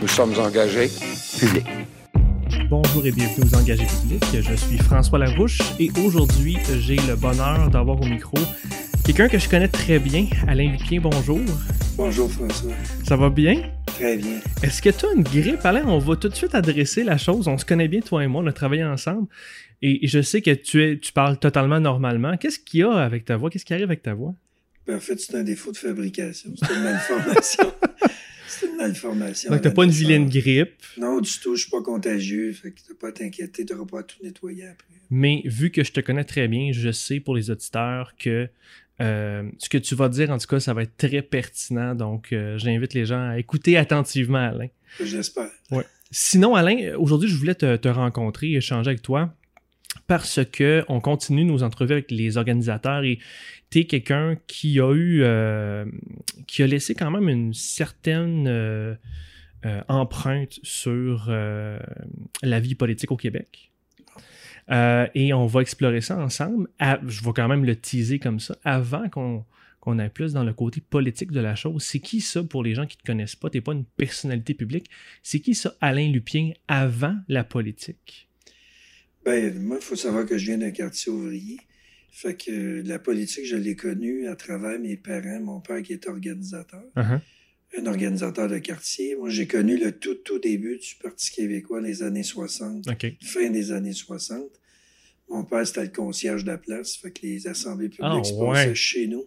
[0.00, 0.88] Nous sommes engagés
[1.38, 1.66] publics.
[2.70, 4.24] Bonjour et bienvenue aux Engagés publics.
[4.32, 8.38] Je suis François Larouche et aujourd'hui, j'ai le bonheur d'avoir au micro
[9.04, 11.02] quelqu'un que je connais très bien, Alain Lupien.
[11.02, 11.40] Bonjour.
[11.96, 12.72] Bonjour François.
[13.04, 13.60] Ça va bien?
[13.84, 14.40] Très bien.
[14.62, 15.84] Est-ce que tu as une grippe, Alain?
[15.86, 17.46] On va tout de suite adresser la chose.
[17.46, 18.42] On se connaît bien, toi et moi.
[18.42, 19.28] On a travaillé ensemble.
[19.82, 22.38] Et je sais que tu, es, tu parles totalement normalement.
[22.38, 23.50] Qu'est-ce qu'il y a avec ta voix?
[23.50, 24.34] Qu'est-ce qui arrive avec ta voix?
[24.86, 26.52] Ben, en fait, c'est un défaut de fabrication.
[26.56, 27.72] C'est une malformation.
[28.50, 29.50] c'est une malformation.
[29.50, 30.82] Donc, t'as pas une vilaine grippe?
[30.98, 31.54] Non, du tout.
[31.56, 32.52] Je suis pas contagieux.
[32.52, 33.64] Fait que t'as pas à t'inquiéter.
[33.64, 34.86] T'auras pas à tout nettoyer après.
[35.10, 38.48] Mais vu que je te connais très bien, je sais pour les auditeurs que
[39.00, 41.94] euh, ce que tu vas dire, en tout cas, ça va être très pertinent.
[41.94, 44.68] Donc, euh, j'invite les gens à écouter attentivement, Alain.
[45.02, 45.50] J'espère.
[45.70, 45.84] Ouais.
[46.10, 49.34] Sinon, Alain, aujourd'hui, je voulais te, te rencontrer, échanger avec toi
[50.06, 53.18] parce que on continue nos entrevues avec les organisateurs et
[53.70, 55.84] tu es quelqu'un qui a eu euh,
[56.46, 58.94] qui a laissé quand même une certaine euh,
[59.64, 63.70] euh, empreinte sur la vie politique au Québec.
[65.14, 66.68] Et on va explorer ça ensemble.
[66.80, 68.56] Je vais quand même le teaser comme ça.
[68.64, 69.44] Avant qu'on
[69.80, 72.74] qu'on aille plus dans le côté politique de la chose, c'est qui ça pour les
[72.74, 73.48] gens qui ne te connaissent pas?
[73.48, 74.90] Tu n'es pas une personnalité publique.
[75.22, 78.29] C'est qui ça, Alain Lupien, avant la politique?
[79.24, 81.58] Ben, moi, il faut savoir que je viens d'un quartier ouvrier.
[82.12, 85.92] Fait que euh, la politique, je l'ai connue à travers mes parents, mon père qui
[85.92, 87.20] était organisateur, Uh-huh.
[87.78, 89.14] un organisateur de quartier.
[89.16, 93.06] Moi, j'ai connu le tout, tout début du Parti québécois, les années 60, OK.
[93.22, 94.42] fin des années 60.
[95.28, 98.32] Mon père, c'était le concierge de la place, fait que les assemblées publiques Ah, se
[98.34, 98.46] ouais.
[98.52, 99.24] passaient chez nous.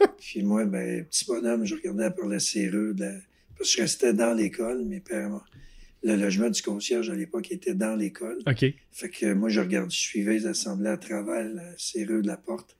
[0.18, 3.18] Puis moi, ben, petit bonhomme, je regardais par la serrure, de la-
[3.58, 4.86] parce que je restais dans l'école.
[4.86, 5.42] Mes parents,
[6.02, 8.38] le logement du concierge à l'époque était dans l'école.
[8.46, 8.64] OK.
[8.90, 12.36] Fait que moi, je regarde, je suivais les assemblées à travers la serrure de la
[12.36, 12.76] porte.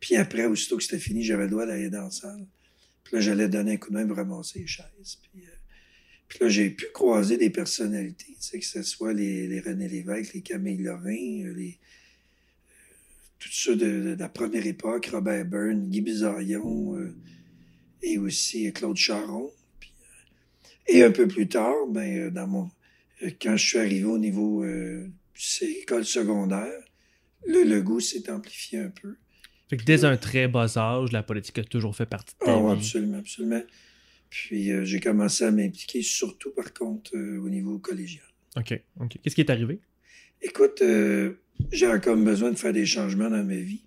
[0.00, 2.46] Puis après, aussitôt que c'était fini, j'avais le droit d'aller dans la salle.
[3.04, 5.18] Puis là, j'allais donner un coup de main pour ramasser les chaises.
[5.22, 5.50] Puis, euh,
[6.28, 9.88] puis là, j'ai pu croiser des personnalités, tu sais, que ce soit les, les René
[9.88, 11.78] Lévesque, les Camille Lorrain, euh, les,
[12.68, 12.74] euh,
[13.38, 17.14] tous ceux de, de la première époque, Robert Byrne, Guy Bizarion, euh,
[18.02, 19.50] et aussi Claude Charon.
[20.88, 22.70] Et un peu plus tard, ben, euh, dans mon,
[23.22, 25.08] euh, quand je suis arrivé au niveau euh,
[25.60, 26.80] école secondaire,
[27.46, 29.16] le, le goût s'est amplifié un peu.
[29.68, 32.56] Fait que dès un très bas âge, la politique a toujours fait partie de ta
[32.56, 32.78] ouais, vie.
[32.80, 33.62] absolument, absolument.
[34.30, 38.24] Puis euh, j'ai commencé à m'impliquer, surtout par contre euh, au niveau collégial.
[38.56, 38.80] OK.
[39.00, 39.18] OK.
[39.22, 39.80] Qu'est-ce qui est arrivé?
[40.42, 41.34] Écoute, euh,
[41.72, 43.82] j'ai encore besoin de faire des changements dans ma vie.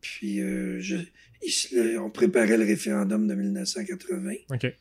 [0.00, 0.96] Puis euh, je,
[1.98, 4.32] on préparait le référendum de 1980.
[4.50, 4.74] OK.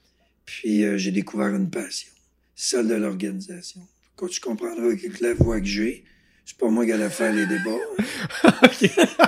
[0.49, 2.09] Puis euh, j'ai découvert une passion,
[2.55, 3.81] celle de l'organisation.
[4.15, 6.03] Quand tu comprendras que la voix que j'ai,
[6.43, 8.49] c'est pas moi qui allais faire les débats.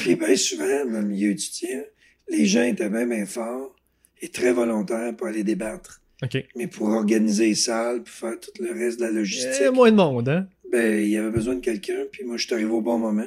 [0.00, 1.82] Puis bien souvent, dans le milieu étudiant,
[2.28, 3.74] les gens étaient même bien forts
[4.22, 6.00] et très volontaires pour aller débattre.
[6.56, 9.90] Mais pour organiser les salles, pour faire tout le reste de la logistique, Eh, moins
[9.90, 10.48] de monde, hein?
[10.72, 13.26] ben, il y avait besoin de quelqu'un, puis moi, je suis arrivé au bon moment.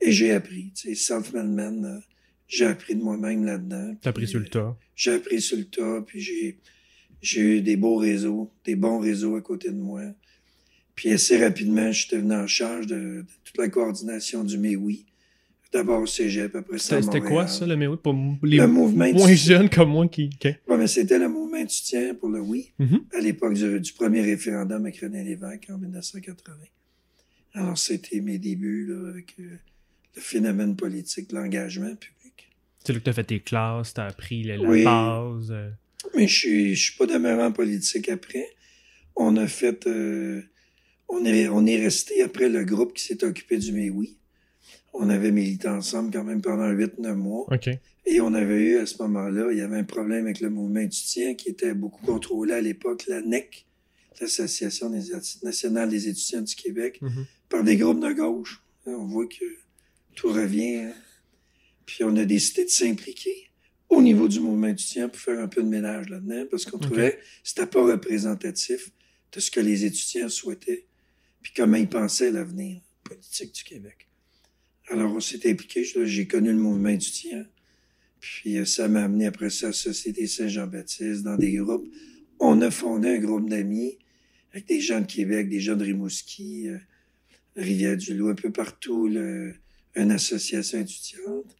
[0.00, 1.98] Et j'ai appris, tu sais, self-management, euh,
[2.46, 3.96] j'ai appris de moi-même là-dedans.
[4.02, 4.76] T'as pris Puis, sur le euh, tas.
[4.96, 6.58] J'ai appris sur le tas, puis j'ai,
[7.20, 10.02] j'ai eu des beaux réseaux, des bons réseaux à côté de moi.
[10.94, 15.06] Puis assez rapidement, je suis devenu en charge de, de toute la coordination du MEWI.
[15.72, 17.96] D'abord au cégep, après ça à C'était c'était quoi, ça, le méo?
[17.96, 20.30] Pour les Le mouvement moins jeunes comme moi qui...
[20.32, 20.44] OK.
[20.68, 23.00] Ouais, mais c'était le mouvement étudiant pour le oui, Mhm.
[23.12, 26.54] à l'époque du, du premier référendum avec René Lévesque en 1980.
[27.54, 29.58] Alors, c'était mes débuts là, avec euh,
[30.14, 31.94] le phénomène politique, l'engagement.
[32.84, 34.84] C'est là que t'as fait tes classes, t'as appris la, la Oui.
[34.84, 35.50] base.
[35.50, 35.70] euh.
[36.14, 38.46] Mais je suis, je suis pas demeuré en politique après.
[39.16, 40.42] On a fait, euh,
[41.08, 44.18] on est, on est resté après le groupe qui s'est occupé du Mais oui.
[44.92, 47.46] On avait milité ensemble quand même pendant 8-9 mois.
[48.06, 50.80] Et on avait eu à ce moment-là, il y avait un problème avec le mouvement
[50.80, 53.66] étudiant qui était beaucoup contrôlé à l'époque, la NEC,
[54.20, 54.90] l'Association
[55.42, 57.24] nationale des étudiants du Québec, Mhm.
[57.48, 58.62] par des groupes de gauche.
[58.86, 59.44] On voit que
[60.14, 60.76] tout revient.
[60.76, 60.92] hein.
[61.86, 63.50] Puis on a décidé de s'impliquer
[63.88, 67.12] au niveau du mouvement étudiant pour faire un peu de ménage là-dedans, parce qu'on trouvait
[67.12, 68.90] que c'était pas représentatif
[69.32, 70.86] de ce que les étudiants souhaitaient,
[71.42, 74.08] puis comment ils pensaient à l'avenir politique du Québec.
[74.88, 77.44] Alors on s'est impliqué, j'ai connu le mouvement étudiant,
[78.20, 81.86] puis euh, ça m'a amené après ça à la Société Saint-Jean-Baptiste, dans des groupes.
[82.40, 83.98] On a fondé un groupe d'amis
[84.52, 86.78] avec des gens de Québec, des gens de Rimouski, euh,
[87.56, 89.54] Rivière-du-Loup, un peu partout, le-
[89.94, 91.56] une association étudiante.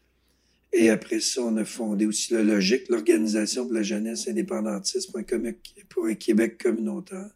[0.77, 5.19] Et après ça, on a fondé aussi le Logique, l'Organisation pour la jeunesse indépendantiste pour
[5.21, 5.55] un, commu-
[5.87, 7.29] pour un Québec communautaire.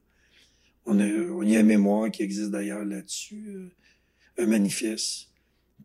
[0.86, 5.30] On a, on y a un mémoire qui existe d'ailleurs là-dessus, euh, un manifeste.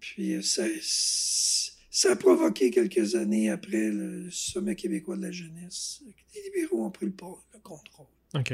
[0.00, 6.02] Puis euh, ça, ça a provoqué quelques années après le Sommet québécois de la jeunesse.
[6.34, 7.40] Les libéraux ont pris le pas.
[7.52, 7.60] là.
[7.62, 8.06] contrôle.
[8.34, 8.52] OK.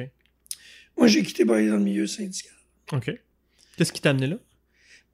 [0.99, 2.53] Moi, j'ai quitté dans le milieu syndical.
[2.93, 3.11] OK.
[3.79, 4.39] Qu'est-ce qui t'a amené là?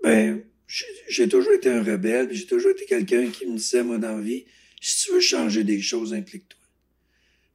[0.02, 3.98] Ben, j'ai toujours été un rebelle, puis j'ai toujours été quelqu'un qui me disait, moi,
[3.98, 4.44] dans la vie,
[4.80, 6.60] si tu veux changer des choses, implique-toi.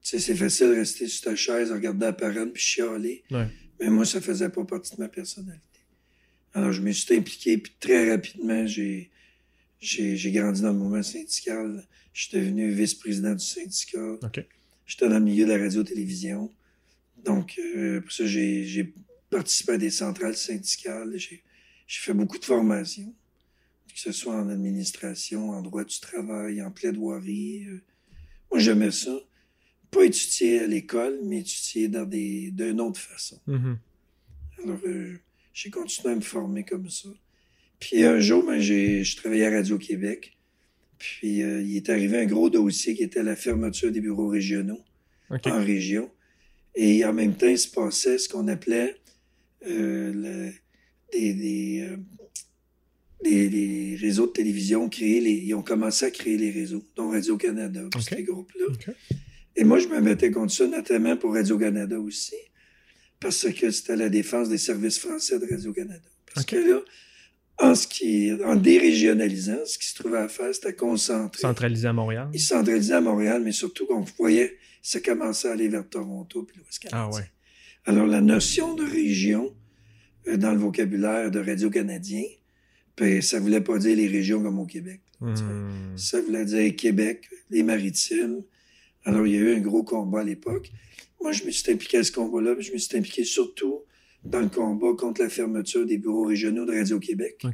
[0.01, 3.23] Tu sais, c'est facile de rester sur ta chaise, regarder la parade, puis chialer.
[3.29, 3.47] Ouais.
[3.79, 5.61] Mais moi, ça faisait pas partie de ma personnalité.
[6.53, 9.11] Alors, je me suis impliqué, puis très rapidement, j'ai,
[9.79, 11.85] j'ai, grandi dans le mouvement syndical.
[12.13, 14.19] Je suis devenu vice-président du syndicat.
[14.85, 16.51] J'étais dans le milieu de la radio-télévision.
[17.23, 18.93] Donc, euh, pour ça, j'ai, j'ai
[19.29, 21.13] participé à des centrales syndicales.
[21.15, 21.43] J'ai,
[21.91, 23.13] j'ai fait beaucoup de formations,
[23.93, 27.65] que ce soit en administration, en droit du travail, en plaidoirie.
[27.67, 27.81] euh.
[28.49, 29.13] Moi, j'aimais ça.
[29.91, 33.41] Pas étudier à l'école, mais étudier dans des, d'une autre façon.
[33.45, 33.77] Mhm.
[34.63, 35.19] Alors, euh,
[35.53, 37.09] j'ai continué à me former comme ça.
[37.77, 40.37] Puis un jour, ben, j'ai, je travaillais à Radio-Québec.
[40.97, 44.79] Puis euh, il est arrivé un gros dossier qui était la fermeture des bureaux régionaux
[45.29, 46.09] en région.
[46.73, 48.95] Et en même temps, il se passait ce qu'on appelait
[49.67, 50.51] euh,
[51.13, 51.97] des, des, euh,
[53.23, 55.21] des- des réseaux de télévision créés.
[55.21, 58.09] Les, ils ont commencé à créer les réseaux, dont Radio-Canada, puis OK.
[58.17, 58.93] ces groupes-là.
[59.55, 62.35] Et moi, je me mettais contre ça, notamment pour Radio-Canada aussi,
[63.19, 66.07] parce que c'était la défense des services français de Radio-Canada.
[66.33, 66.79] Parce que là,
[67.59, 71.41] en, ce qui, en dérégionalisant, ce qui se trouvait à faire, c'était concentrer.
[71.41, 72.29] Centralisé à Montréal.
[72.33, 76.57] Ils centralisaient à Montréal, mais surtout qu'on voyait, ça commençait à aller vers Toronto puis
[76.57, 77.19] l'Ouest Ah canadien.
[77.19, 77.25] ouais.
[77.85, 79.53] Alors, la notion de région,
[80.27, 82.23] dans le vocabulaire de Radio-Canadien,
[82.97, 85.01] ben, ça voulait pas dire les régions comme au Québec.
[85.19, 85.95] Hmm.
[85.95, 88.43] Ça voulait dire Québec, les maritimes.
[89.05, 90.71] Alors, il y a eu un gros combat à l'époque.
[91.21, 93.81] Moi, je me suis impliqué à ce combat-là, je me suis impliqué surtout
[94.23, 97.45] dans le combat contre la fermeture des bureaux régionaux de Radio-Québec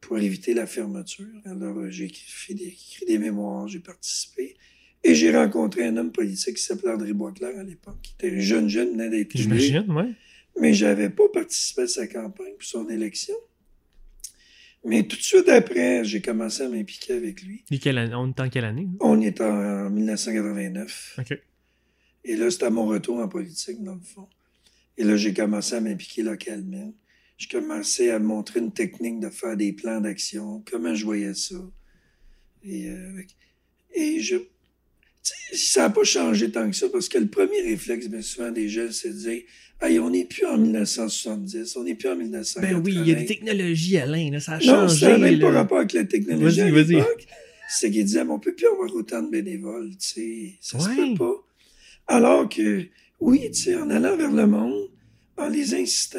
[0.00, 1.26] pour éviter la fermeture.
[1.44, 4.56] Alors, euh, j'ai écrit des, écrit des mémoires, j'ai participé.
[5.04, 8.68] Et j'ai rencontré un homme politique qui s'appelait André Boisclair à l'époque, qui était jeune,
[8.68, 9.30] jeune, venait d'être.
[9.34, 10.10] J'imagine, ouais.
[10.60, 13.34] Mais j'avais pas participé à sa campagne pour son élection.
[14.84, 17.64] Mais tout de suite après, j'ai commencé à m'impliquer avec lui.
[17.70, 18.88] Et quelle année- on est en quelle année?
[19.00, 21.16] On est en 1989.
[21.20, 21.38] OK.
[22.24, 24.28] Et là, c'était à mon retour en politique, dans le fond.
[24.98, 26.92] Et là, j'ai commencé à m'impliquer localement.
[27.38, 31.56] J'ai commencé à montrer une technique de faire des plans d'action, comment je voyais ça.
[32.64, 33.22] Et, euh,
[33.94, 34.36] et je...
[35.54, 38.68] Ça n'a pas changé tant que ça, parce que le premier réflexe, bien souvent, des
[38.68, 39.42] jeunes, c'est de dire
[39.80, 42.60] Hey, on n'est plus en 1970, on n'est plus en 1980.
[42.78, 45.00] Ben oui, il y a des technologies, Alain, là, ça a Non, changé.
[45.00, 45.46] ça n'a même là.
[45.48, 46.94] pas rapport avec la technologie Vas-y, à vas-y.
[46.96, 47.26] l'époque.
[47.68, 50.52] C'est qu'ils disaient, on peut plus avoir autant de bénévoles, tu sais.
[50.60, 50.96] Ça se Ouais.
[50.96, 51.34] peut pas.
[52.06, 52.84] Alors que,
[53.20, 54.88] oui, tu sais, en allant vers le monde,
[55.36, 56.18] en les incitant,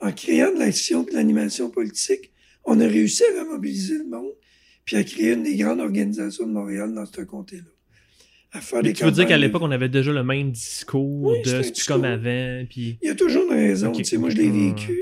[0.00, 2.30] en créant de l'action, de l'animation politique,
[2.64, 4.32] on a réussi à remobiliser le monde,
[4.84, 7.62] puis à créer une des grandes organisations de Montréal dans ce comté-là.
[8.52, 11.42] À faire des tu veux dire qu'à l'époque, on avait déjà le même discours Oui,
[11.42, 12.98] de c'est comme avant, puis...
[13.02, 13.88] Il y a toujours une raison.
[13.88, 13.98] Ok.
[13.98, 14.70] Tu sais, moi, je l'ai Hmm.
[14.74, 14.98] vécu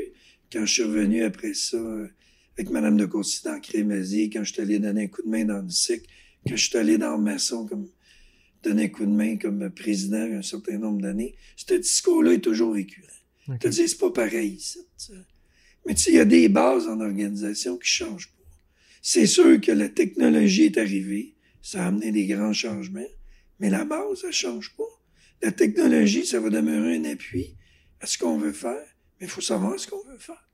[0.52, 2.08] quand je suis revenu après ça euh,
[2.58, 5.44] avec Madame de Courcy dans Crémazie, quand je suis allé donner un coup de main
[5.44, 6.02] dans le SIC,
[6.46, 7.88] quand je suis allé dans Masson comme
[8.62, 11.34] donner un coup de main comme président un certain nombre d'années.
[11.56, 13.06] Ce discours-là est toujours récurrent.
[13.48, 13.60] Ok.
[13.60, 14.80] Tu dis, c'est pas pareil, ici.
[15.86, 18.44] Mais tu sais, il y a des bases en organisation qui changent pas.
[19.00, 23.00] C'est sûr que la technologie est arrivée, ça a amené des grands changements,
[23.58, 24.84] mais la base, ça change pas.
[25.42, 27.54] La technologie, ça va demeurer un appui
[28.00, 28.84] à ce qu'on veut faire,
[29.20, 30.48] mais il faut savoir ce qu'on veut faire.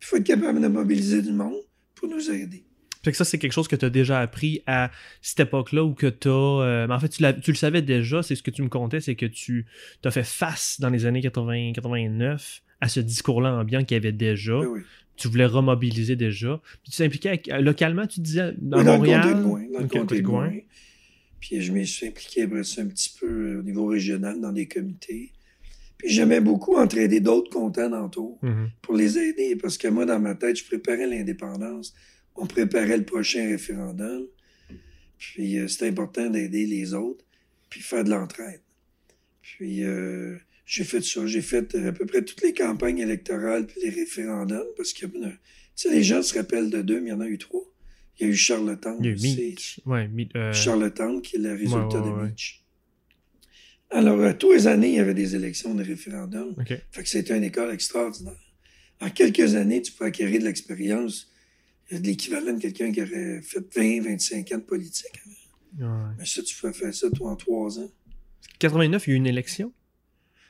[0.00, 1.60] Il faut être capable de mobiliser du monde
[1.94, 2.64] pour nous aider.
[3.04, 4.90] Fait que ça, c'est quelque chose que tu as déjà appris à
[5.20, 6.86] cette époque-là ou que tu as.
[6.86, 9.26] mais en fait, tu, le savais déjà, c'est ce que tu me contais, c'est que
[9.26, 9.66] tu
[10.04, 14.58] as fait face dans les années 80-89 à ce discours-là ambiant qu'il y avait déjà.
[14.58, 14.80] Oui, oui.
[15.16, 16.60] Tu voulais remobiliser déjà.
[16.82, 19.20] Puis tu t'impliquais euh, localement, tu disais, dans Oui, dans Montréal?
[19.20, 19.62] le comté de Gouin.
[19.72, 20.52] Dans le comté de Gouin.
[21.42, 24.52] Puis je me suis impliqué après ça un petit peu euh, au niveau régional dans
[24.52, 25.32] des comités.
[25.98, 28.70] Puis j'aimais beaucoup entraider d'autres comptants d'entour Mhm.
[28.80, 31.94] pour les aider parce que moi, dans ma tête, je préparais l'indépendance.
[32.36, 34.24] On préparait le prochain référendum.
[35.18, 37.24] Puis euh, c'était important d'aider les autres
[37.68, 38.60] puis faire de l'entraide.
[39.42, 41.26] Puis euh, j'ai fait ça.
[41.26, 45.06] J'ai fait euh, à peu près toutes les campagnes électorales puis les référendums parce que
[45.06, 45.18] tu
[45.74, 47.64] sais, les gens se rappellent de deux, mais il y en a eu trois.
[48.20, 49.36] Il y a eu Charlottetown Il y a eu aussi.
[49.36, 49.80] Meach.
[49.86, 52.26] Ouais, Mi- euh, Charlottetown, qui est le résultat ouais, de.
[52.28, 52.62] Mitch.
[53.90, 56.54] Alors, euh, tous les années, il y avait des élections, des référendums.
[56.58, 56.68] OK.
[56.90, 58.36] Fait que c'était une école extraordinaire.
[59.00, 61.28] En quelques années, tu peux acquérir de l'expérience.
[61.90, 65.20] A de l'équivalent de quelqu'un qui aurait fait 20, 25 ans de politique.
[65.78, 67.90] Mais ça, tu peux faire ça, toi, en trois ans.
[68.58, 69.72] 89, il y a eu une élection?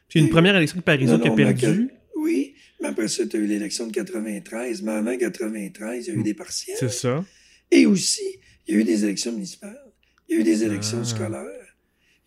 [0.09, 1.90] Puis une première élection de Non, qui a non, perdu.
[2.16, 4.83] Oui, mais après ça, tu as eu l'élection de 93.
[4.83, 6.23] Mais avant 93, il y a eu Mm.
[6.23, 6.76] des partiels.
[6.78, 7.25] C'est ça.
[7.73, 8.38] Et aussi,
[8.69, 9.83] il y a eu des élections municipales.
[10.29, 11.05] Il y a eu des élections Ah.
[11.05, 11.75] scolaires.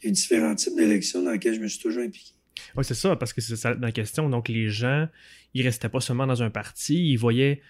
[0.01, 2.31] Il y a eu différents types d'élections dans lesquelles je me suis toujours impliqué.
[2.75, 4.29] Oui, c'est ça, parce que c'est ça la question.
[4.29, 5.07] Donc, les gens,
[5.53, 7.61] ils restaient pas seulement dans un parti, ils voyaient,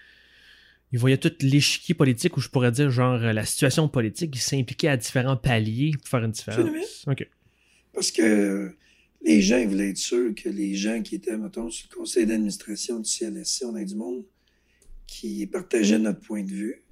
[0.92, 4.88] ils voyaient tout l'échiquier politique, ou je pourrais dire, genre, la situation politique, ils s'impliquaient
[4.88, 7.06] à différents paliers pour faire une différence.
[7.08, 7.28] OK.
[7.94, 8.74] Parce que
[9.24, 12.26] les gens ils voulaient être sûrs que les gens qui étaient, mettons, sur le conseil
[12.26, 14.24] d'administration du CLSC, on a du monde
[15.08, 16.84] qui partageait notre point de vue.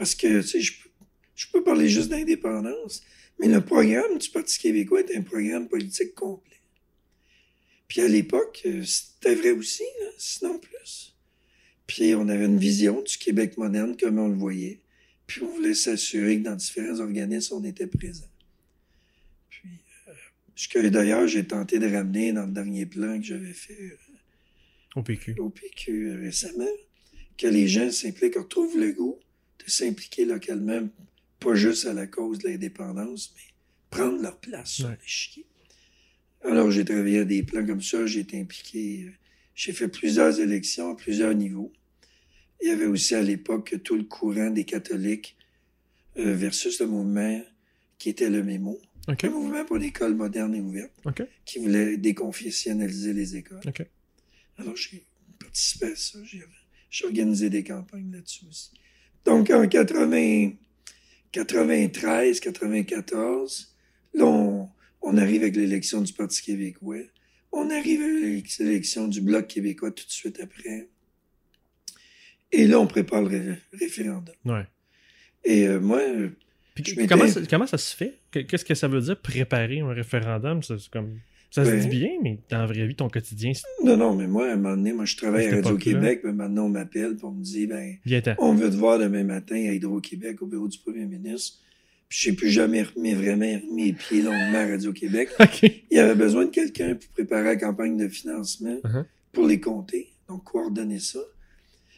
[0.00, 0.88] Parce que, tu sais, je, peux-
[1.36, 3.02] je peux parler juste d'indépendance,
[3.38, 6.56] mais le programme du Parti québécois est un programme politique complet.
[7.86, 11.14] Puis à l'époque, euh, c'était vrai aussi, là, sinon plus.
[11.86, 14.80] Puis on avait une vision du Québec moderne comme on le voyait.
[15.26, 18.30] Puis on voulait s'assurer que dans différents organismes, on était présent.
[19.50, 19.68] Puis,
[20.08, 20.12] euh,
[20.56, 23.98] ce que d'ailleurs j'ai tenté de ramener dans le dernier plan que j'avais fait euh,
[24.96, 25.34] Au PQ.
[25.40, 26.64] au PQ euh, récemment,
[27.36, 29.18] que les gens s'impliquent, retrouvent le goût
[29.64, 30.88] de s'impliquer localement,
[31.38, 33.42] pas juste à la cause de l'indépendance, mais
[33.90, 34.98] prendre leur place sur Ouais.
[35.02, 35.46] l'échiquier.
[36.42, 39.10] Alors, j'ai travaillé à des plans comme ça, j'ai été impliqué, euh,
[39.54, 41.72] j'ai fait plusieurs élections à plusieurs niveaux.
[42.62, 45.36] Il y avait aussi à l'époque tout le courant des catholiques
[46.18, 47.42] euh, versus le mouvement
[47.98, 48.78] qui était le mémo.
[49.08, 50.92] Le mouvement pour l'école moderne et ouverte,
[51.44, 53.60] qui voulait déconfessionnaliser les écoles.
[54.58, 55.04] Alors, j'ai
[55.38, 56.18] participé à ça.
[56.90, 58.70] J'ai organisé des campagnes là-dessus aussi.
[59.24, 60.52] Donc, en 80,
[61.32, 63.74] 93, 94,
[64.14, 64.68] là, on,
[65.02, 66.96] on arrive avec l'élection du Parti québécois.
[67.52, 70.88] On arrive avec l'élection du Bloc québécois tout de suite après.
[72.52, 74.34] Et là, on prépare le ré- référendum.
[74.44, 74.66] Ouais.
[75.44, 76.00] Et euh, moi,
[76.74, 78.18] Puis comment, ça, comment ça se fait?
[78.30, 80.62] Que- Qu'est-ce que ça veut dire préparer un référendum?
[80.62, 81.20] C'est comme...
[81.50, 84.26] ça se dit bien, mais dans la vraie vie, ton quotidien, c'est non, non, mais
[84.28, 87.32] moi, à un moment donné, moi, je travaille À Radio-Québec, mais maintenant, on m'appelle pour
[87.32, 87.96] me dire, ben.
[88.38, 91.58] On veut te voir demain matin à Hydro-Québec, au bureau du premier ministre.
[92.08, 95.28] Puis j'ai plus jamais remis vraiment remis les pieds longuement à Radio-Québec.
[95.62, 99.04] Il y avait besoin de quelqu'un pour préparer la campagne de financement Uh-huh.
[99.32, 101.20] pour les compter, donc coordonner ça.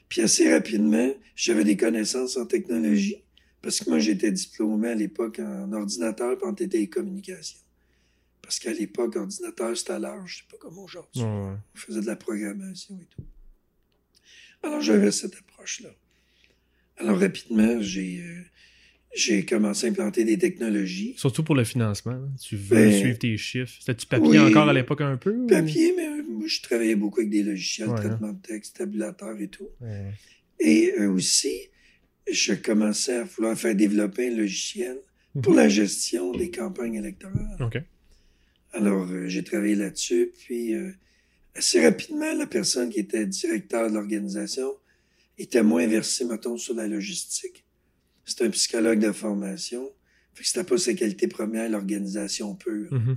[0.08, 3.22] Puis assez rapidement, j'avais des connaissances en technologie,
[3.62, 7.58] parce que moi, j'étais diplômé à l'époque en ordinateur puis en télécommunication.
[8.42, 11.22] Parce qu'à l'époque, ordinateur, c'était large, c'est pas comme aujourd'hui.
[11.22, 11.28] Ouais.
[11.28, 13.22] On faisait de la programmation et tout.
[14.62, 15.90] Alors, j'avais cette approche-là.
[16.98, 18.42] Alors, rapidement, j'ai euh,
[19.14, 21.14] j'ai commencé à implanter des technologies.
[21.16, 22.12] Surtout pour le financement.
[22.12, 22.28] là.
[22.40, 23.74] Tu veux Ben, suivre tes chiffres.
[23.80, 24.38] C'était-tu papier oui.
[24.38, 25.34] encore à l'époque un peu?
[25.34, 28.08] ou- Papier, mais euh, moi, je travaillais beaucoup avec des logiciels, Ouais, hein.
[28.08, 29.68] traitement de texte, tabulateur et tout.
[29.80, 30.12] Ouais.
[30.60, 31.54] Et euh, aussi,
[32.30, 34.98] je commençais à vouloir faire développer un logiciel
[35.42, 35.58] pour Mhm.
[35.58, 37.56] la gestion des campagnes électorales.
[38.72, 40.90] Alors, euh, j'ai travaillé là-dessus, puis euh,
[41.54, 44.70] assez rapidement, la personne qui était directeur de l'organisation
[45.38, 47.64] était moins versée, mettons, sur la logistique.
[48.24, 49.90] C'était un psychologue de formation.
[50.34, 52.92] Fait que c'était pas sa qualité première, l'organisation pure.
[52.92, 53.16] Mhm.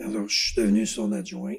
[0.00, 1.56] Alors, je suis devenu son adjoint.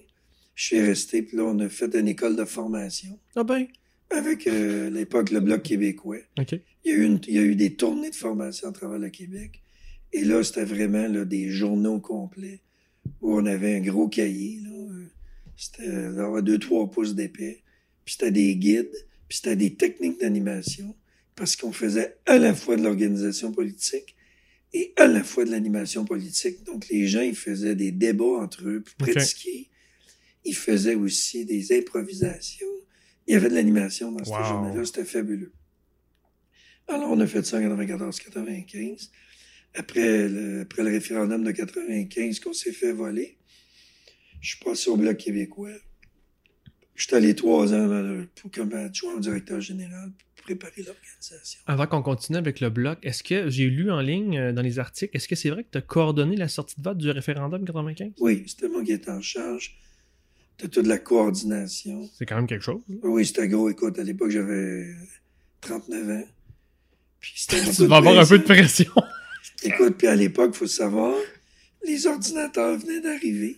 [0.56, 3.68] Je suis resté, puis là, on a fait une école de formation Ah ben?
[4.12, 6.20] avec, euh, à l'époque, le Bloc québécois.
[6.40, 6.54] OK.
[6.86, 9.00] Il y, a eu une- il y a eu des tournées de formation à travers
[9.00, 9.62] le Québec.
[10.14, 12.62] Et là, c'était vraiment là, des journaux complets
[13.22, 14.60] où on avait un gros cahier.
[14.64, 14.70] là.
[14.72, 15.06] Euh,
[15.58, 17.64] C'était là, deux, trois pouces d'épais.
[18.04, 18.92] Puis c'était des guides,
[19.28, 20.96] puis c'était des techniques d'animation.
[21.36, 24.16] Parce qu'on faisait à la fois de l'organisation politique
[24.74, 26.64] et à la fois de l'animation politique.
[26.66, 29.14] Donc, les gens, ils faisaient des débats entre eux pour Ok.
[29.14, 29.70] pratiquer.
[30.46, 32.68] Ils faisaient aussi des improvisations.
[33.28, 34.26] Il y avait de l'animation dans Wow.
[34.38, 34.86] cette journée-là.
[34.86, 35.52] C'était fabuleux.
[36.88, 39.10] Alors, on a fait ça en 94-95.
[39.76, 43.38] Après le, après le référendum de 95 qu'on s'est fait voler,
[44.42, 45.72] je suis passé au Bloc québécois.
[46.96, 51.60] Je suis allé trois ans là, pour, comme adjoint au directeur général pour préparer l'organisation.
[51.66, 54.80] Avant qu'on continue avec le bloc, est-ce que j'ai lu en ligne euh, dans les
[54.80, 57.66] articles, est-ce que c'est vrai que tu as coordonné la sortie de vote du référendum
[57.66, 58.14] 95?
[58.20, 59.78] Oui, c'était moi qui étais en charge
[60.60, 62.10] de toute la coordination.
[62.18, 62.82] C'est quand même quelque chose.
[63.04, 63.70] Oui, c'était gros.
[63.70, 64.88] Écoute, à l'époque, j'avais
[65.62, 66.24] 39 ans.
[67.20, 68.92] Puis c'était Tu vas avoir un peu de pression.
[69.64, 71.16] Écoute, puis à l'époque, il faut savoir,
[71.84, 73.58] les ordinateurs venaient d'arriver,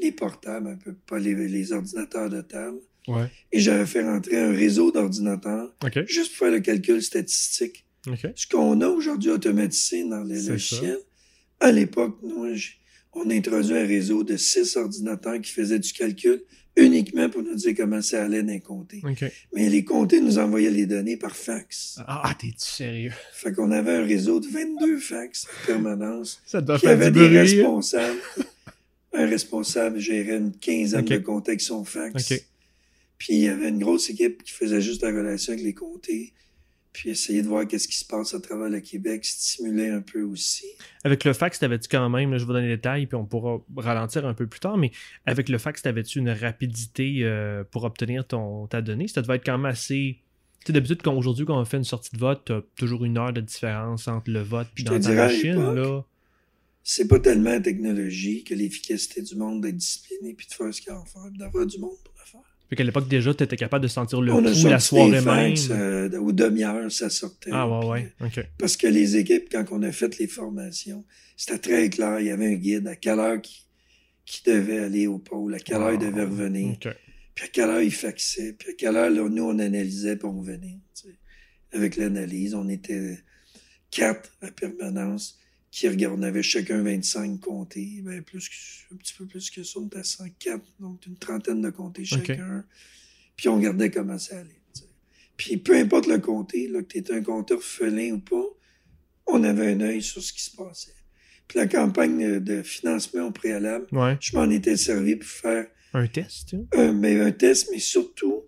[0.00, 2.78] les portables, un peu, pas les, les ordinateurs de table.
[3.06, 3.30] Ouais.
[3.52, 5.74] Et j'avais fait rentrer un réseau d'ordinateurs
[6.06, 7.84] juste pour faire le calcul statistique.
[8.34, 10.98] Ce qu'on a aujourd'hui automatisé dans les logiciels,
[11.60, 12.46] à l'époque, nous,
[13.12, 16.42] on a introduit un réseau de six ordinateurs qui faisaient du calcul
[16.84, 19.00] uniquement pour nous dire comment ça allait dans les comtés.
[19.04, 19.24] OK.
[19.54, 21.98] Mais les comtés nous envoyaient les données par fax.
[22.06, 23.12] Ah, t'es-tu sérieux?
[23.32, 26.40] Fait qu'on avait un réseau de 22 fax en permanence.
[26.46, 27.38] Ça doit y faire avait du des bruit.
[27.38, 28.18] responsables.
[29.14, 31.08] un responsable gérait une quinzaine Ok.
[31.08, 32.32] de comptes avec son fax.
[33.18, 36.32] Puis il y avait une grosse équipe qui faisait juste la relation avec les comtés.
[36.98, 40.22] Puis essayer de voir qu'est-ce qui se passe à travers le Québec, stimuler un peu
[40.22, 40.66] aussi.
[41.04, 43.60] Avec le fax, t'avais-tu quand même, là, je vais donner les détails, puis on pourra
[43.76, 44.90] ralentir un peu plus tard, mais
[45.24, 49.06] avec le fax, t'avais-tu une rapidité euh, pour obtenir ton, ta donnée?
[49.06, 50.18] Ça devait être quand même assez...
[50.58, 53.16] Tu sais, d'habitude, quand, aujourd'hui, quand on fait une sortie de vote, t'as toujours une
[53.16, 56.04] heure de différence entre le vote puis dans à machine, là.
[56.82, 60.80] C'est pas tellement la technologie que l'efficacité du monde d'être discipliné puis de faire ce
[60.80, 62.47] qu'il y a à faire, puis d'avoir du monde pour le faire.
[62.68, 65.54] Fait qu'à l'époque, déjà, t'étais capable de sentir le On a la soirée même.
[65.70, 67.50] euh, aux demi-heures, ça sortait.
[67.52, 68.30] ah, ouais, puis, ouais.
[68.38, 68.46] OK.
[68.58, 71.04] Parce que les équipes, quand on a fait les formations,
[71.36, 72.20] c'était très clair.
[72.20, 73.66] Il y avait un guide à quelle heure qui,
[74.26, 76.88] qui devait aller au pôle, à quelle heure il devait revenir, OK.
[77.34, 80.26] puis à quelle heure il faxait, puis à quelle heure, là, nous, on analysait, puis
[80.28, 80.78] on venait.
[80.94, 81.14] tu sais.
[81.72, 83.18] Avec l'analyse, on était
[83.90, 85.37] quatre à permanence
[85.70, 89.62] qui regardaient, on avait chacun 25 comtés, ben plus que- un petit peu plus que
[89.62, 92.64] ça, on était à 104, donc une trentaine de comtés chacun.
[93.36, 94.50] Puis on regardait comment ça allait.
[95.36, 98.44] Puis peu importe le comté, là, que tu étais un compteur orphelin ou pas,
[99.26, 100.94] on avait un œil sur ce qui se passait.
[101.46, 104.16] Puis la campagne de financement au préalable, Ouais.
[104.20, 108.42] je m'en étais servi pour faire Un test, un, mais un test, mais surtout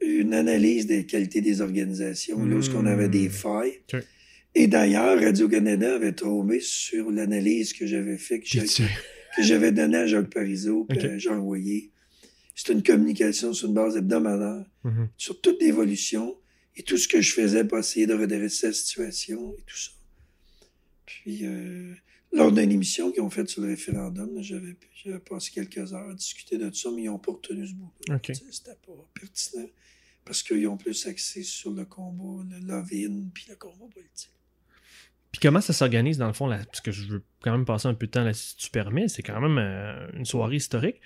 [0.00, 3.80] une analyse des qualités des organisations, là où on avait des failles.
[4.54, 8.60] Et d'ailleurs, Radio-Canada avait tombé sur l'analyse que j'avais fait, que j'ai-
[9.36, 11.04] que j'avais donné à Jacques Parizeau, puis Ok.
[11.04, 11.90] à Jean Royer.
[12.54, 15.08] C'est une communication sur une base hebdomadaire, Mhm.
[15.16, 16.36] sur toute l'évolution
[16.76, 19.90] et tout ce que je faisais pour essayer de redresser la situation et tout ça.
[21.06, 21.94] Puis, euh,
[22.32, 24.76] lors d'une émission qu'ils ont faite sur le référendum, j'avais
[25.20, 27.90] passé quelques heures à discuter de ça, mais ils n'ont pas retenu ce bout.
[28.50, 29.68] C'était pas pertinent
[30.26, 34.30] parce qu'ils ont plus axé sur le combat, le love-in, puis le combat politique.
[35.32, 37.88] Puis comment ça s'organise dans le fond, là, parce que je veux quand même passer
[37.88, 41.00] un peu de temps là, si tu permets, c'est quand même euh, une soirée historique.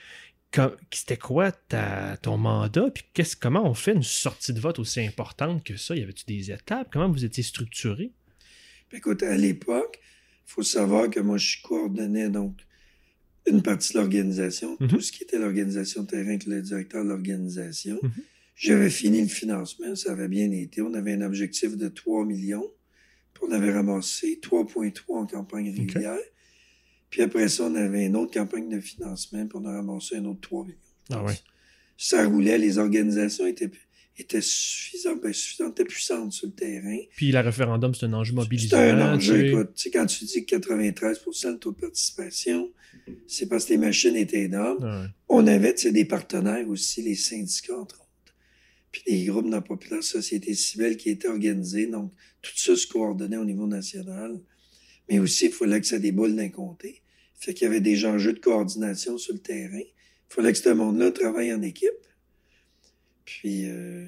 [0.91, 2.91] C'était quoi ta, ton mandat?
[2.91, 5.95] Puis qu'est-ce, comment on fait une sortie de vote aussi importante que ça?
[5.95, 6.89] Y avait-tu des étapes?
[6.91, 8.13] Comment vous étiez structuré?
[8.93, 12.57] Écoute, à l'époque, il faut savoir que moi, je coordonnais donc
[13.47, 14.89] une partie de l'organisation, Mhm.
[14.89, 17.99] tout ce qui était l'organisation de terrain avec le directeur de l'organisation.
[18.03, 18.13] Mhm.
[18.57, 20.81] J'avais fini le financement, ça avait bien été.
[20.81, 22.67] On avait un objectif de 3 millions,
[23.43, 26.19] on avait ramassé 3,3 en campagne régulière.
[27.11, 30.25] Puis après ça, on avait une autre campagne de financement, puis on a ramassé un
[30.25, 30.77] autre 3 millions.
[31.11, 31.25] Ah.
[31.97, 33.71] Ça roulait, les organisations étaient,
[34.19, 36.99] étaient suffisantes, ben, suffisantes, étaient puissantes sur le terrain.
[37.17, 38.77] Puis le référendum, c'est un enjeu mobilisant.
[38.77, 39.49] C'est un enjeu, tu sais.
[39.49, 39.71] écoute.
[39.75, 42.71] Tu sais, quand tu dis que 93% de taux de participation,
[43.27, 44.79] c'est parce que les machines étaient énormes.
[44.83, 45.07] Ah ouais.
[45.29, 48.06] On avait, tu sais, des partenaires aussi, les syndicats, entre autres.
[48.97, 51.87] Puis des groupes de la société civile qui étaient organisés.
[51.87, 54.41] Donc, tout ça se coordonnait au niveau national.
[55.09, 57.03] Mais aussi, il fallait que ça déboule d'un comté.
[57.35, 59.81] Fait qu'il y avait des enjeux de coordination sur le terrain.
[59.81, 61.91] Il fallait que ce monde-là travaille en équipe.
[63.27, 64.07] Puis, euh,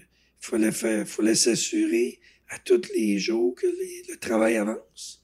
[0.54, 5.22] il fallait s'assurer à tous les jours que le travail avance.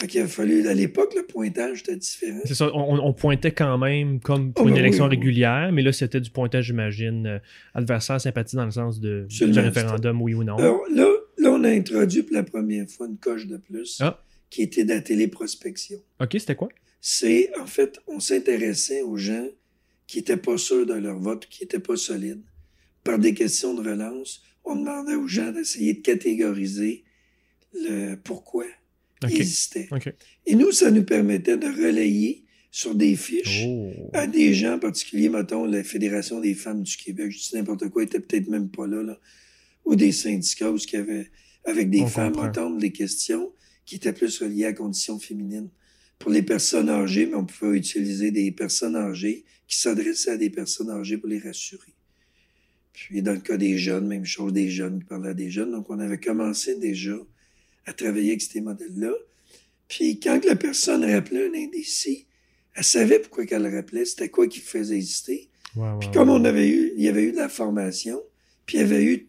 [0.00, 2.40] Fait qu'il a fallu, à l'époque, le pointage était différent.
[2.46, 5.16] C'est ça, on, on pointait quand même comme pour Oh, une ben élection oui, oui.
[5.16, 7.38] régulière, mais là, c'était du pointage, j'imagine, euh,
[7.74, 10.56] adversaire, sympathie dans le sens de, du référendum, oui ou non.
[10.56, 14.22] Alors là, là, on a introduit pour la première fois une coche de plus Ah.
[14.48, 15.98] qui était de la téléprospection.
[16.20, 16.68] OK, c'était quoi?
[17.02, 19.46] C'est, en fait, on s'intéressait aux gens
[20.06, 22.42] qui étaient pas sûrs de leur vote, qui étaient pas solides.
[23.04, 27.04] Par des questions de relance, on demandait aux gens d'essayer de catégoriser
[27.74, 28.64] le pourquoi
[29.24, 29.30] OK.
[29.32, 29.88] ils hésitaient.
[29.92, 30.12] OK.
[30.46, 33.92] Et nous, ça nous permettait de relayer sur des fiches Oh.
[34.12, 37.88] à des gens en particulier, mettons, la Fédération des femmes du Québec, je dis n'importe
[37.88, 39.18] quoi, ils étaient peut-être même pas là, là.
[39.84, 41.30] Ou des syndicats où il y avait,
[41.64, 42.46] avec des On femmes, comprend.
[42.46, 43.52] mettons, des questions
[43.84, 45.68] qui étaient plus reliées à la condition féminine.
[46.18, 50.50] Pour les personnes âgées, mais on pouvait utiliser des personnes âgées qui s'adressaient à des
[50.50, 51.94] personnes âgées pour les rassurer.
[52.92, 55.70] Puis, dans le cas des jeunes, même chose, des jeunes qui parlaient à des jeunes.
[55.72, 57.16] Donc, on avait commencé déjà
[57.90, 59.12] à travailler avec ces modèles-là.
[59.88, 62.26] Puis, quand la personne rappelait un indécis,
[62.74, 65.48] elle savait pourquoi qu'elle le rappelait, c'était quoi qui faisait hésiter.
[66.00, 68.20] Puis comme on avait eu, il y avait eu de la formation,
[68.66, 69.26] puis il y avait eu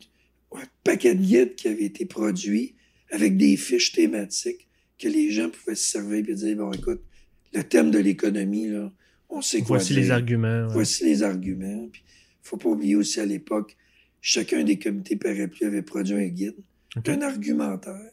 [0.53, 2.75] un paquet de guides qui avaient été produits
[3.11, 7.01] avec des fiches thématiques que les gens pouvaient se servir et dire, bon, écoute,
[7.53, 8.91] le thème de l'économie, là,
[9.29, 10.01] on sait quoi Voici dire.
[10.03, 10.61] les arguments.
[10.67, 10.73] ouais.
[10.73, 11.87] Voici les arguments.
[11.91, 12.03] Puis,
[12.43, 13.75] faut pas oublier aussi à l'époque,
[14.19, 16.55] chacun des comités parapluies avait produit un guide,
[16.97, 17.07] Ok.
[17.09, 18.11] un argumentaire.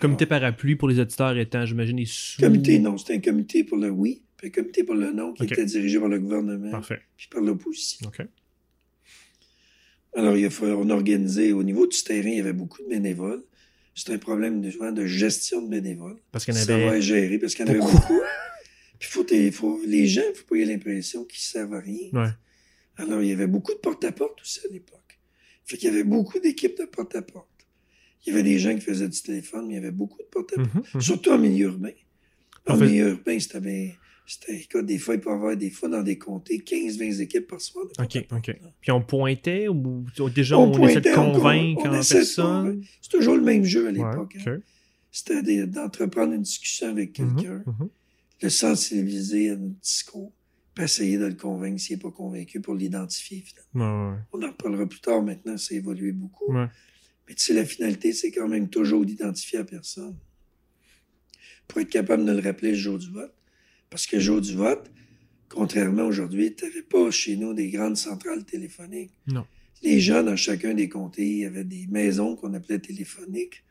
[0.00, 2.40] Comité parapluie pour les auditeurs étant, j'imagine, les sous.
[2.40, 5.44] Comité non, c'était un comité pour le oui, puis un comité pour le non qui
[5.44, 7.00] était dirigé par le gouvernement Parfait.
[7.16, 8.06] puis par l'opposition.
[8.08, 8.26] OK.
[10.14, 12.88] Alors, il a fallu, on organisait, au niveau du terrain, il y avait beaucoup de
[12.88, 13.42] bénévoles.
[13.94, 16.16] C'était un problème de, souvent de gestion de bénévoles.
[16.32, 16.86] Parce qu'il y en Ça avait.
[16.86, 18.20] va gérer parce qu'il y en avait beaucoup.
[18.98, 22.08] Puis faut, faut, les gens, il faut pas avoir l'impression qu'ils servent à rien.
[22.12, 22.30] Ouais.
[22.96, 25.18] Alors, il y avait beaucoup de porte-à-porte aussi à l'époque.
[25.64, 27.47] Fait qu'il y avait beaucoup d'équipes de porte-à-porte.
[28.26, 30.28] Il y avait des gens qui faisaient du téléphone, mais il y avait beaucoup de
[30.28, 30.62] portables.
[30.74, 31.00] Mhm, mhm.
[31.00, 31.90] Surtout en milieu urbain.
[32.66, 33.94] En En fait- milieu urbain, c'était.
[34.30, 37.62] C'était, des fois, il peut y avoir des fois dans des comtés 15-20 équipes par
[37.62, 37.86] soir.
[37.98, 38.26] OK.
[38.30, 38.58] OK.
[38.82, 40.04] Puis on pointait ou
[40.34, 42.44] déjà On on, essaie de pointait, on- convaincre on en personne?
[42.64, 42.86] convaincre.
[43.00, 44.36] C'est toujours le même jeu à Ouais, l'époque.
[44.46, 44.58] hein.
[45.10, 47.88] C'était d'entreprendre une discussion avec quelqu'un, Mhm, mhm.
[48.42, 50.32] le sensibiliser à notre discours,
[50.74, 53.42] puis essayer de le convaincre s'il n'est pas convaincu pour l'identifier.
[53.46, 54.10] finalement.
[54.10, 56.52] Ouais, ouais, On en reparlera plus tard maintenant, ça a évolué beaucoup.
[57.28, 60.16] Mais tu sais, la finalité, c'est quand même toujours d'identifier la personne.
[61.66, 63.34] Pour être capable de le rappeler le jour du vote.
[63.90, 64.90] Parce que le jour du vote,
[65.48, 69.12] contrairement aujourd'hui, tu n'avais pas chez nous des grandes centrales téléphoniques.
[69.26, 69.46] Non.
[69.82, 73.62] Les gens, dans chacun des comtés, il y avait des maisons qu'on appelait téléphoniques.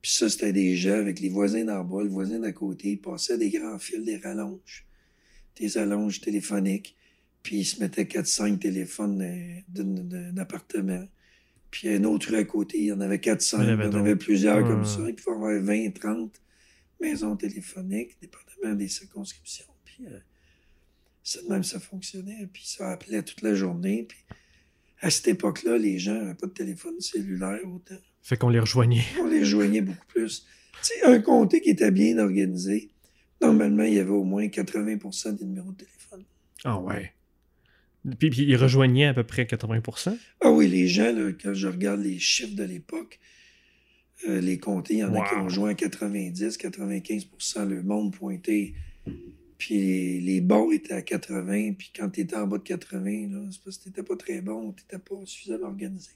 [0.00, 3.00] Puis ça, c'était des gens avec les voisins d'en bas, le voisin d'à côté, ils
[3.00, 4.84] passaient des grands fils, des rallonges.
[5.56, 6.96] Des allonges téléphoniques.
[7.42, 11.06] Puis ils se mettaient 4-5 téléphones euh, d'un appartement.
[11.72, 13.62] Puis un autre à côté, il y en avait 400.
[13.62, 14.24] Il y Il en y avait en avait d'autres.
[14.24, 15.00] plusieurs comme ça.
[15.08, 16.40] Il pouvait y avoir 20, 30
[17.00, 19.66] maisons téléphoniques, dépendamment des circonscriptions.
[19.84, 20.18] Puis euh,
[21.24, 22.46] c'est de même ça fonctionnait.
[22.52, 24.04] Puis ça appelait toute la journée.
[24.08, 24.18] Puis
[25.00, 27.96] à cette époque-là, les gens n'avaient pas de téléphone cellulaire autant.
[28.22, 29.02] Fait qu'on les rejoignait.
[29.20, 30.46] On les rejoignait beaucoup plus.
[30.82, 32.90] Tu sais, un comté qui était bien organisé,
[33.40, 36.24] normalement, il y avait au moins 80% des numéros de téléphone.
[36.64, 37.12] Ah ouais.
[38.18, 40.16] Puis, puis ils rejoignaient à peu près 80%.
[40.40, 43.20] Ah oui, les gens, là, quand je regarde les chiffres de l'époque,
[44.28, 48.14] euh, les comtés, il y en a qui ont joint à 90, 95% le monde
[48.14, 48.74] pointé.
[49.58, 53.38] Puis les, bons étaient à 80, puis quand tu étais en bas de 80, là,
[53.50, 56.10] c'est parce que t'étais pas très bon, t'étais pas suffisamment organisé.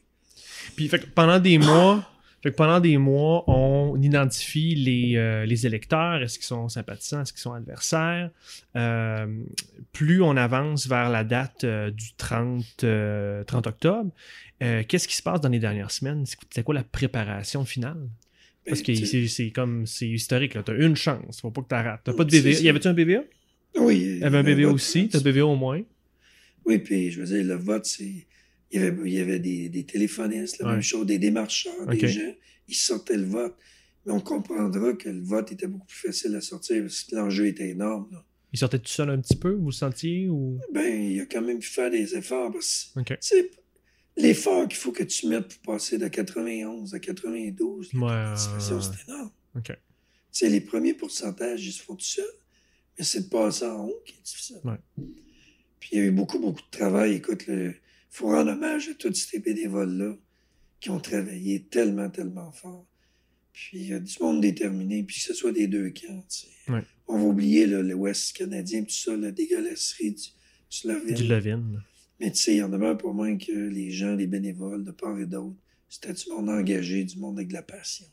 [0.75, 2.09] Puis fait que pendant des mois,
[2.47, 7.23] fait que pendant des mois, on identifie les, euh, les électeurs, est-ce qu'ils sont sympathisants,
[7.23, 8.31] est-ce qu'ils sont adversaires?
[8.77, 9.27] Euh,
[9.93, 14.11] plus on avance vers la date euh, du 30, euh, 30 octobre,
[14.61, 16.25] qu'est-ce qui se passe dans les dernières semaines?
[16.51, 18.09] C'est quoi la préparation finale?
[18.65, 20.63] Parce que Ben, tu sais, c'est comme c'est historique, là.
[20.65, 22.01] T'as une chance, faut pas que t'arrêtes.
[22.05, 22.61] T'as pas de BVA.
[22.61, 23.25] Y avait-tu un BVA?
[23.81, 25.83] Oui, Il y avait un ben, BVA vote, aussi, t'as BVA au moins.
[26.65, 28.25] Oui, puis je veux dire, le vote, c'est.
[28.73, 30.73] Il y avait, il y avait des, des téléphonistes, la Ouais.
[30.73, 32.35] même chose, des démarcheurs, des gens.
[32.69, 33.55] Ils sortaient le vote.
[34.05, 37.47] Mais on comprendra que le vote était beaucoup plus facile à sortir parce que l'enjeu
[37.47, 38.09] était énorme.
[38.13, 38.25] là.
[38.53, 40.59] Il sortait tout seul un petit peu, vous le sentiez ou?
[40.73, 42.53] Ben, il a quand même pu faire des efforts
[43.21, 43.51] sais,
[44.17, 48.77] l'effort qu'il faut que tu mettes pour passer de 91 à 92, la Ouais, participation,
[48.77, 48.89] ouais, ouais.
[49.05, 49.31] c'est énorme.
[49.57, 49.65] Ok.
[49.67, 49.75] Tu
[50.33, 52.25] sais, les premiers pourcentages, ils se font tout seuls.
[52.99, 54.57] Mais c'est de passer en haut qui est difficile.
[54.65, 54.79] Ouais.
[55.81, 57.15] Puis il y a eu beaucoup, beaucoup de travail.
[57.15, 57.75] Écoute, il
[58.11, 60.17] faut rendre hommage à tous ces bénévoles-là
[60.81, 62.87] qui ont travaillé tellement, tellement fort.
[63.53, 66.25] Puis il y a du monde déterminé, puis que ce soit des deux camps.
[66.29, 66.73] tu sais.
[66.73, 66.83] Ouais.
[67.09, 70.31] On va oublier l'Ouest canadien, tout ça, la dégueulasserie du, du
[70.69, 71.15] Slovène.
[71.15, 71.63] Du Levin.
[72.21, 74.91] Mais tu sais, il y en a pas moins que les gens, les bénévoles de
[74.91, 75.57] part et d'autre.
[75.89, 78.07] C'était du monde engagé, du monde avec de la passion.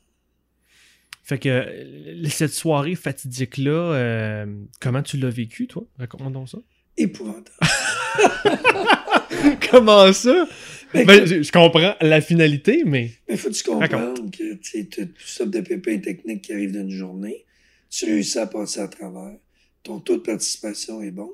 [1.24, 4.46] Fait que euh, cette soirée fatidique-là, euh,
[4.82, 5.86] comment tu l'as vécu, toi?
[5.98, 6.60] Raconte-moi donc ça.
[6.98, 7.58] Épouvantable.
[9.72, 10.48] comment ça?
[10.94, 13.12] Ben, Ben, je, je comprends la finalité, mais.
[13.28, 17.46] Mais faut-tu comprendre que tu tout ça de pépins techniques qui arrivent d'une journée,
[17.90, 19.36] tu réussis à passer à travers,
[19.84, 21.32] ton taux de participation est bon.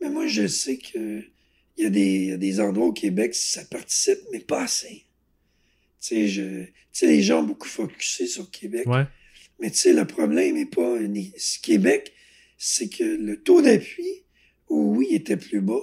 [0.00, 1.22] Mais moi, je sais que
[1.78, 4.64] il y, a des- il y a des endroits au Québec, ça participe, mais pas
[4.64, 5.06] assez.
[6.00, 6.64] Tu sais, je-
[7.06, 8.86] les gens ont beaucoup focusé sur Québec.
[8.86, 9.04] Ouais.
[9.58, 10.98] Mais tu sais, le problème n'est pas
[11.62, 12.12] Québec,
[12.58, 14.24] c'est que le taux d'appui,
[14.68, 15.80] oui, était plus bas,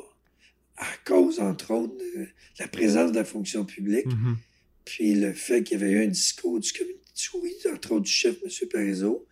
[0.79, 4.07] à cause, entre autres, de la présence de la fonction publique.
[4.07, 4.37] Mhm.
[4.85, 6.99] Puis le fait qu'il y avait eu un discours du comité,
[7.41, 8.69] oui, entre autres du chef, M.
[8.69, 9.27] Parizeau,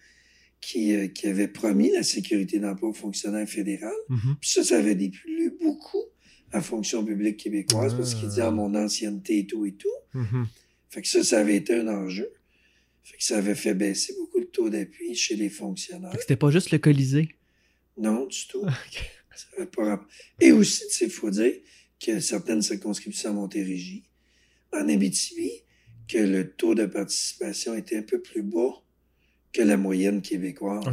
[0.60, 3.88] qui, euh, qui avait promis la sécurité d'emploi aux fonctionnaires fédéraux.
[4.10, 4.36] Mhm.
[4.42, 6.04] Puis ça, ça avait déplu beaucoup
[6.52, 9.88] à la fonction publique québécoise parce qu'il disait, ah, mon ancienneté et tout et tout.
[10.14, 10.48] Mhm.
[10.90, 12.30] Fait que ça, ça avait été un enjeu.
[13.04, 16.12] Fait que ça avait fait baisser beaucoup le taux d'appui chez les fonctionnaires.
[16.12, 17.30] Fait que c'était pas juste le Colisée?
[17.98, 18.66] Non, du tout.
[19.38, 20.06] Ça pas.
[20.42, 21.54] Et aussi, tu sais, il faut dire
[22.04, 24.04] que certaines circonscriptions à Montérégie,
[24.74, 25.52] en Abitibi,
[26.08, 28.82] que le taux de participation était un peu plus bas
[29.54, 30.84] que la moyenne québécoise.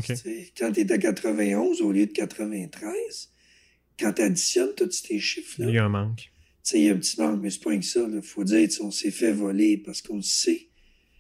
[0.57, 3.31] Quand tu es à 91 au lieu de 93,
[3.99, 6.31] quand tu additionnes tous ces Il chiffres-là, y a un manque.
[6.73, 8.07] il y a un petit manque, mais c'est pas que ça.
[8.13, 10.69] Il faut dire, on s'est fait voler parce qu'on le sait.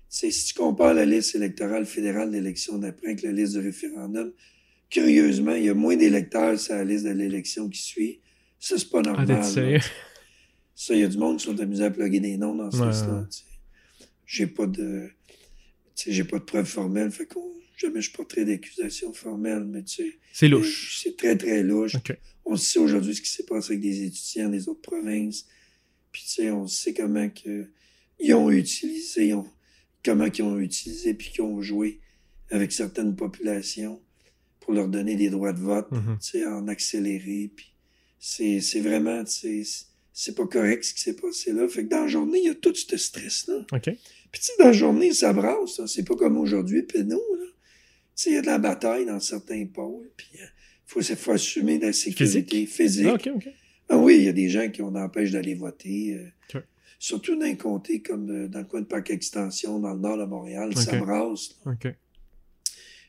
[0.08, 4.32] Si tu compares la liste électorale fédérale d'élection d'après avec la liste de référendum,
[4.90, 8.20] curieusement, il y a moins d'électeurs sur la liste de l'élection qui suit.
[8.60, 9.28] Ça, c'est pas Ah, normal.
[9.28, 9.80] là.
[10.76, 12.78] Ça, il y a du monde qui sont amusés à plugger des noms dans ce
[12.78, 12.92] Ouais,
[13.30, 13.42] sais.
[14.26, 15.08] J'ai pas de.
[16.06, 17.10] J'ai pas de preuves formelles.
[17.10, 17.52] Fait qu'on.
[17.76, 20.18] Jamais je porterai d'accusation formelle, mais tu sais.
[20.32, 21.00] C'est louche.
[21.02, 21.96] C'est très, très louche.
[22.44, 25.46] On sait aujourd'hui ce qui s'est passé avec des étudiants des autres provinces.
[26.12, 27.66] Puis, tu sais, on sait comment que
[28.20, 29.50] ils ont utilisé, ont-
[30.04, 32.00] comment ont utilisé puis qu'ils ont joué
[32.50, 34.00] avec certaines populations
[34.64, 35.98] pour leur donner des droits de vote, tu
[36.30, 37.50] sais, en accéléré.
[37.54, 37.72] Puis
[38.18, 41.68] c'est, c'est vraiment, c'est pas correct ce qui s'est passé là.
[41.68, 43.66] Fait que dans la journée, il y a tout ce stress-là.
[43.72, 43.82] OK.
[43.82, 45.78] Puis tu sais, dans la journée, ça brasse.
[45.78, 45.86] là.
[45.86, 47.46] C'est pas comme aujourd'hui, péno, là.
[47.46, 47.52] Tu
[48.14, 50.10] sais, il y a de la bataille dans certains pôles.
[50.16, 50.40] Puis il
[50.86, 53.06] faut, faut assumer la sécurité physique.
[53.08, 53.48] Ah, OK, OK.
[53.90, 56.14] Ah oui, il y a des gens qui on empêche d'aller voter.
[56.14, 56.28] euh.
[56.98, 60.16] Surtout dans un comté comme euh, dans le coin de Parc Extension, dans le nord
[60.16, 61.00] de Montréal, ça Ok.
[61.04, 61.50] brasse.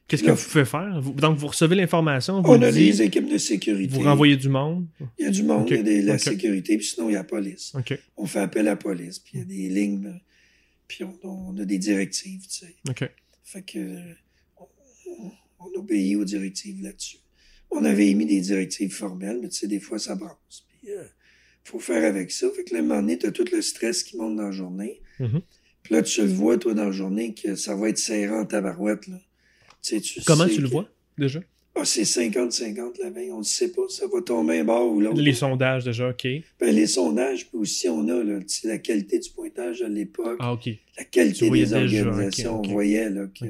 [0.07, 1.01] Qu'est-ce que vous pouvez faire?
[1.01, 3.91] Vous- donc, vous recevez l'information, vous On le a dites, des équipes de sécurité.
[3.93, 4.85] vous renvoyez du monde?
[5.17, 7.15] Il y a du monde, il y a des- la sécurité, puis sinon il y
[7.15, 7.73] a la police.
[8.17, 10.19] On fait appel à la police, puis il y a des lignes,
[10.87, 12.75] puis on, on a des directives, tu sais.
[13.43, 13.79] Fait que
[15.59, 17.17] on, obéit aux directives là-dessus.
[17.71, 20.63] On avait émis des directives formelles, mais tu sais, des fois, ça brasse.
[20.69, 21.03] Puis, euh,
[21.63, 22.47] faut faire avec ça.
[22.55, 25.01] Fait que là, un moment donné, t'as tout le stress qui monte dans la journée.
[25.19, 25.41] Mhm.
[25.83, 28.45] Puis là, tu le vois, toi, dans la journée, que ça va être serrant en
[28.45, 29.19] tabarouette, là.
[29.86, 31.39] Tu sais, tu Comment tu le que- vois, déjà?
[31.76, 33.32] Ah, c'est 50-50 la veille.
[33.32, 33.82] On ne sait pas.
[33.89, 35.21] Ça va tomber un bord ou l'autre.
[35.21, 36.26] Les sondages, déjà, OK.
[36.60, 40.54] Ben, les sondages, puis aussi, on a là, la qualité du pointage à l'époque, Ah,
[40.54, 40.69] OK.
[40.98, 42.62] la qualité des organisations.
[42.62, 43.45] On voyait là, que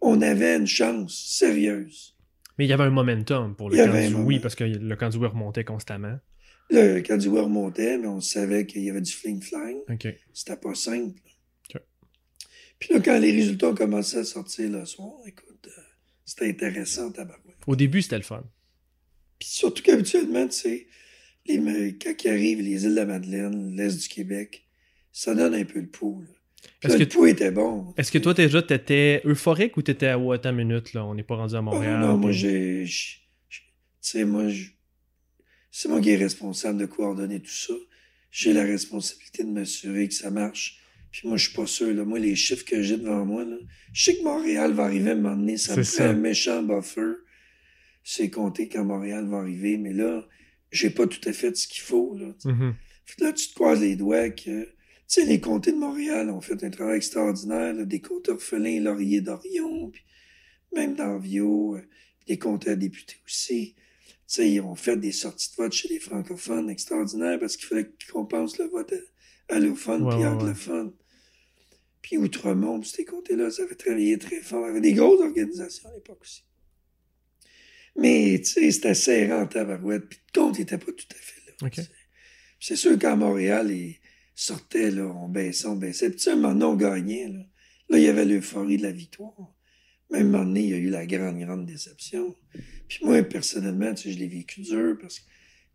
[0.00, 2.16] on avait une chance sérieuse.
[2.58, 3.76] Mais il y avait un momentum pour le
[4.08, 6.18] du oui, parce que le oui remontait constamment.
[6.70, 9.76] Du voir remontait, mais on savait qu'il y avait du fling-flang.
[9.90, 10.08] OK.
[10.32, 11.20] C'était pas simple.
[12.80, 15.82] Puis là, quand les résultats ont commencé à sortir le soir, écoute, euh,
[16.24, 17.56] c'était intéressant, tabarouette.
[17.66, 18.42] Au début, c'était le fun.
[19.38, 20.86] Puis surtout qu'habituellement, tu sais,
[21.46, 24.66] les, quand ils arrivent, les îles de la Madeleine, l'Est du Québec,
[25.12, 26.24] ça donne un peu le pouls.
[26.82, 27.94] Est-ce que le pouls était bon.
[27.96, 31.22] Est-ce que toi, déjà, t'étais euphorique ou t'étais à attends une minute, là, on n'est
[31.22, 32.00] pas rendu à Ah, Montréal?
[32.00, 32.84] non, moi, j'ai.
[32.86, 33.62] Tu
[34.00, 34.44] sais, moi,
[35.70, 37.74] c'est moi qui est responsable de coordonner tout ça.
[38.30, 40.79] J'ai la responsabilité de m'assurer que ça marche.
[41.12, 41.92] Puis moi, je suis pas sûr.
[41.92, 42.04] Là.
[42.04, 43.56] Moi, les chiffres que j'ai devant moi, là,
[43.92, 45.56] je sais que Montréal va arriver à un moment donné.
[45.56, 47.12] Ça me fait un méchant buffer.
[48.04, 49.76] C'est compté quand Montréal va arriver.
[49.76, 50.26] Mais là,
[50.72, 52.16] j'ai pas tout à fait ce qu'il faut.
[52.16, 52.32] Là.
[52.44, 52.74] Mhm.
[53.16, 54.70] Que là, tu te croises les doigts que, tu
[55.08, 59.20] sais, les comtés de Montréal ont fait un travail extraordinaire, là, des comtés orphelins, Laurier
[59.20, 60.04] d'Orion, puis
[60.72, 61.82] même dans Vio, euh,
[62.28, 63.74] des comtés à députés aussi.
[63.74, 67.66] Tu sais, ils ont fait des sorties de vote chez les francophones extraordinaires parce qu'il
[67.66, 68.96] fallait qu'on pense le vote à-
[69.50, 70.92] allophone Ouais, puis anglophone.
[72.02, 74.64] Puis Outremont, puis ces comtés-là, ça avait travaillé très fort.
[74.64, 76.44] Il y avait des grosses organisations à l'époque aussi.
[77.96, 81.66] Mais, tu sais, c'était serrant en tabarouette, puis le compte n'était pas tout à fait
[81.68, 81.84] là.
[82.58, 83.98] C'est sûr qu'à Montréal, ils
[84.34, 86.08] sortaient, là, on baissait, on baissait.
[86.10, 87.40] Puis, tu sais, un moment donné, on gagnait, là.
[87.88, 89.54] Là, il y avait l'euphorie de la victoire.
[90.10, 92.36] Même un moment donné, il y a eu la grande, grande déception.
[92.88, 95.24] Puis moi, personnellement, tu sais, je l'ai vécu dur parce que,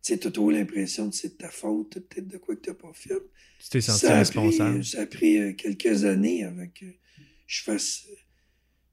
[0.06, 2.92] sais, t'as toujours l'impression que c'est de ta faute, peut-être de quoi que t'as pas
[2.92, 3.14] fait.
[3.58, 4.80] Tu t'es senti Ça responsable.
[4.80, 6.86] pris, ça a pris euh, quelques années avant que
[7.46, 8.06] je fasse,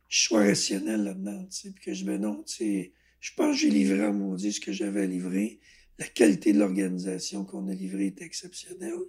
[0.09, 3.55] je sois rationnel là-dedans, tu sais, puis que je me non, tu sais, je pense
[3.55, 5.59] que j'ai livré à maudit ce que j'avais à livrer.
[5.99, 8.99] La qualité de l'organisation qu'on a livrée était exceptionnelle.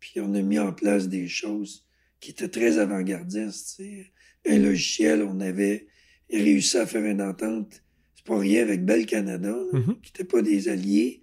[0.00, 1.86] Puis on a mis en place des choses
[2.20, 4.12] qui étaient très avant-gardistes, tu sais.
[4.46, 5.86] Un logiciel, on avait
[6.30, 7.83] réussi à faire une entente,
[8.24, 9.96] pas rien, avec Bell Canada, là, Mhm.
[10.02, 11.22] qui n'étaient pas des alliés.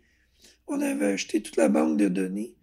[0.67, 2.55] On avait acheté toute la banque de données,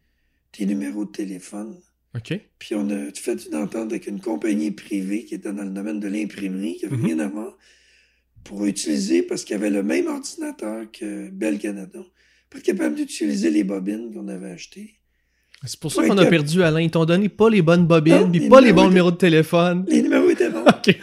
[0.53, 1.77] tes numéros de téléphone.
[2.16, 2.40] OK.
[2.59, 6.01] Puis on a fait une entente avec une compagnie privée qui était dans le domaine
[6.01, 7.05] de l'imprimerie, qui avait Mhm.
[7.05, 7.57] rien à voir,
[8.44, 12.01] pour utiliser, parce qu'il y avait le même ordinateur que Bell Canada,
[12.48, 14.94] pour être capable d'utiliser les bobines qu'on avait achetées.
[15.66, 16.81] C'est pour ça qu'on a perdu Alain.
[16.81, 19.85] Ils t'ont donné pas les bonnes bobines, puis pas les bons étaient- numéros de téléphone.
[19.88, 20.64] Les numéros étaient bons.
[20.68, 20.96] OK.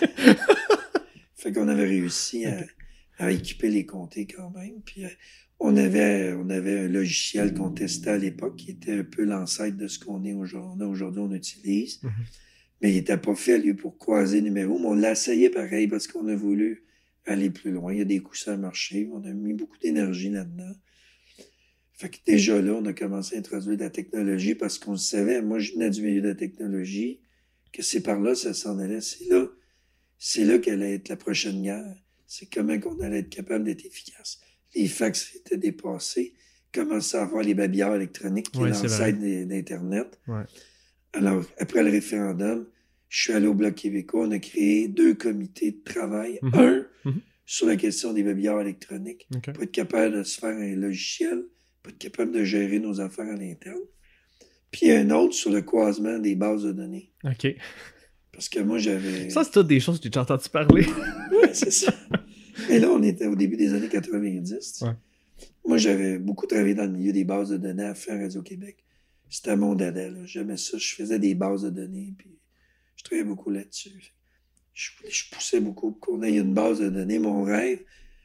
[1.35, 2.57] Fait qu'on avait réussi à,
[3.17, 4.81] à équiper les comtés quand même.
[4.85, 5.09] Puis euh,
[5.59, 9.77] on avait, on avait un logiciel qu'on testait à l'époque qui était un peu l'ancêtre
[9.77, 12.03] de ce qu'on est aujourd'hui, aujourd'hui on utilise.
[12.03, 12.11] Mhm.
[12.81, 14.77] Mais il n'était pas fait, lui, pour croiser les numéros.
[14.79, 16.83] Mais on l'a essayé pareil parce qu'on a voulu
[17.25, 17.93] aller plus loin.
[17.93, 19.09] Il y a des coups, ça a marché.
[19.13, 20.73] On a mis beaucoup d'énergie là-dedans.
[21.93, 24.97] Fait que déjà là, on a commencé à introduire de la technologie parce qu'on le
[24.97, 25.41] savait.
[25.41, 27.21] Moi, je venais du milieu de la technologie,
[27.71, 28.99] que c'est par là ça s'en allait.
[28.99, 29.47] C'est là,
[30.17, 31.95] c'est là qu'allait être la prochaine guerre.
[32.27, 34.39] C'est comment qu'on allait être capable d'être efficace.
[34.75, 36.33] Les fax étaient dépassés.
[36.73, 40.19] Commençaient à avoir les babillards électroniques qui Ouais, est d'Internet?
[40.27, 40.43] Ouais.
[41.13, 42.67] Alors, après le référendum,
[43.07, 44.25] je suis allé au Bloc québécois.
[44.27, 46.39] On a créé deux comités de travail.
[46.41, 46.51] Mhm.
[46.55, 47.21] Un, Mhm.
[47.45, 49.27] sur la question des babillards électroniques.
[49.53, 51.45] Pour être capable de se faire un logiciel,
[51.83, 53.79] pour être capable de gérer nos affaires à l'interne.
[54.71, 57.11] Puis un autre sur le croisement des bases de données.
[57.23, 57.55] OK.
[58.35, 59.29] Parce que moi, j'avais...
[59.29, 60.85] Ça, c'est toutes des choses que j'ai entendu parler.
[61.31, 61.93] Ouais, c'est ça.
[62.69, 64.81] Mais là, on était au début des années 90.
[64.81, 64.89] Ouais.
[65.65, 68.77] Moi, j'avais beaucoup travaillé dans le milieu des bases de données à faire Radio-Québec.
[69.29, 70.07] C'était mon dada.
[70.25, 70.77] J'aimais ça.
[70.77, 72.35] Je faisais des bases de données, puis
[73.05, 74.13] travaillais beaucoup là-dessus.
[74.73, 77.19] Je, je poussais beaucoup pour qu'on ait une base de données.
[77.19, 77.79] Mon rêve,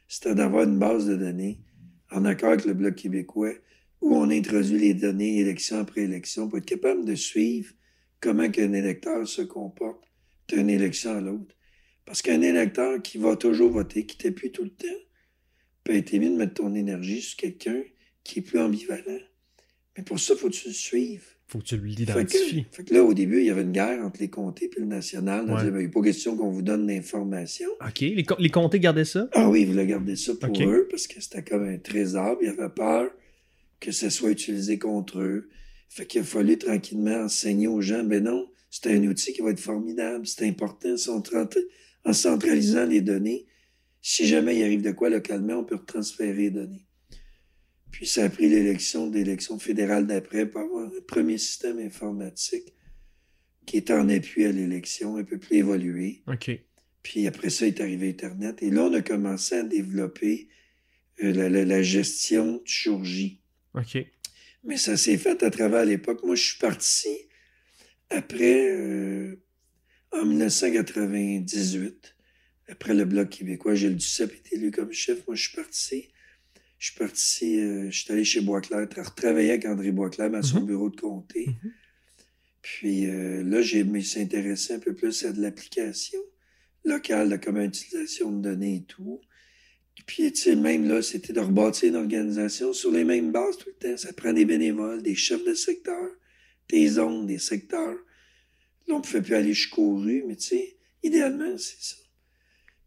[0.07, 1.61] c'était d'avoir une base de données
[2.11, 3.53] en accord avec le Bloc québécois
[4.01, 7.71] où on introduit les données élection après élection pour être capable de suivre
[8.21, 10.03] comment qu'un électeur se comporte
[10.47, 11.55] d'une élection à l'autre?
[12.05, 14.87] Parce qu'un électeur qui va toujours voter, qui t'appuie tout le temps,
[15.83, 17.81] peut être mieux de mettre ton énergie sur quelqu'un
[18.23, 19.19] qui est plus ambivalent.
[19.97, 21.25] Mais pour ça, il faut que tu le suives.
[21.47, 22.65] Faut que tu Fait l'identifies.
[22.71, 24.85] fait que là, au début, il y avait une guerre entre les comtés et le
[24.85, 25.45] national.
[25.47, 25.59] On Ouais.
[25.59, 27.67] disait, Ben, il n'est pas question qu'on vous donne l'information.
[27.85, 27.99] OK.
[27.99, 29.27] Les, co- les comtés gardaient ça?
[29.33, 32.37] Ah oui, ils voulaient garder ça pour eux parce que c'était comme un trésor.
[32.41, 33.11] Ils avaient peur
[33.81, 35.49] que ça soit utilisé contre eux.
[35.93, 39.49] Fait qu'il a fallu tranquillement enseigner aux gens, ben non, c'est un outil qui va
[39.49, 40.95] être formidable, c'est important.
[42.05, 43.45] En centralisant les données,
[44.01, 46.85] si jamais il arrive de quoi localement, on peut transférer les données.
[47.91, 52.73] Puis ça a pris l'élection d'élection fédérale d'après pour avoir un premier système informatique
[53.65, 56.23] qui est en appui à l'élection, un peu plus évolué.
[56.27, 56.51] OK.
[57.03, 58.63] Puis après ça est arrivé Internet.
[58.63, 60.47] Et là, on a commencé à développer
[61.21, 63.41] euh, la, la- la gestion du jour J.
[63.75, 63.97] OK.
[64.63, 66.23] Mais ça s'est fait à travers l'époque.
[66.23, 67.09] Moi, je suis parti
[68.09, 69.35] après, euh,
[70.11, 72.15] en 1998,
[72.69, 73.75] après le Bloc québécois.
[73.75, 75.25] Gilles Duceppe est élu comme chef.
[75.27, 76.09] Moi, je suis parti.
[76.77, 80.41] Je suis parti, euh, je suis allé chez Boisclair, tra- retravailler avec André Boisclair à
[80.41, 80.65] son Mhm.
[80.65, 81.45] bureau de comté.
[81.47, 81.71] Mhm.
[82.61, 86.19] Puis euh, là, j'ai me suis intéressé un peu plus à de l'application
[86.83, 89.21] locale, de comment utilisation de données et tout.
[90.05, 93.69] Puis, tu sais, même là, c'était de rebâtir une organisation sur les mêmes bases tout
[93.69, 93.97] le temps.
[93.97, 96.09] Ça prend des bénévoles, des chefs de secteur,
[96.69, 97.97] des zones, des secteurs.
[98.87, 101.95] Là, on ne pouvait plus aller jusqu'aux rues, mais tu sais, idéalement, c'est ça.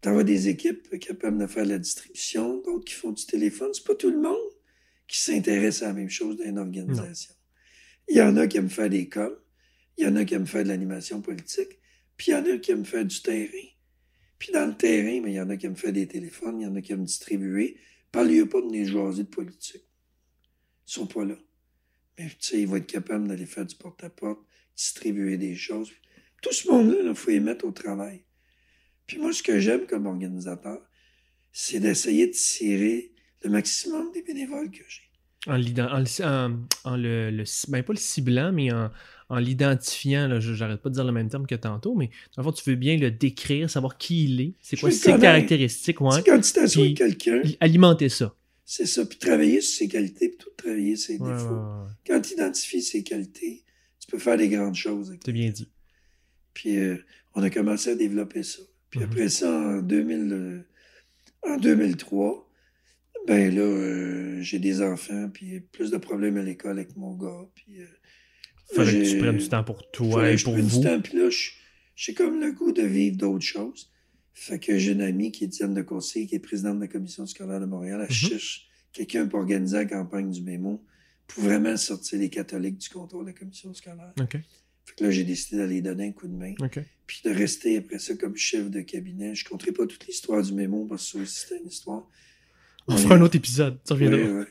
[0.01, 3.71] T'envoies des équipes capables de faire la distribution, d'autres qui font du téléphone.
[3.73, 4.37] C'est pas tout le monde
[5.09, 7.35] qui s'intéresse à la même chose dans une organisation.
[8.09, 9.35] Il y en a qui aiment faire des coms,
[9.97, 11.79] il y en a qui aiment faire de l'animation politique,
[12.17, 13.69] puis il y en a qui aiment faire du terrain.
[14.38, 16.64] Puis dans le terrain, mais il y en a qui aiment faire des téléphones, il
[16.64, 17.77] y en a qui aiment distribuer.
[18.12, 19.85] Parle-lui pas de venir de politique.
[20.87, 21.37] Ils sont pas là.
[22.18, 24.40] Mais tu sais, ils vont être capables d'aller faire du porte-à-porte,
[24.77, 25.90] distribuer des choses.
[26.42, 28.25] Tout ce monde-là, il faut les mettre au travail.
[29.07, 30.81] Puis moi, ce que j'aime comme organisateur,
[31.53, 35.03] c'est d'essayer de tirer le maximum des bénévoles que j'ai.
[35.47, 35.57] En,
[36.85, 38.90] en le- le, ben, pas le ciblant, mais en,
[39.28, 42.42] en l'identifiant, là, je- j'arrête pas de dire le même terme que tantôt, mais dans
[42.42, 46.00] le fond, tu veux bien le décrire, savoir qui il est, c'est quoi ses caractéristiques,
[46.00, 46.22] ouais.
[46.24, 48.34] Quand tu t'assois avec quelqu'un, Alimenter ça.
[48.64, 49.04] c'est ça.
[49.06, 51.54] Puis travailler sur ses qualités, puis tout travailler ses Ouais, défauts.
[51.54, 51.88] ouais.
[52.06, 53.62] Quand tu identifies ses qualités,
[53.98, 55.16] tu peux faire des grandes choses.
[55.24, 55.68] T'as bien dit.
[56.52, 56.96] Puis euh,
[57.34, 58.62] on a commencé à développer ça.
[58.90, 59.06] Puis Mhm.
[59.06, 60.60] après ça, en, 2000, euh,
[61.42, 62.48] en 2003,
[63.26, 67.46] ben là, euh, j'ai des enfants, puis plus de problèmes à l'école avec mon gars.
[67.54, 67.87] Puis, euh,
[68.72, 70.79] Fallait que tu prennes du temps pour toi et je pour vous.
[70.81, 71.29] Du temps, puis là,
[71.96, 73.90] j'ai comme le goût de vivre d'autres choses.
[74.33, 76.88] Fait que j'ai une amie qui est Diane de Cossé, qui est présidente de la
[76.88, 78.00] commission scolaire de Montréal.
[78.00, 78.31] Elle Mhm.
[78.31, 80.83] cherche quelqu'un pour organiser la campagne du mémo
[81.29, 84.12] pour vraiment sortir les catholiques du contrôle de la commission scolaire.
[84.87, 86.55] Fait que là, j'ai décidé d'aller donner un coup de main
[87.07, 89.35] puis de rester après ça comme chef de cabinet.
[89.35, 92.07] Je ne compterai pas toute l'histoire du mémo parce que c'était une histoire.
[92.88, 93.79] On On fera est- un autre épisode.
[93.85, 94.18] Ça reviendra.
[94.18, 94.46] Ouais, ouais.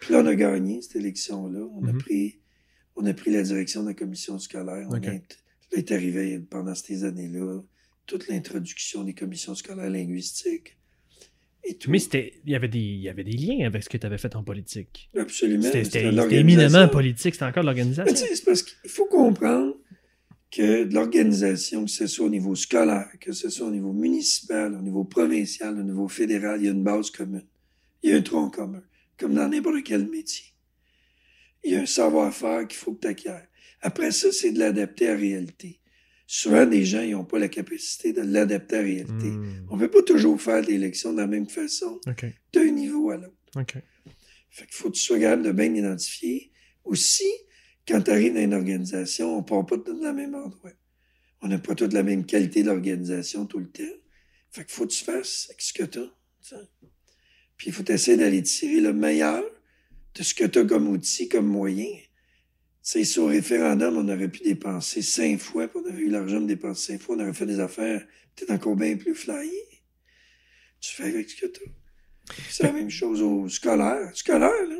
[0.00, 1.60] Puis là, on a gagné cette élection-là.
[1.74, 1.98] On, a Mhm.
[1.98, 2.40] pris,
[3.02, 4.86] on a pris la direction de la commission scolaire.
[4.90, 5.06] On Ok.
[5.06, 5.18] a, là,
[5.72, 7.60] est arrivé pendant ces années-là
[8.06, 10.76] toute l'introduction des commissions scolaires linguistiques
[11.64, 11.90] et tout.
[11.90, 11.98] Mais
[12.44, 14.34] il y avait des, il y avait des liens avec ce que tu avais fait
[14.36, 15.10] en politique.
[15.16, 15.62] Absolument.
[15.70, 17.34] C'était, éminemment politique.
[17.34, 18.14] C'était encore l'organisation.
[18.14, 19.76] c'est parce qu'il faut comprendre
[20.50, 24.74] que de l'organisation, que ce soit au niveau scolaire, que ce soit au niveau municipal,
[24.74, 27.46] au niveau provincial, au niveau fédéral, il y a une base commune.
[28.02, 28.82] Il y a un tronc commun,
[29.16, 30.51] comme dans n'importe quel métier.
[31.64, 33.46] Il y a un savoir-faire qu'il faut que tu acquières.
[33.80, 35.80] Après ça, c'est de l'adapter à la réalité.
[36.26, 39.30] Souvent, les gens n'ont pas la capacité de l'adapter à la réalité.
[39.30, 39.66] Hmm.
[39.70, 42.24] On ne peut pas toujours faire l'élection de la même façon, OK.
[42.52, 43.34] d'un niveau à l'autre.
[43.56, 43.74] OK.
[44.50, 46.52] Fait qu'il faut que tu sois capable de bien identifier.
[46.84, 47.30] Aussi,
[47.86, 50.70] quand tu arrives dans une organisation, on ne part pas tous dans le même endroit.
[51.42, 53.82] On n'a pas toute la même qualité d'organisation tout le temps.
[54.52, 56.60] Fait qu'il faut que tu fasses avec ce que tu as.
[57.56, 59.42] Puis il faut essayer d'aller tirer le meilleur
[60.14, 61.86] de ce que tu as comme outil, comme moyen.
[61.86, 62.00] Tu
[62.82, 66.46] sais, sur référendum, on aurait pu dépenser cinq fois, puis on aurait eu l'argent de
[66.46, 68.04] dépenser cinq fois, on aurait fait des affaires
[68.34, 69.68] peut-être encore bien plus flyées.
[70.80, 72.34] Tu fais avec ce que tu as.
[72.50, 74.10] C'est la même chose au scolaire.
[74.14, 74.76] Scolaire, là,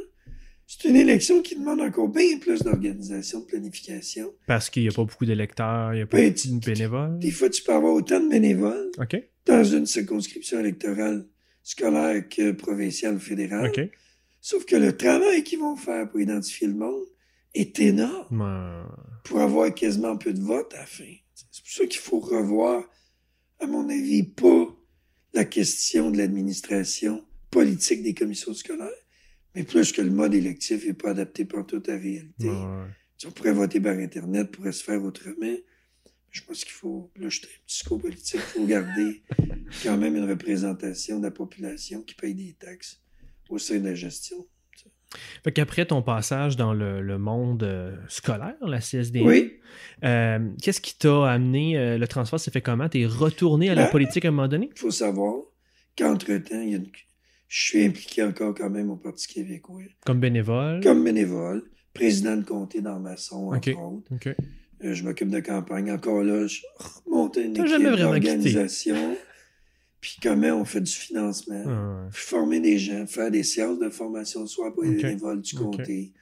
[0.66, 4.33] c'est une élection qui demande encore bien plus d'organisation, de planification.
[4.47, 7.18] Parce qu'il n'y a pas beaucoup d'électeurs, il n'y a pas Ben, beaucoup de bénévoles.
[7.18, 8.91] Des fois, tu peux avoir autant de bénévoles
[9.47, 11.26] dans une circonscription électorale
[11.62, 13.70] scolaire que provinciale ou fédérale.
[14.45, 17.05] Sauf que le travail qu'ils vont faire pour identifier le monde
[17.55, 19.20] est énorme Ouais.
[19.24, 21.05] pour avoir quasiment peu de votes à la fin.
[21.51, 22.84] C'est pour ça qu'il faut revoir,
[23.61, 24.66] à mon avis, pas
[25.32, 28.88] la question de l'administration politique des commissions scolaires,
[29.55, 32.49] mais plus que le mode électif n'est pas adapté par toute la réalité.
[32.49, 32.86] Ouais.
[33.18, 35.57] Si on pourrait voter par Internet, pourrait se faire autrement.
[36.30, 39.22] Je pense qu'il faut, là, je suis un psychopolitique, il faut garder
[39.84, 43.02] quand même une représentation de la population qui paye des taxes
[43.49, 44.36] au sein de la gestion.
[45.45, 49.53] Fait qu'après ton passage dans le, le monde euh, scolaire, la CSD, Oui,
[50.05, 52.88] euh, qu'est-ce qui t'a amené, euh, le transfert s'est fait comment?
[52.88, 54.70] T'es retourné à la Ben, politique à un moment donné?
[54.74, 55.34] il faut savoir
[55.99, 56.86] qu'entre-temps, une-
[57.49, 60.80] je suis impliqué encore quand même au Parti québécois, Comme bénévole?
[60.82, 61.62] comme bénévole,
[61.93, 63.76] président de comté dans Masson, entre Ok.
[63.78, 64.34] autres.
[64.82, 65.93] Euh, je m'occupe de campagne.
[65.93, 66.61] Encore là, je
[67.07, 68.97] remonte une équipe d'organisation.
[70.03, 71.65] Puis comment on fait du financement.
[71.67, 75.03] Ah, Puis former des gens, faire des séances de formation le soir pour les Ok.
[75.03, 76.13] bénévoles du comté.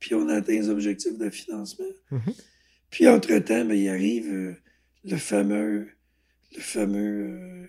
[0.00, 1.86] Puis on atteint les objectifs de financement.
[2.10, 2.34] Mhm.
[2.90, 4.54] Puis entre-temps, ben, il arrive euh,
[5.04, 5.88] le fameux,
[6.56, 7.66] le fameux euh,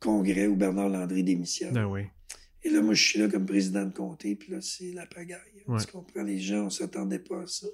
[0.00, 1.72] congrès où Bernard Landry démissionne.
[1.72, 2.02] ben oui.
[2.64, 5.62] Et là, moi, je suis là comme président de comté, puis là, c'est la pagaille.
[5.68, 5.78] Ouais.
[5.80, 6.24] Tu comprends?
[6.24, 7.68] Les gens, on s'attendait pas à ça.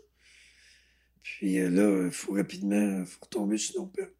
[1.22, 4.12] Puis euh, là, il faut rapidement, il faut retomber sur nos pattes.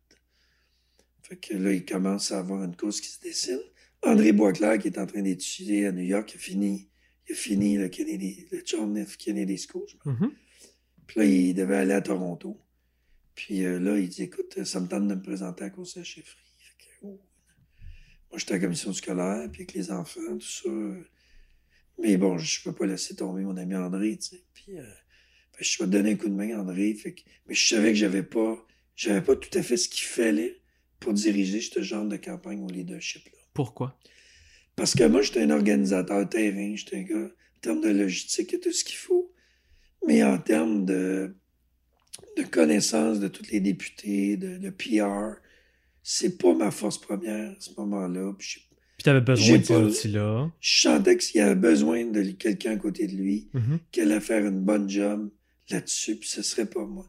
[1.33, 3.63] Fait que là, il commence à avoir une course qui se dessine.
[4.03, 6.91] André Boisclair, qui est en train d'étudier à New York, il a fini,
[7.27, 9.17] il a fini le, Kennedy, le John F.
[9.17, 9.87] Kennedy School.
[10.05, 10.31] Mhm.
[11.07, 12.61] Puis là, il devait aller à Toronto.
[13.35, 16.01] Puis euh, là, il dit, écoute, ça me tente de me présenter à cause de
[16.01, 16.37] la chefferie.
[16.59, 17.19] Fait que, oh.
[18.31, 20.71] Moi, j'étais à la commission scolaire, puis avec les enfants, tout ça.
[21.99, 24.45] Mais bon, je peux pas laisser tomber mon ami André, tu sais.
[24.53, 24.85] Puis, euh,
[25.53, 26.93] fait je vais te donner un coup de main, André.
[26.93, 28.63] Fait que, mais je savais que j'avais pas,
[28.95, 30.62] j'avais pas tout à fait ce qu'il fallait
[31.03, 33.39] pour diriger ce genre de campagne au leadership-là.
[33.55, 33.99] Pourquoi?
[34.77, 38.55] Parce que moi, j'étais un organisateur terrain, j'étais un gars, en termes de logistique, il
[38.55, 39.33] y a tout ce qu'il faut.
[40.07, 41.35] Mais en termes de,
[42.37, 45.37] de connaissance de tous les députés, de, de PR,
[46.03, 48.33] c'est pas ma force première à ce moment-là.
[48.39, 48.63] Puis
[48.97, 50.51] Puis t'avais besoin de pas- outils-là.
[50.61, 53.79] je sentais qu'il y avait besoin de quelqu'un à côté de lui Mhm.
[53.93, 55.31] qui allait faire une bonne job
[55.71, 57.09] là-dessus, puis ce serait pas moi.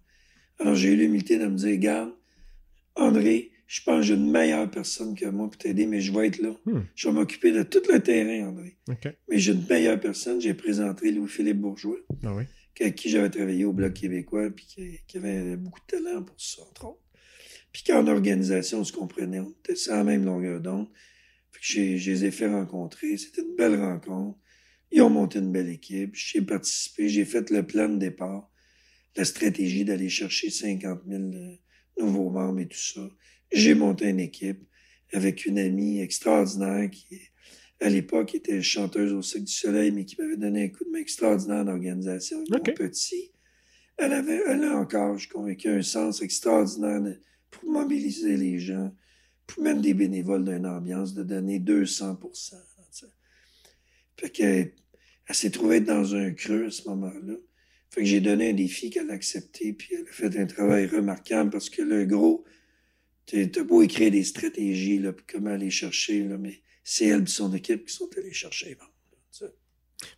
[0.60, 2.12] Alors j'ai eu l'humilité de me dire, regarde,
[2.96, 6.28] André, je pense que j'ai une meilleure personne que moi pour t'aider, mais je vais
[6.28, 6.56] être là.
[6.66, 6.82] Hmm.
[6.94, 8.78] Je vais m'occuper de tout le terrain, André.
[9.28, 10.40] Mais j'ai une meilleure personne.
[10.40, 12.44] J'ai présenté Louis-Philippe Bourgeois, Ah oui.
[12.80, 16.40] avec qui j'avais travaillé au Bloc québécois, puis qui, qui avait beaucoup de talent pour
[16.40, 17.02] ça, entre autres.
[17.72, 20.88] Puis qu'en organisation, on se comprenait, on était sur la même longueur d'onde.
[21.60, 23.18] J'ai- je les ai fait rencontrer.
[23.18, 24.38] C'était une belle rencontre.
[24.92, 26.12] Ils ont monté une belle équipe.
[26.14, 27.10] J'ai participé.
[27.10, 28.52] J'ai fait le plan de départ.
[29.16, 31.56] La stratégie d'aller chercher 50 000 euh,
[32.00, 33.02] nouveaux membres et tout ça.
[33.54, 34.64] J'ai monté une équipe
[35.12, 37.22] avec une amie extraordinaire qui,
[37.80, 40.90] à l'époque, était chanteuse au Cirque du Soleil, mais qui m'avait donné un coup de
[40.90, 42.40] main extraordinaire d'organisation.
[42.40, 42.68] avec Ok.
[42.70, 43.32] Mon petit.
[43.98, 47.20] Elle avait, elle a encore, je suis convaincu, un sens extraordinaire de-
[47.52, 48.92] pour mobiliser les gens,
[49.46, 53.06] pour mettre des bénévoles dans une ambiance, de donner 200 tu sais.
[54.20, 54.72] Fait qu'elle
[55.28, 57.36] elle s'est trouvée dans un creux à ce moment-là.
[57.92, 60.88] Fait que j'ai donné un défi qu'elle a accepté, puis elle a fait un travail
[60.88, 62.44] remarquable parce que le gros,
[63.26, 67.54] t'as beau écrire des stratégies, là, comment aller chercher, là, mais c'est elle et son
[67.54, 68.76] équipe qui sont allés chercher
[69.32, 69.54] sais.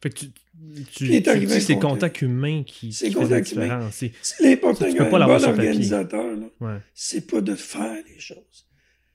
[0.01, 1.06] Fait que tu, tu, tu
[1.45, 2.22] dis c'est contact.
[2.24, 3.93] humain qui, qui fait la différence.
[3.95, 6.80] C'est- l'important qu'un bon organisateur, Ouais.
[6.95, 8.68] c'est pas de faire les choses.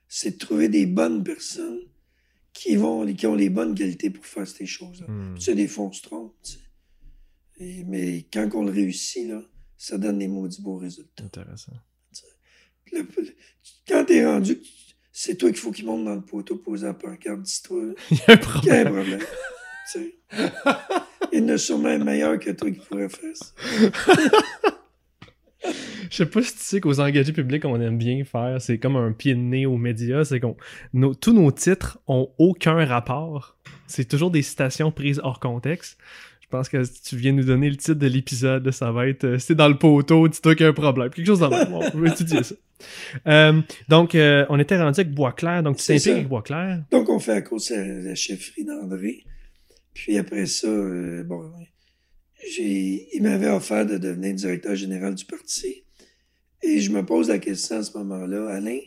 [0.07, 1.81] C'est de trouver des bonnes personnes
[2.53, 5.07] qui vont, qui ont les bonnes qualités pour faire ces choses-là.
[5.09, 5.35] Hmm.
[5.37, 6.59] Tu sais, des fois, on se trompe, tu sais.
[7.59, 9.43] Et- mais quand on le réussit, là,
[9.77, 11.25] ça donne des maudits beaux résultats.
[11.25, 11.73] Intéressant.
[12.93, 13.07] Le-
[13.89, 14.59] quand t'es rendu,
[15.13, 18.21] c'est toi qu'il faut qu'il monte dans le poteau, poser la pancarte, dis-toi Il y
[18.29, 19.19] a un qu'il y a un problème.
[19.19, 19.21] problème.
[19.21, 20.15] tu sais.
[21.33, 23.47] Il y en a sûrement un meilleur que toi qui pourrait faire ça.
[26.11, 28.97] Je sais pas si tu sais qu'aux engagés publics, on aime bien faire, c'est comme
[28.97, 30.57] un pied de nez aux médias, c'est qu'on
[30.95, 33.57] nos- tous nos titres ont aucun rapport.
[33.87, 35.99] C'est toujours des citations prises hors contexte.
[36.41, 39.25] Je pense que si tu viens nous donner le titre de l'épisode, ça va être
[39.25, 41.11] euh, C'est dans le poteau, dis-toi qu'il y a un problème.
[41.11, 41.57] Quelque chose dans le.
[41.73, 42.55] On peut étudier ça.
[43.27, 45.63] Euh, donc, euh, on était rendu avec Boisclair.
[45.63, 46.83] Donc, tu t'impliques avec Boisclair?
[46.91, 49.25] Donc, on fait à cause de la chefferie d'André.
[49.95, 51.51] Puis après ça, euh, bon,
[52.59, 55.85] il m'avait offert de devenir directeur général du parti.
[56.63, 58.79] Et je me pose la question à ce moment-là, Alain,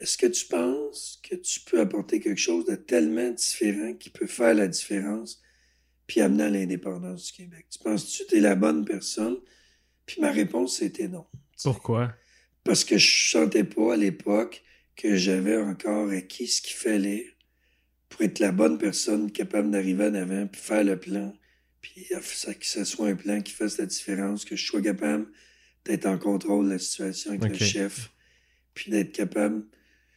[0.00, 4.26] est-ce que tu penses que tu peux apporter quelque chose de tellement différent qui peut
[4.26, 5.40] faire la différence
[6.06, 7.66] puis amener à l'indépendance du Québec?
[7.70, 9.36] Tu penses-tu que tu es la bonne personne?
[10.04, 11.26] Puis ma réponse, c'était non.
[11.62, 12.12] Pourquoi?
[12.66, 14.62] Parce que je sentais pas à l'époque
[14.96, 17.26] que j'avais encore acquis ce qu'il fallait
[18.08, 21.34] pour être la bonne personne capable d'arriver en avant, puis faire le plan,
[21.80, 25.26] puis que ce soit un plan qui fasse la différence, que je sois capable
[25.84, 28.10] d'être en contrôle de la situation avec le chef,
[28.74, 29.64] puis d'être capable.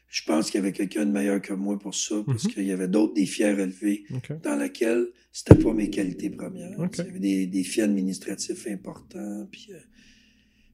[0.07, 2.51] Je pense qu'il y avait quelqu'un de meilleur que moi pour ça, parce Mhm.
[2.53, 4.05] qu'il y avait d'autres défis à relever
[4.43, 6.71] dans lesquels c'était pas mes qualités premières.
[6.93, 9.79] Il y avait des défis administratifs importants, puis, euh,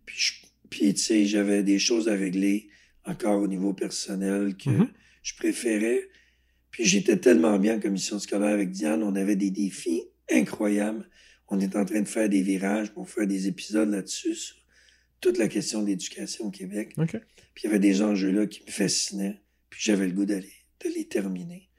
[0.05, 0.44] puis, je-
[0.77, 2.67] puis, tu sais, j'avais des choses à régler
[3.05, 4.87] encore au niveau personnel que Mhm.
[5.23, 6.09] je préférais.
[6.69, 11.07] Puis j'étais tellement bien en commission scolaire avec Diane, on avait des défis incroyables.
[11.47, 14.57] On est en train de faire des virages pour faire des épisodes là-dessus sur
[15.21, 16.93] toute la question de l'éducation au Québec.
[16.97, 19.39] Puis il y avait des enjeux là qui me fascinaient.
[19.69, 20.51] Puis j'avais le goût d'aller
[20.83, 21.69] de les terminer.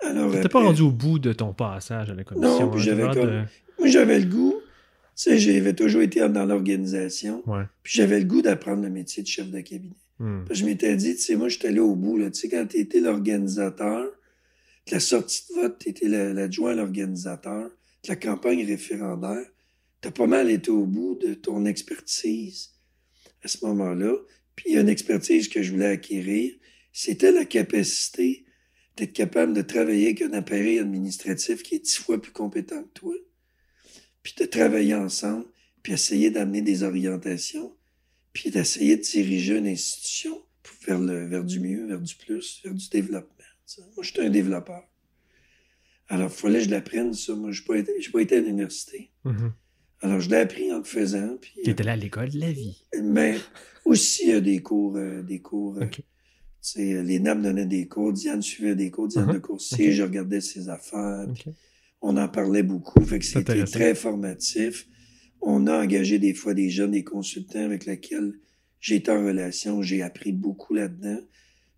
[0.00, 2.66] Alors, T'étais pas rendu au bout de ton passage à la commission.
[2.66, 4.53] Non, hein, j'avais hâte Moi, j'avais le goût.
[5.16, 7.42] Tu sais, j'avais toujours été dans l'organisation.
[7.46, 7.64] Ouais.
[7.82, 9.94] Puis j'avais le goût d'apprendre le métier de chef de cabinet.
[10.18, 10.44] Hmm.
[10.44, 12.16] Puis je m'étais dit, tu sais, moi, j'étais allé au bout.
[12.16, 12.30] Là.
[12.30, 14.10] Tu sais, quand tu étais l'organisateur,
[14.86, 19.46] de la sortie de vote, tu étais l'adjoint à l'organisateur, de la campagne référendaire,
[20.02, 22.70] tu as pas mal été au bout de ton expertise
[23.42, 24.14] à ce moment-là.
[24.54, 26.52] Puis il y a une expertise que je voulais acquérir,
[26.92, 28.44] c'était la capacité
[28.96, 32.92] d'être capable de travailler avec un appareil administratif qui est dix fois plus compétent que
[32.92, 33.14] toi,
[34.24, 35.44] puis de travailler ensemble,
[35.84, 37.72] puis essayer d'amener des orientations,
[38.32, 42.60] puis d'essayer de diriger une institution pour vers, le, vers du mieux, vers du plus,
[42.64, 43.30] vers du développement.
[43.66, 43.80] tu.
[43.94, 44.82] Moi, je suis un développeur.
[46.08, 47.34] Alors, il fallait que je l'apprenne, ça.
[47.34, 49.10] Moi, je n'ai pas, été- j'ai pas été à l'université.
[49.24, 49.52] Mhm.
[50.00, 51.36] Alors, je l'ai appris en le faisant.
[51.40, 52.82] Puis, T'étais là à l'école de la vie.
[53.02, 53.36] mais
[53.84, 55.78] aussi euh, des cours, euh, des cours.
[55.78, 55.96] euh, OK.
[55.96, 56.02] tu
[56.60, 59.32] sais, euh, les NAM donnaient des cours, Diane suivait des cours, Diane Mhm.
[59.34, 59.92] de Coursier, Ok.
[59.94, 61.26] je regardais ses affaires.
[62.06, 64.86] On en parlait beaucoup, fait que c'était très formatif.
[65.40, 68.34] On a engagé des fois des jeunes, des consultants avec lesquels
[68.92, 71.20] été en relation, j'ai appris beaucoup là-dedans.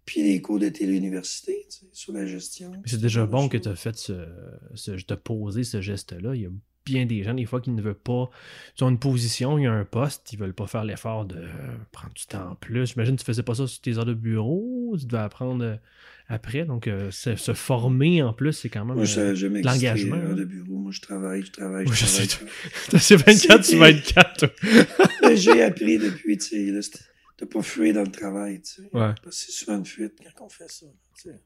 [0.05, 2.73] Puis les cours de téléuniversité, tu sais, sur la gestion.
[2.85, 4.27] C'est déjà bon que tu as fait ce,
[4.75, 6.35] ce, de poser ce geste-là.
[6.35, 6.51] Il y a
[6.87, 8.31] bien des gens, des fois, qui ne veulent pas.
[8.79, 11.37] Ils ont une position, il y a un poste, ils veulent pas faire l'effort de
[11.37, 11.49] euh,
[11.93, 12.87] prendre du temps en plus.
[12.87, 15.77] J'imagine que tu faisais pas ça sur tes heures de bureau, tu devais apprendre euh,
[16.29, 16.65] après.
[16.65, 18.97] Donc, euh, se, se former en plus, c'est quand même.
[18.97, 20.33] Moi, euh, l'engagement, hein.
[20.35, 20.79] de bureau.
[20.79, 22.29] Moi, je travaille, je travaille, je travaille.
[22.29, 24.55] sais, c'est 24 sur C'était- 24.
[25.23, 27.01] Mais j'ai appris depuis, tu sais,
[27.39, 28.83] de pas fuir dans le travail, tu sais.
[28.95, 29.13] Ouais.
[29.23, 30.87] Parce que c'est souvent une fuite quand on fait ça.
[31.17, 31.41] tu sais.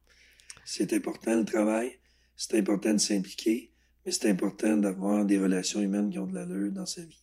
[0.64, 1.98] C'est important le travail,
[2.36, 3.69] c'est important de s'impliquer,
[4.10, 7.20] mais c'est important d'avoir des relations humaines qui ont de l'allure dans sa vie.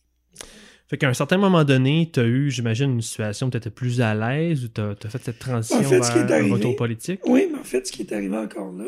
[0.86, 3.68] Fait qu'à un certain moment donné, tu as eu, j'imagine, une situation où tu étais
[3.70, 6.36] plus à l'aise ou tu as, fait cette transition En fait, ce qui est vers
[6.38, 7.20] un arrivé- retour politique?
[7.26, 8.86] Oui, mais en fait, ce qui est arrivé encore là,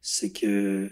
[0.00, 0.90] c'est que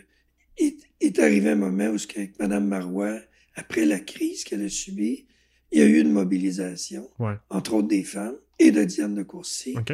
[0.61, 3.19] il est arrivé un moment où, ce qu'avec Mme Marois,
[3.55, 5.27] après la crise qu'elle a subie,
[5.73, 7.37] il y a eu une mobilisation, Ouais.
[7.49, 9.75] entre autres des femmes et de Diane de Courcy.
[9.79, 9.93] OK.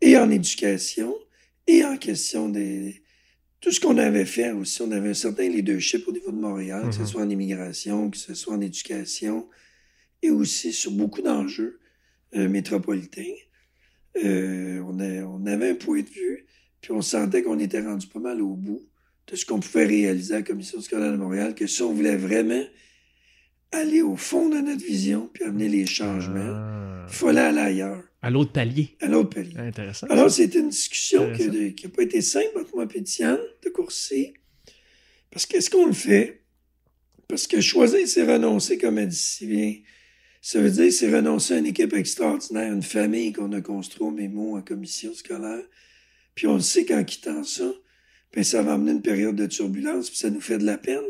[0.00, 1.12] et en éducation,
[1.66, 3.01] et en question des...
[3.62, 6.82] Tout ce qu'on avait fait aussi, on avait un certain leadership au niveau de Montréal,
[6.88, 7.06] que ce Mhm.
[7.06, 9.48] soit en immigration, que ce soit en éducation,
[10.20, 11.78] et aussi sur beaucoup d'enjeux
[12.34, 13.34] euh, métropolitains.
[14.24, 16.46] Euh, on, a- on avait un point de vue,
[16.80, 18.82] puis on sentait qu'on était rendu pas mal au bout
[19.28, 22.16] de ce qu'on pouvait réaliser à la Commission scolaire de Montréal, que si on voulait
[22.16, 22.62] vraiment
[23.70, 27.06] aller au fond de notre vision, puis amener les changements, Ah.
[27.08, 28.96] il fallait aller ailleurs, À l'autre palier.
[29.00, 29.56] à l'autre palier.
[29.58, 30.06] Intéressant.
[30.06, 34.32] Alors, c'était une discussion qui n'a pas été simple entre moi et Diane de Courcy.
[35.30, 36.42] Parce qu'est-ce qu'on le fait?
[37.26, 39.74] Parce que choisir, c'est renoncer, comme elle dit si bien.
[40.40, 44.10] Ça veut dire, c'est renoncer à une équipe extraordinaire, une famille qu'on a construite au
[44.10, 45.64] mémo en commission scolaire.
[46.34, 47.72] Puis on le sait qu'en quittant ça,
[48.32, 51.00] ben ça va amener une période de turbulence, puis ça nous fait de la peine.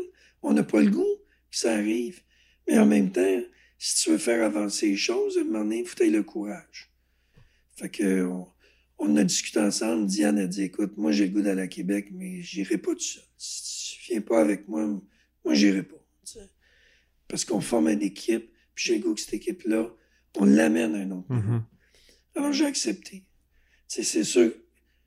[0.41, 1.15] On n'a pas le goût
[1.51, 2.21] que ça arrive.
[2.67, 3.41] Mais en même temps,
[3.77, 6.92] si tu veux faire avancer les choses, à un moment donné, il faut le courage.
[7.75, 8.47] Fait que on,
[8.99, 10.05] on a discuté ensemble.
[10.07, 12.99] Diane a dit Écoute, moi j'ai le goût d'aller à Québec, mais j'irai pas tout
[12.99, 13.23] seul.
[13.37, 14.85] Si tu viens pas avec moi,
[15.43, 15.95] moi j'irai pas.
[17.27, 19.89] Parce qu'on forme une équipe, puis j'ai le goût que cette équipe-là,
[20.37, 21.31] on l'amène à un autre.
[21.31, 21.63] Mhm.
[22.35, 23.23] Alors j'ai accepté.
[23.87, 24.51] C'est sûr,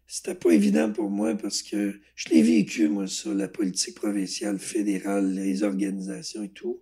[0.07, 4.59] c'était pas évident pour moi parce que je l'ai vécu, moi, ça, la politique provinciale,
[4.59, 6.81] fédérale, les organisations et tout.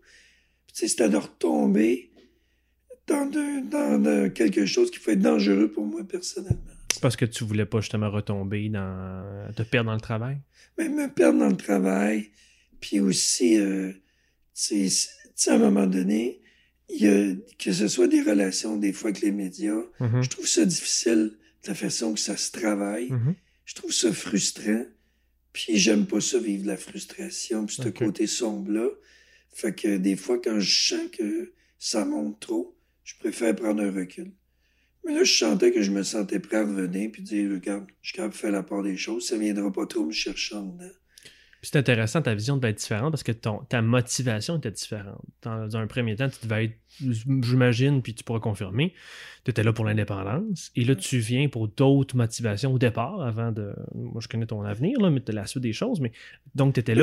[0.66, 2.10] Puis, c'était de retomber
[3.06, 6.60] dans, de- dans de quelque chose qui pouvait être dangereux pour moi personnellement.
[7.02, 9.52] Parce que tu voulais pas justement retomber dans.
[9.56, 10.38] te perdre dans le travail?
[10.78, 12.30] Mais me perdre dans le travail,
[12.80, 13.92] puis aussi, euh,
[14.54, 16.40] tu sais, à un moment donné,
[16.88, 20.22] il y a, que ce soit des relations des fois avec les médias, Mhm.
[20.22, 21.32] je trouve ça difficile
[21.64, 23.10] de la façon que ça se travaille.
[23.10, 23.34] Mhm.
[23.64, 24.84] Je trouve ça frustrant.
[25.52, 28.88] Puis j'aime pas ça vivre la frustration, puis ce côté sombre-là.
[29.52, 33.92] Fait que des fois, quand je sens que ça monte trop, je préfère prendre un
[33.92, 34.32] recul.
[35.04, 38.12] Mais là, je sentais que je me sentais prêt à revenir, puis dire, regarde, je
[38.14, 40.92] suis faire la part des choses, ça viendra pas trop me chercher en dedans.
[41.64, 45.22] C'est intéressant, ta vision devait être différente parce que ton, ta motivation était différente.
[45.42, 46.74] Dans, dans un premier temps, tu devais être,
[47.42, 48.92] j'imagine, puis tu pourras confirmer,
[49.44, 50.70] tu étais là pour l'indépendance.
[50.76, 53.74] Et là, tu viens pour d'autres motivations au départ, avant de.
[53.94, 56.00] Moi, je connais ton avenir, là, mais de la suite des choses.
[56.00, 56.12] Mais
[56.54, 57.02] donc, tu étais là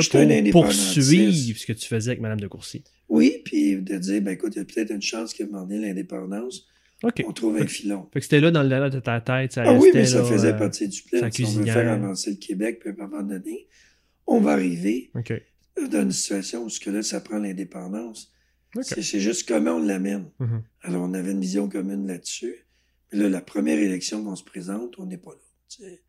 [0.52, 2.84] pour poursuivre ce que tu faisais avec Madame de Courcy.
[3.10, 6.68] Oui, puis de dire, ben écoute, il y a peut-être une chance qu'il ait l'indépendance.
[7.04, 8.08] On trouve un filon.
[8.14, 9.54] Fait que c'était là dans le delà de ta tête.
[9.54, 11.28] Ça Ah oui, mais ça là, faisait euh, partie du plan.
[11.32, 13.68] Si on veut faire avancer le Québec, puis à un moment donné,
[14.32, 15.12] on va arriver
[15.90, 18.32] dans une situation où ce que là, ça prend l'indépendance.
[18.84, 20.32] C'est juste comment on l'amène.
[20.40, 20.64] Mhm.
[20.82, 22.56] Alors, on avait une vision commune là-dessus.
[23.12, 25.42] Mais là, la première élection qu'on se présente, on n'est pas là.
[25.70, 26.02] tu sais.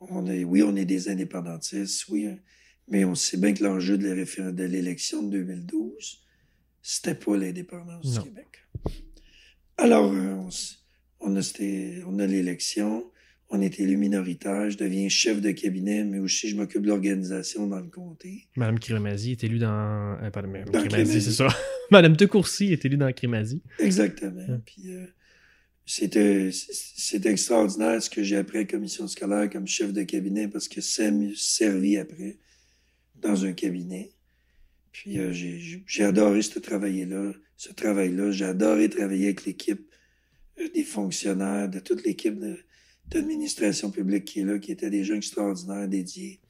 [0.00, 2.38] On est, oui, on est des indépendantistes, oui, hein,
[2.86, 6.24] mais on sait bien que l'enjeu de la réfé- de l'élection de 2012,
[6.82, 8.46] c'était pas l'indépendance du Québec.
[9.76, 10.84] Alors, euh, on, s-
[11.20, 13.10] on a, c'était- on a l'élection,
[13.50, 17.66] on est élu minoritaire, je deviens chef de cabinet, mais aussi je m'occupe de l'organisation
[17.66, 18.46] dans le comté.
[18.56, 20.18] Madame Crémazie est élue dans.
[20.22, 21.48] Euh, pardon, Madame Crémazie, c'est ça.
[21.90, 23.62] Madame de Courcy est élue dans Crémazie.
[23.78, 24.40] Exactement.
[24.46, 24.58] Ouais.
[24.66, 25.06] Puis euh,
[25.86, 30.46] c'était c'était extraordinaire ce que j'ai appris à la commission scolaire comme chef de cabinet
[30.48, 32.36] parce que ça m'a servi après
[33.16, 34.10] dans un cabinet.
[34.92, 38.30] Puis euh, j'ai- j'ai j'ai adoré ce travail-là, ce travail-là.
[38.30, 39.88] J'ai adoré travailler avec l'équipe
[40.60, 42.58] euh, des fonctionnaires, de toute l'équipe de-
[43.10, 46.40] d'administration publique qui est là, qui étaient des gens extraordinaires, dédiés.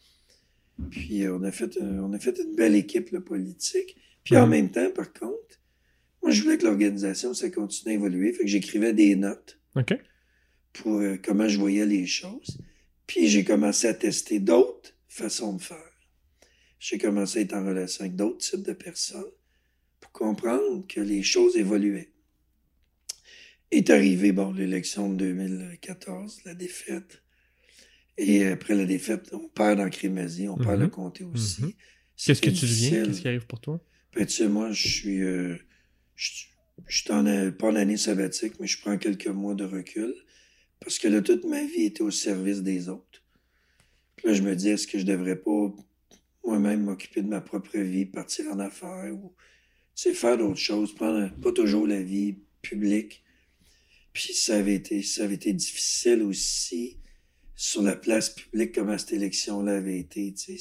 [0.90, 3.96] Puis euh, on a fait euh, on a fait une belle équipe là, politique.
[4.24, 4.50] Puis en Mhm.
[4.50, 5.61] même temps, par contre,
[6.22, 8.32] moi, je voulais que l'organisation, ça continue à évoluer.
[8.32, 9.59] Fait que j'écrivais des notes
[10.72, 12.59] pour euh, comment je voyais les choses.
[13.06, 15.78] Puis j'ai commencé à tester d'autres façons de faire.
[16.80, 19.30] J'ai commencé à être en relation avec d'autres types de personnes
[20.00, 22.11] pour comprendre que les choses évoluaient.
[23.70, 27.22] Est arrivé, bon, l'élection de 2014, la défaite.
[28.16, 30.80] Et après la défaite, on perd dans Crémazie, on perd Mhm.
[30.82, 31.62] le comté aussi.
[31.62, 31.72] Mhm.
[32.16, 33.04] Qu'est-ce que tu deviens?
[33.04, 33.80] Qu'est-ce qui arrive pour toi?
[34.14, 35.22] Ben, tu sais, moi, je suis.
[35.22, 35.56] euh,
[36.16, 36.44] je
[36.86, 40.14] je suis en, euh, pas en année sabbatique, mais je prends quelques mois de recul.
[40.80, 43.22] Parce que là, toute ma vie était au service des autres.
[44.16, 45.74] Puis là, je me dis, est-ce que je devrais pas
[46.44, 49.34] moi-même m'occuper de ma propre vie, partir en affaires ou
[49.96, 53.24] tu sais, faire d'autres choses, prendre pas toujours la vie publique.
[54.18, 56.98] Puis ça avait été, ça avait été difficile aussi
[57.54, 60.34] sur la place publique, comment cette élection-là avait été.
[60.34, 60.58] tu.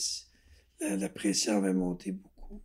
[0.79, 2.61] La, la pression avait monté beaucoup.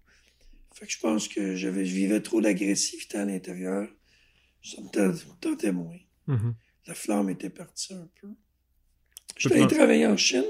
[0.74, 3.88] Fait que je pense que j'avais, je vivais trop d'agressivité à l'intérieur.
[4.62, 5.96] Ça me tent- me tentait moins.
[6.26, 6.54] Mhm.
[6.86, 8.28] La flamme était partie un peu.
[8.28, 8.34] Peux
[9.38, 10.44] J'étais allé travailler en Chine.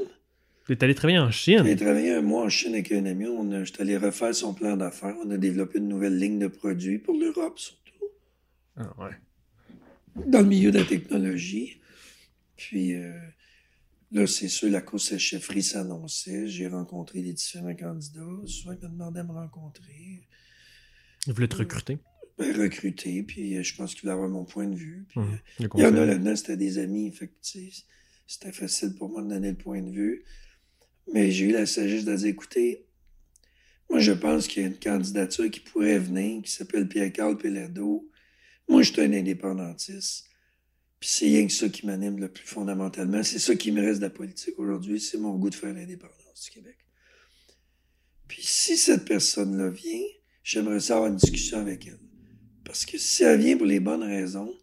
[0.67, 1.63] T'es allé travailler en Chine?
[1.65, 3.27] J'ai travaillé un mois en Chine avec un ami.
[3.27, 5.15] On a, allé refaire son plan d'affaires.
[5.25, 8.07] On a développé une nouvelle ligne de produits pour l'Europe, surtout.
[8.77, 9.11] Ah, ouais.
[10.27, 11.81] Dans le milieu de la technologie.
[12.57, 13.13] Puis euh,
[14.11, 16.47] là, c'est sûr, la course à chefferie s'annonçait.
[16.49, 18.21] J'ai rencontré les différents candidats.
[18.47, 20.29] Souvent, ils me demandaient de me rencontrer.
[21.27, 21.99] Il voulait te recruter.
[22.39, 23.23] Ben, recruter.
[23.23, 25.07] Puis euh, je pense qu'il voulait avoir mon point de vue.
[25.09, 25.39] Puis, Mhm.
[25.63, 27.11] euh, Il y en a là-dedans, c'était des amis.
[27.13, 27.35] Fait que,
[28.27, 30.25] c'était facile pour moi de donner le point de vue.
[31.13, 32.87] Mais j'ai eu la sagesse de dire, écoutez,
[33.91, 38.09] moi, je pense qu'il y a une candidature qui pourrait venir, qui s'appelle Pierre-Carl Pelado.
[38.69, 40.27] Moi, je suis un indépendantiste.
[41.01, 43.23] Puis c'est rien que ça qui m'anime le plus fondamentalement.
[43.25, 45.01] C'est ça qui me reste de la politique aujourd'hui.
[45.01, 46.77] C'est mon goût de faire l'indépendance du Québec.
[48.29, 50.05] Puis si cette personne-là vient,
[50.45, 51.99] j'aimerais ça avoir une discussion avec elle.
[52.65, 54.55] Parce que si elle vient pour les bonnes raisons,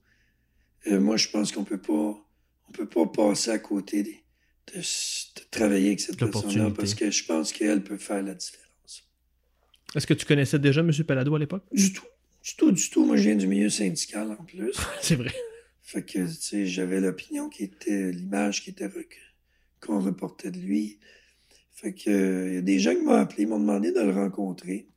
[0.88, 5.44] euh, moi, je pense qu'on peut pas, on peut pas passer à côté de, de
[5.52, 9.04] travailler avec cette personne-là parce que je pense qu'elle peut faire la différence.
[9.96, 10.92] Est-ce que tu connaissais déjà M.
[11.06, 11.64] Palado à l'époque?
[11.72, 12.06] Du tout.
[12.50, 13.06] Du tout, du tout.
[13.06, 14.74] Moi, je viens du milieu syndical en plus.
[15.02, 15.32] C'est vrai.
[15.84, 18.90] Fait que, tu sais, j'avais l'opinion qui était, l'image qui était
[19.80, 20.98] qu'on reportait de lui.
[21.76, 24.88] Fait que, il y a des gens qui m'ont appelé, m'ont demandé de le rencontrer.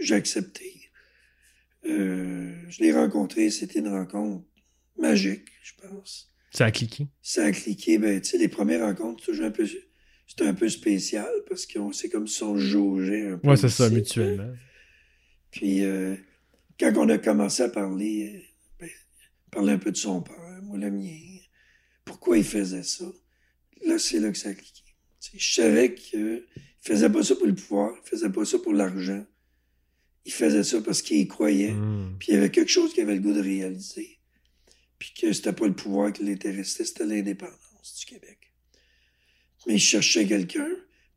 [0.00, 0.90] J'ai accepté.
[1.84, 4.46] Euh, je l'ai rencontré, c'était une rencontre
[4.96, 6.32] magique, je pense.
[6.52, 7.06] Ça a cliqué.
[7.20, 9.68] Ça a cliqué, ben, tu sais, les premières rencontres, toujours un peu,
[10.26, 13.48] c'était un peu spécial parce qu'on sait comme si on jaugeait un peu.
[13.48, 14.54] Ouais, c'est ça, mutuellement.
[15.50, 16.16] puis, euh,
[16.78, 18.40] quand on a commencé à parler, euh,
[18.80, 18.90] ben,
[19.50, 21.18] parler un peu de son père, moi le mien,
[22.04, 23.04] pourquoi il faisait ça,
[23.84, 24.82] là, c'est là que ça a cliqué.
[25.34, 26.44] Je savais qu'il
[26.80, 29.24] faisait pas ça pour le pouvoir, il faisait pas ça pour l'argent.
[30.24, 31.72] Il faisait ça parce qu'il y croyait.
[31.72, 32.16] Mhm.
[32.18, 34.18] Puis il y avait quelque chose qu'il avait le goût de réaliser.
[34.98, 38.38] Puis que c'était pas le pouvoir qui l'intéressait, c'était l'indépendance du Québec.
[39.66, 40.68] Mais il cherchait quelqu'un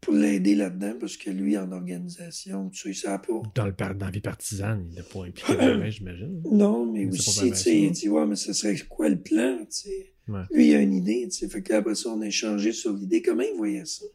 [0.01, 3.41] pour l'aider là-dedans, parce que lui, en organisation, tu sais, il pas.
[3.55, 6.41] Dans, le dans la vie partisane, il n'a pas impliqué vraiment, j'imagine.
[6.51, 9.65] Non, mais aussi, tu sais, il dit, ouais, mais ce serait quoi le plan, tu
[9.69, 10.13] sais?
[10.27, 10.41] Ouais.
[10.51, 11.49] Lui, il a une idée, tu sais.
[11.49, 13.21] Fait qu'après ça, on a échangé sur l'idée.
[13.21, 14.05] Comment il voyait ça?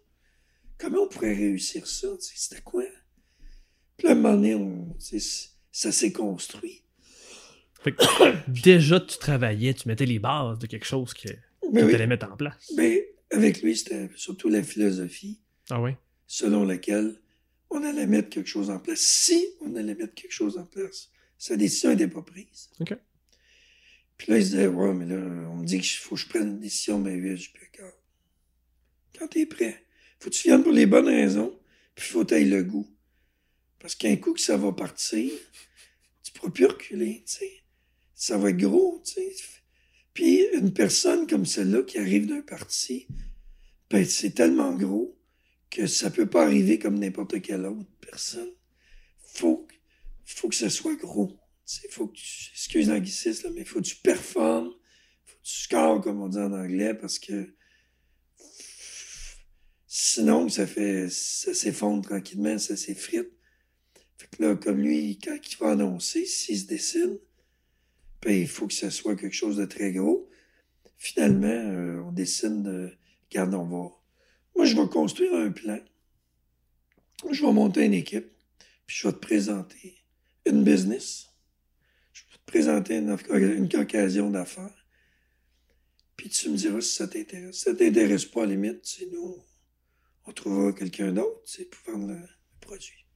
[0.78, 2.09] comment on pourrait réussir ça?
[2.20, 2.84] Tu sais, C'était quoi?
[3.97, 4.95] Puis à un moment donné, on-
[5.72, 6.82] ça s'est construit.
[7.82, 8.03] Fait que,
[8.62, 11.37] déjà, tu travaillais, tu mettais les bases de quelque chose que, que
[11.72, 12.72] Mais tu allais mettre en place.
[12.76, 15.41] mais avec lui, c'était surtout la philosophie
[15.71, 15.93] Ah oui?
[16.27, 17.17] selon laquelle
[17.71, 19.01] on allait mettre quelque chose en place.
[19.01, 22.71] Si on allait mettre quelque chose en place, sa décision n'était pas prise.
[22.81, 22.95] OK.
[24.17, 25.17] Puis là, il se disait, ouais, mais là,
[25.51, 27.91] on me dit qu'il faut que je prenne une décision, mais vite, je dis, quand,
[29.19, 29.85] quand t'es prêt,
[30.19, 31.59] faut que tu viennes pour les bonnes raisons,
[31.95, 32.89] puis faut que t'ailles le goût.
[33.79, 35.31] Parce qu'un coup que ça va partir,
[36.23, 37.53] tu pourras plus reculer, tu sais.
[38.14, 39.35] Ça va être gros, tu sais.
[40.14, 43.07] Puis une personne comme celle-là qui arrive d'un parti,
[43.91, 45.16] ben, c'est tellement gros
[45.71, 48.51] que ça peut pas arriver comme n'importe quelle autre personne.
[49.35, 49.67] Faut,
[50.25, 51.39] faut que ça soit gros.
[51.64, 54.71] Sais, faut que tu, excuse l'anglicisme, mais faut que tu performes,
[55.25, 57.55] faut que tu scores, comme on dit en anglais, parce que
[59.87, 63.31] sinon, ça fait, ça s'effondre tranquillement, ça s'effrite.
[64.17, 67.21] Fait que là, comme lui, quand il va annoncer, s'il se décide,
[68.23, 70.29] ben, il faut que ça soit quelque chose de très gros.
[70.99, 72.93] Finalement, euh, on décide de,
[73.31, 73.96] regarde, on va,
[74.57, 75.79] moi, je vais construire un plan.
[77.31, 78.31] Je vais monter une équipe,
[78.87, 79.97] puis je vais te présenter
[80.45, 81.29] une business.
[82.13, 84.87] Je vais te présenter une, une occasion d'affaires.
[86.17, 87.57] Puis tu me diras si ça t'intéresse.
[87.57, 89.37] Si ça t'intéresse pas, à la limite, tu nous,
[90.25, 93.07] on trouvera quelqu'un d'autre, tu sais, pour vendre le, le produit.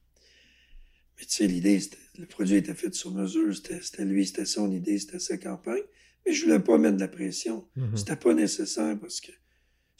[1.17, 4.71] Mais tu sais, l'idée, c'était, le produit était fait sur mesure, c'était, lui, c'était son
[4.71, 5.83] idée, c'était sa campagne.
[6.25, 7.67] Mais je voulais pas mettre de la pression.
[7.75, 7.97] Mhm.
[7.97, 9.31] C'était pas nécessaire parce que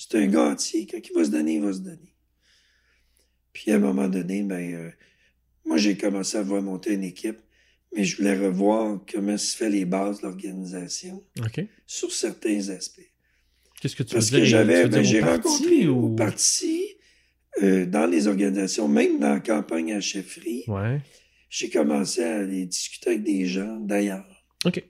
[0.10, 0.88] c'est un gars entier.
[0.88, 2.14] Quand il va se donner, il va se donner.
[3.54, 4.90] Puis à un moment donné, ben, euh,
[5.66, 7.38] moi, j'ai commencé à voir monter une équipe,
[7.96, 11.24] mais je voulais revoir comment se fait les bases de l'organisation
[11.86, 13.02] sur certains aspects.
[13.82, 14.46] Qu'est-ce que tu Parce veux dire?
[14.46, 16.84] que j'avais, Tu ben, j'ai rencontré ou- au parti,
[17.62, 21.02] euh, dans les organisations, même dans la campagne à chefferie, Ouais.
[21.50, 24.46] j'ai commencé à aller discuter avec des gens d'ailleurs.
[24.66, 24.84] OK.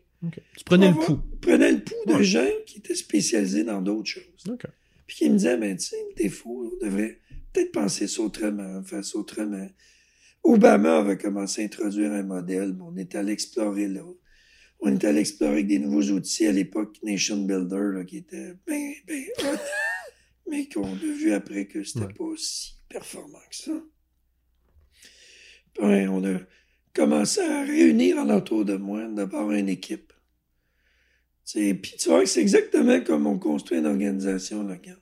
[0.56, 1.20] Tu prenais On le pouls.
[1.42, 2.24] Prenais le pouls de Ouais.
[2.24, 4.44] gens qui étaient spécialisés dans d'autres choses.
[4.48, 4.66] OK.
[5.12, 7.20] Puis qui me disait, ben, tu sais, des fois, on devrait
[7.52, 9.68] peut-être penser ça autrement, faire ça autrement.
[10.42, 14.06] Obama avait commencé à introduire un modèle, mais on était allé explorer là.
[14.80, 18.54] On était allé explorer avec des nouveaux outils à l'époque, Nation Builder, là, qui était
[18.66, 19.58] ben, ben hot,
[20.50, 22.14] mais qu'on a vu après que c'était Ouais.
[22.14, 23.84] pas aussi performant que ça.
[25.74, 26.40] Puis, on a
[26.94, 30.14] commencé à réunir alentour de moi, d'abord une équipe.
[31.54, 35.01] Puis tu vois que c'est exactement comme on construit une organisation locale.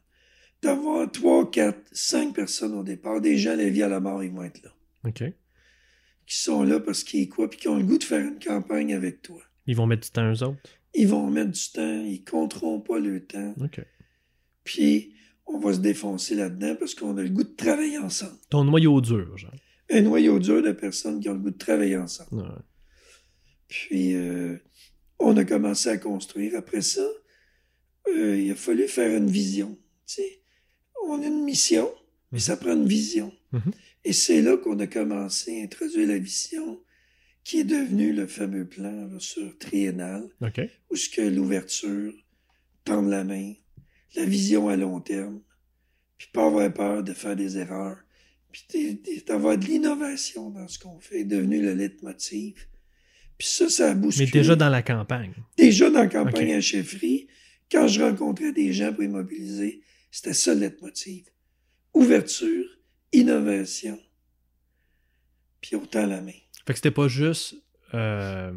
[0.61, 4.31] D'avoir trois, quatre, cinq personnes au départ, des gens, la vie à la mort, ils
[4.31, 4.73] vont être là.
[5.05, 5.23] OK.
[6.25, 8.93] Qui sont là parce qu'ils quoi, puis qui ont le goût de faire une campagne
[8.93, 9.41] avec toi.
[9.65, 10.59] Ils vont mettre du temps eux autres?
[10.93, 13.53] Ils vont mettre du temps, ils compteront pas le temps.
[13.61, 13.81] OK.
[14.63, 15.13] Puis
[15.45, 18.37] on va se défoncer là-dedans parce qu'on a le goût de travailler ensemble.
[18.49, 19.55] Ton noyau dur, genre.
[19.89, 22.43] Un noyau dur de personnes qui ont le goût de travailler ensemble.
[22.43, 22.61] Ouais.
[23.67, 24.57] Puis, euh,
[25.19, 26.55] on a commencé à construire.
[26.55, 27.07] Après ça,
[28.07, 29.77] euh, il a fallu faire une vision.
[30.05, 30.38] Tu sais,
[31.07, 31.89] on a une mission,
[32.31, 33.31] mais ça prend une vision.
[33.51, 33.71] Mhm.
[34.05, 36.79] Et c'est là qu'on a commencé à introduire la vision,
[37.43, 40.61] qui est devenue le fameux plan là, sur triennal, OK.
[40.89, 42.13] où ce que l'ouverture,
[42.85, 43.53] tendre la main,
[44.15, 45.41] la vision à long terme,
[46.17, 47.97] puis pas avoir peur de faire des erreurs,
[48.51, 52.67] puis d'avoir de l'innovation dans ce qu'on fait, est devenu le leitmotiv.
[53.37, 54.29] Puis ça, ça a Mais bousculé.
[54.31, 55.33] déjà dans la campagne.
[55.57, 57.27] Déjà dans la campagne à chefferie,
[57.71, 59.81] quand je rencontrais des gens pour immobiliser,
[60.11, 61.25] c'était ça le leitmotiv.
[61.93, 62.65] Ouverture,
[63.13, 63.97] innovation,
[65.61, 66.31] puis autant la main.
[66.65, 67.55] Fait que c'était pas juste
[67.95, 68.51] euh,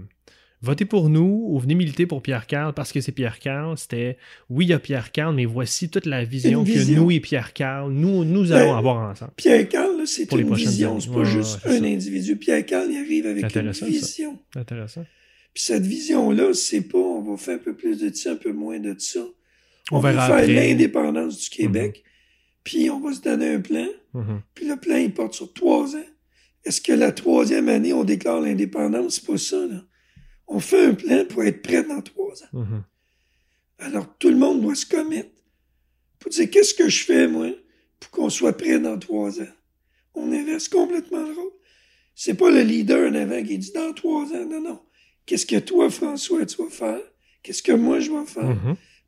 [0.61, 3.76] votez pour nous ou venez militer pour Pierre Carl parce que c'est Pierre Carl.
[3.78, 4.18] C'était
[4.50, 7.53] oui, il y a Pierre Carl, mais voici toute la vision que nous et Pierre
[7.55, 9.32] Carl, nous, nous allons Ben, avoir ensemble.
[9.36, 11.84] Pierre Carl, c'est les une vision, c'est pas Ouais, juste ouais, un ça.
[11.86, 12.36] individu.
[12.36, 13.86] Pierre Carl, il arrive avec une ça.
[13.86, 14.38] vision.
[14.55, 15.07] Intéressant.
[15.55, 18.53] Puis cette vision-là, c'est pas on va faire un peu plus de ça, un peu
[18.53, 19.20] moins de ça.
[19.93, 22.03] On, va verra faire l'indépendance du Québec,
[22.64, 24.43] puis on va se donner un plan, Mhm.
[24.55, 26.05] puis le plan, il porte sur trois ans.
[26.64, 29.16] Est-ce que la troisième année, on déclare l'indépendance?
[29.16, 29.82] C'est pas ça, là.
[30.47, 32.49] On fait un plan pour être prêt dans trois ans.
[32.53, 32.82] Mhm.
[33.78, 35.30] Alors, tout le monde doit se commettre
[36.18, 37.49] pour dire qu'est-ce que je fais, moi,
[37.99, 39.55] pour qu'on soit prêt dans trois ans?
[40.14, 41.51] On inverse complètement le rôle.
[42.14, 44.47] C'est pas le leader en avant qui dit dans trois ans.
[44.49, 44.80] Non, non.
[45.26, 47.01] Qu'est-ce que toi, François, tu vas faire?
[47.43, 48.57] Qu'est-ce que moi, je vais faire?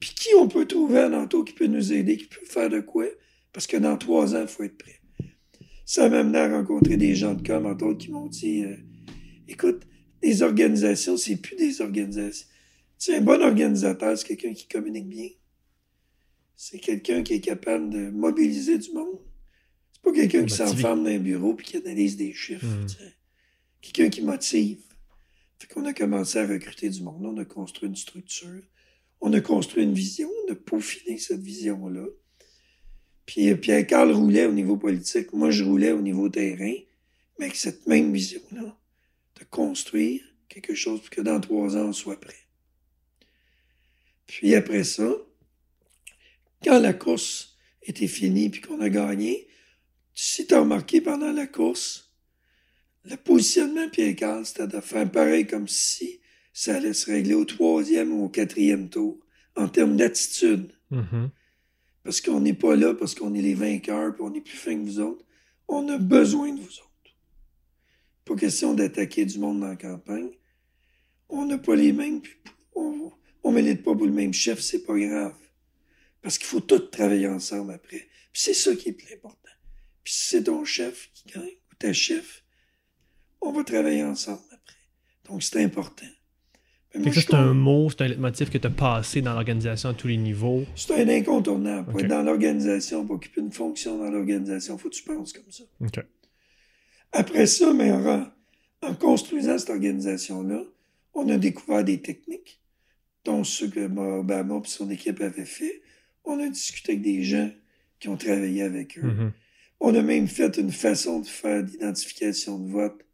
[0.01, 2.81] Puis qui on peut trouver à l'entour qui peut nous aider, qui peut faire de
[2.81, 3.07] quoi?
[3.53, 5.01] Parce que dans trois ans, il faut être prêt.
[5.87, 8.77] Ça m'a amené à rencontrer des gens de com, entre autres, qui m'ont dit euh,
[9.49, 9.87] écoute,
[10.23, 12.47] des organisations, c'est plus des organisations.
[12.97, 15.29] Sais, un bon organisateur, c'est quelqu'un qui communique bien.
[16.57, 19.21] C'est quelqu'un qui est capable de mobiliser du monde.
[19.93, 22.65] C'est pas quelqu'un qui s'enferme dans un bureau puis qui analyse des chiffres.
[22.65, 22.89] Mm.
[22.89, 23.15] sais.
[23.81, 24.81] Quelqu'un qui motive.
[25.59, 27.27] Fait qu'on a commencé à recruter du monde.
[27.27, 28.63] On a construit une structure.
[29.27, 30.29] On a construit une vision.
[30.47, 32.05] On a peaufiné cette vision-là.
[33.25, 35.33] Puis Pierre-Carl roulait au niveau politique.
[35.33, 36.75] Moi, je roulais au niveau terrain.
[37.39, 38.79] Mais avec cette même vision-là,
[39.41, 40.21] de construire
[40.51, 42.37] quelque chose pour que dans trois ans, on soit prêt.
[44.27, 45.11] Puis après ça,
[46.63, 49.49] quand la course était finie puis qu'on a gagné,
[50.13, 52.13] si tu as remarqué pendant la course,
[53.07, 56.21] le positionnement Pierre-Carl, c'était de faire pareil comme si
[56.55, 59.19] ça allait se régler au troisième ou au quatrième tour,
[59.57, 60.73] en termes d'attitude.
[60.91, 61.31] Mhm.
[62.05, 64.75] Parce qu'on n'est pas là, parce qu'on est les vainqueurs, puis on est plus fin
[64.75, 65.25] que vous autres.
[65.67, 67.17] On a besoin de vous autres.
[68.25, 70.31] Pas question d'attaquer du monde dans la campagne.
[71.29, 72.35] On n'a pas les mêmes, puis
[72.75, 73.11] on,
[73.43, 75.35] on milite pas pour le même chef, c'est pas grave.
[76.23, 78.09] Parce qu'il faut tous travailler ensemble après.
[78.33, 79.51] Puis c'est ça qui est plus important.
[80.05, 82.45] Puis si c'est ton chef qui gagne, ou ta chef,
[83.41, 84.77] on va travailler ensemble après.
[85.25, 86.07] Donc c'est important.
[87.03, 89.89] Fait que ça, c'est un mot, c'est un leitmotiv que tu as passé dans l'organisation
[89.89, 90.65] à tous les niveaux.
[90.77, 91.91] C'est un incontournable.
[91.91, 95.51] Pour être dans l'organisation, pour occuper une fonction dans l'organisation, faut que tu penses comme
[95.51, 95.65] ça.
[97.13, 98.27] Après ça, mais en,
[98.83, 100.63] en construisant cette organisation-là,
[101.15, 102.61] on a découvert des techniques,
[103.25, 105.83] dont ceux que Obama et son équipe avaient fait.
[106.25, 107.51] On a discuté avec des gens
[107.99, 109.03] qui ont travaillé avec eux.
[109.03, 109.33] Mhm.
[109.81, 113.05] On a même fait une façon de faire d'identification de vote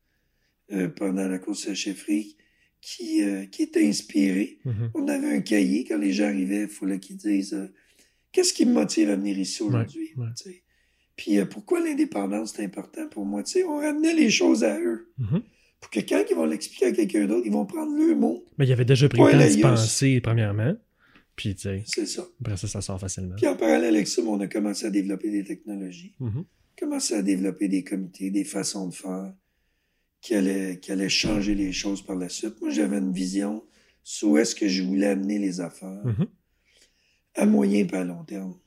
[0.72, 2.36] euh, pendant la course à la chefferie
[2.80, 4.90] qui, euh, qui était inspirée Mhm.
[4.94, 7.66] on avait un cahier quand les gens arrivaient, il fallait qu'ils disent euh,
[8.32, 10.10] qu'est-ce qui me motive à venir ici aujourd'hui.
[10.16, 10.62] Ouais, ouais.
[11.16, 13.42] Puis euh, pourquoi l'indépendance est important pour moi?
[13.42, 15.12] tu sais, on ramenait les choses à eux.
[15.18, 15.42] Mhm.
[15.80, 18.44] Pour que quand ils vont l'expliquer à quelqu'un d'autre, ils vont prendre le mot.
[18.58, 19.60] Mais il avait déjà pris le temps yus.
[19.62, 20.74] penser, premièrement.
[21.36, 22.26] Puis, tu sais, C'est ça.
[22.42, 23.34] après ça, ça sort facilement.
[23.36, 26.44] Puis en parallèle avec ça, on a commencé à développer des technologies, Mhm.
[26.78, 29.32] commencé à développer des comités, des façons de faire
[30.20, 32.60] qui allaient changer les choses par la suite.
[32.60, 33.64] Moi, j'avais une vision
[34.02, 36.04] sur où est-ce que je voulais amener les affaires.
[36.04, 36.26] Mhm.
[37.34, 38.58] à moyen et à long terme,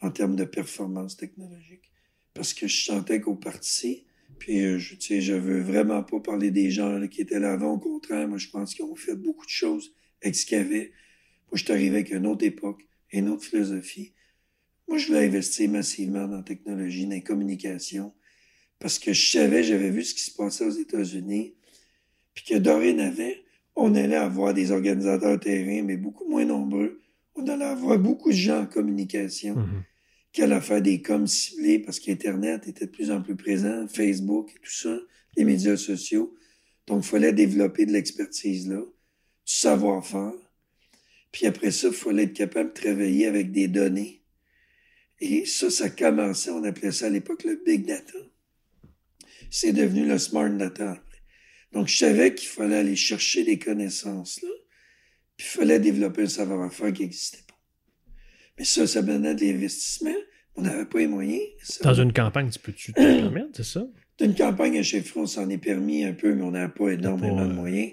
[0.00, 1.90] en termes de performance technologique.
[2.32, 4.04] Parce que je sentais qu'au parti,
[4.38, 7.40] puis euh, je, tu sais, je veux vraiment pas parler des gens là, qui étaient
[7.40, 10.46] là avant, au contraire, moi je pense qu'ils ont fait beaucoup de choses avec ce
[10.46, 10.92] qu'il y avait.
[11.50, 14.12] Moi, je suis arrivé avec une autre époque, une autre philosophie.
[14.86, 18.14] Moi, je voulais investir massivement dans la technologie, dans les communications,
[18.78, 21.54] parce que je savais, j'avais vu ce qui se passait aux États-Unis,
[22.34, 23.32] puis que dorénavant,
[23.76, 27.00] on allait avoir des organisateurs terrain, mais beaucoup moins nombreux.
[27.34, 29.82] On allait avoir beaucoup de gens en communication Mhm.
[30.32, 34.50] qui allaient faire des coms ciblés parce qu'Internet était de plus en plus présent, Facebook
[34.54, 34.98] et tout ça,
[35.36, 36.34] les médias sociaux.
[36.86, 40.32] Donc, il fallait développer de l'expertise là, du savoir-faire.
[41.32, 44.22] Puis après ça, il fallait être capable de travailler avec des données.
[45.20, 48.18] Et ça, ça commençait, on appelait ça à l'époque le big data.
[49.50, 51.02] C'est devenu le smart data.
[51.72, 54.48] Donc, je savais qu'il fallait aller chercher des connaissances là,
[55.36, 57.54] puis il fallait développer un savoir-faire qui n'existait pas.
[58.58, 60.14] Mais ça, ça menait de l'investissement.
[60.56, 61.42] On n'avait pas les moyens.
[61.62, 63.86] Ça- Dans une campagne, tu peux-tu te permettre, c'est ça?
[64.18, 67.36] d'une campagne à Chefron, on s'en est permis un peu, mais on n'avait pas énormément
[67.36, 67.92] Pas, de euh, moyens.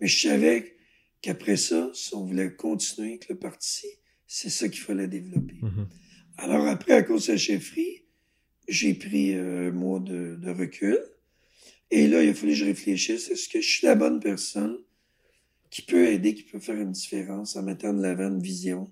[0.00, 0.76] Mais je savais
[1.22, 3.86] qu'après ça, si on voulait continuer avec le parti,
[4.26, 5.54] c'est ça qu'il fallait développer.
[5.62, 5.88] Mhm.
[6.36, 8.01] Alors après, à cause de la chefferie,
[8.68, 10.98] j'ai pris euh, un mois de, de recul.
[11.90, 13.30] Et là, il a fallu que je réfléchisse.
[13.30, 14.78] Est-ce que je suis la bonne personne
[15.70, 18.90] qui peut aider, qui peut faire une différence en mettant de l'avant une vision?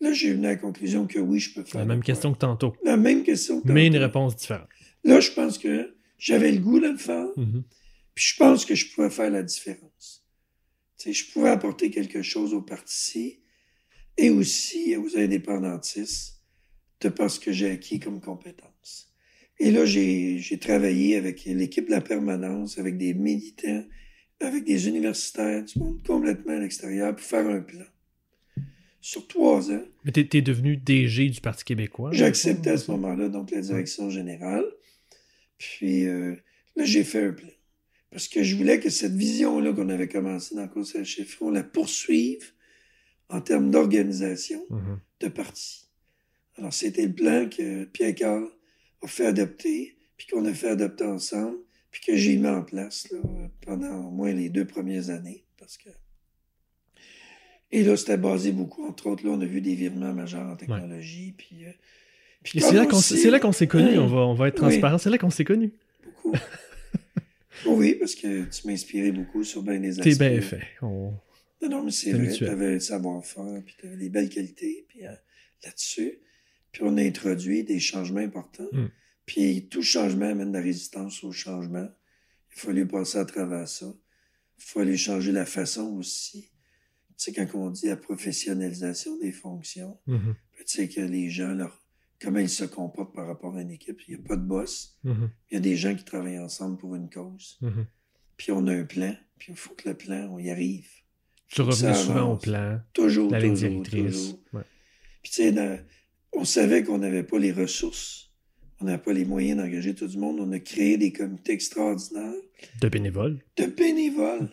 [0.00, 1.80] Là, j'ai venu à la conclusion que oui, je peux faire.
[1.80, 2.74] La même question que tantôt.
[2.84, 4.04] La même question que Mais une tantôt.
[4.04, 4.68] réponse différente.
[5.04, 7.26] Là, je pense que j'avais le goût de le faire.
[7.36, 7.62] Mhm.
[8.14, 10.24] Puis je pense que je pouvais faire la différence.
[10.98, 13.40] Tu sais, je pouvais apporter quelque chose au parti
[14.16, 16.35] et aussi aux indépendantistes
[17.00, 19.12] de parce que j'ai acquis comme compétence.
[19.58, 23.84] Et là, j'ai travaillé avec l'équipe de la permanence, avec des militants,
[24.40, 27.84] avec des universitaires, du monde complètement à l'extérieur pour faire un plan.
[29.00, 32.10] Sur trois ans, Mais t'es, t'es devenu DG du Parti québécois.
[32.12, 34.64] j'ai accepté à ce moment-là donc la direction générale.
[35.58, 36.34] Puis euh,
[36.74, 37.48] là, j'ai fait un plan.
[38.10, 41.50] Parce que je voulais que cette vision-là qu'on avait commencé dans le conseil chef, on
[41.50, 42.52] la poursuive
[43.28, 45.00] en termes d'organisation Mhm.
[45.20, 45.85] de parti.
[46.58, 48.48] Alors, c'était le plan que Pierre Carl
[49.02, 51.58] a fait adopter, puis qu'on a fait adopter ensemble,
[51.90, 53.18] puis que j'ai mis en place là,
[53.64, 55.44] pendant au moins les deux premières années.
[55.58, 55.90] Parce que...
[57.72, 60.56] Et là, c'était basé beaucoup, entre autres, là, on a vu des virements majeurs en
[60.56, 61.64] technologie, puis...
[61.66, 61.70] euh,
[62.42, 65.10] puis Et comme c'est là, qu'on, s'est connus, on va, on va être transparent, c'est
[65.10, 65.72] là qu'on s'est connus.
[66.04, 66.32] beaucoup.
[67.66, 70.04] oui, parce que tu m'as inspiré beaucoup sur bien des aspects.
[70.16, 70.62] T'es bien fait.
[70.80, 71.12] On-
[71.62, 72.30] Non, non, mais c'est vrai.
[72.32, 75.10] Tu avais le savoir-faire, puis tu avais des belles qualités puis, euh,
[75.64, 76.18] là-dessus.
[76.76, 78.68] Puis on a introduit des changements importants.
[78.70, 78.88] Mm.
[79.24, 81.88] Puis tout changement amène de la résistance au changement.
[82.54, 83.86] Il fallait passer à travers ça.
[84.58, 86.50] Il fallait changer la façon aussi.
[87.08, 90.34] Tu sais, quand on dit la professionnalisation des fonctions, Mhm.
[90.58, 91.82] tu sais que les gens, leur,
[92.20, 93.98] comment ils se comportent par rapport à une équipe.
[94.06, 94.98] Il n'y a pas de boss.
[95.02, 95.30] Mhm.
[95.50, 97.58] Il y a des gens qui travaillent ensemble pour une cause.
[98.36, 99.16] Puis on a un plan.
[99.38, 100.90] Puis il faut que le plan, on y arrive.
[101.48, 104.38] Tu revenais souvent au plan, Toujours, la toujours, toujours.
[104.52, 104.62] Ouais.
[105.22, 105.78] Puis tu sais, dans-
[106.36, 108.30] on savait qu'on n'avait pas les ressources.
[108.80, 110.38] On n'avait pas les moyens d'engager tout le monde.
[110.40, 112.32] On a créé des comités extraordinaires
[112.80, 113.38] De bénévoles.
[113.56, 114.48] de bénévoles.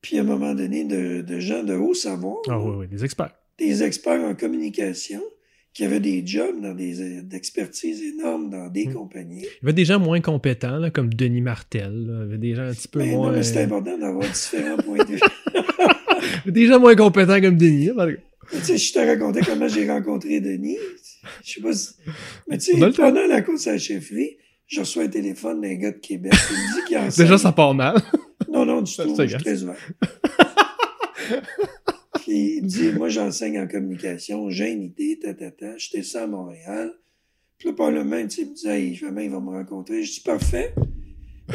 [0.00, 3.04] Puis à un moment donné, de, de gens de haut savoir, Ah oui, oui, des
[3.04, 3.34] experts.
[3.58, 5.20] des experts en communication
[5.72, 8.92] qui avaient des jobs dans des euh, d'expertise énormes dans des Mm.
[8.94, 9.40] compagnies.
[9.40, 11.90] Il y avait des gens moins compétents, là, comme Denis Martel.
[12.06, 12.12] là.
[12.16, 13.32] Il y avait des gens un petit peu Mais non, moins.
[13.32, 15.20] mais c'est important d'avoir différents points de vue.
[16.46, 17.86] Des gens moins compétents comme Denis.
[17.86, 18.20] là, exemple.
[18.58, 20.78] Tu sais, je te racontais comment j'ai rencontré Denis.
[21.44, 21.90] Je sais pas si...
[22.48, 24.36] Mais tu sais, pendant la course à la chefferie,
[24.66, 27.24] je reçois un téléphone d'un gars de Québec qui me dit qu'il enseigne.
[27.26, 28.00] Déjà, ça part mal.
[28.48, 29.14] Non, non, du tout.
[29.16, 29.76] c'est Je suis très ouvert.
[32.20, 34.48] Puis il me dit, moi, j'enseigne en communication.
[34.50, 35.76] J'ai une idée, ta, ta, ta.
[35.76, 36.94] J'étais ça à Montréal.
[37.58, 39.50] Puis là, par le même, tu sais, il me dit, hey, jamais il va me
[39.50, 40.02] rencontrer.
[40.02, 40.74] Je dis, parfait.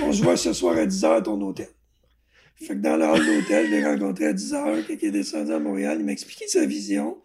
[0.01, 1.69] On se voit ce soir à 10 h à ton hôtel.
[2.61, 5.11] Fait que dans le hall d'hôtel, je l'ai rencontré à 10 h quand il est
[5.11, 5.97] descendu à Montréal.
[5.99, 7.17] Il m'a expliqué sa vision.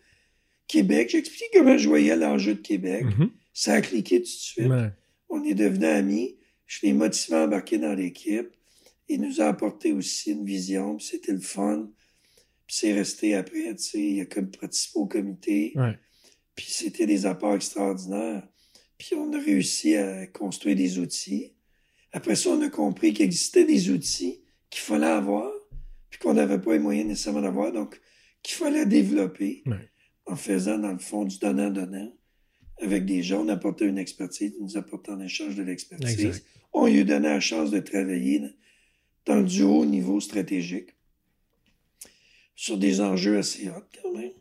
[0.68, 1.10] Québec.
[1.10, 3.04] J'ai expliqué comment je voyais l'enjeu de Québec.
[3.04, 3.30] Mhm.
[3.52, 4.68] Ça a cliqué tout de suite.
[4.68, 4.90] Ouais.
[5.28, 6.36] On est devenus amis.
[6.66, 8.48] Je l'ai motivé à embarquer dans l'équipe.
[9.08, 11.90] Il nous a apporté aussi une vision, c'était le fun.
[12.66, 15.72] Puis c'est resté après, tu sais, il a comme participé au comité.
[15.74, 15.98] Ouais.
[16.54, 18.48] Puis c'était des apports extraordinaires.
[18.96, 21.52] Puis on a réussi à construire des outils.
[22.12, 24.43] Après ça, on a compris qu'il existait des outils
[24.74, 25.52] qu'il fallait avoir,
[26.10, 28.00] puis qu'on n'avait pas les moyens nécessairement d'avoir, donc
[28.42, 29.62] qu'il fallait développer
[30.26, 32.12] en faisant, dans le fond, du donnant-donnant
[32.82, 33.44] avec des gens.
[33.44, 36.44] On apportait une expertise, ils nous apportaient en échange de l'expertise.
[36.72, 38.42] On lui donnait la chance de travailler
[39.26, 40.90] dans du haut niveau stratégique
[42.56, 44.32] sur des enjeux assez hauts quand même.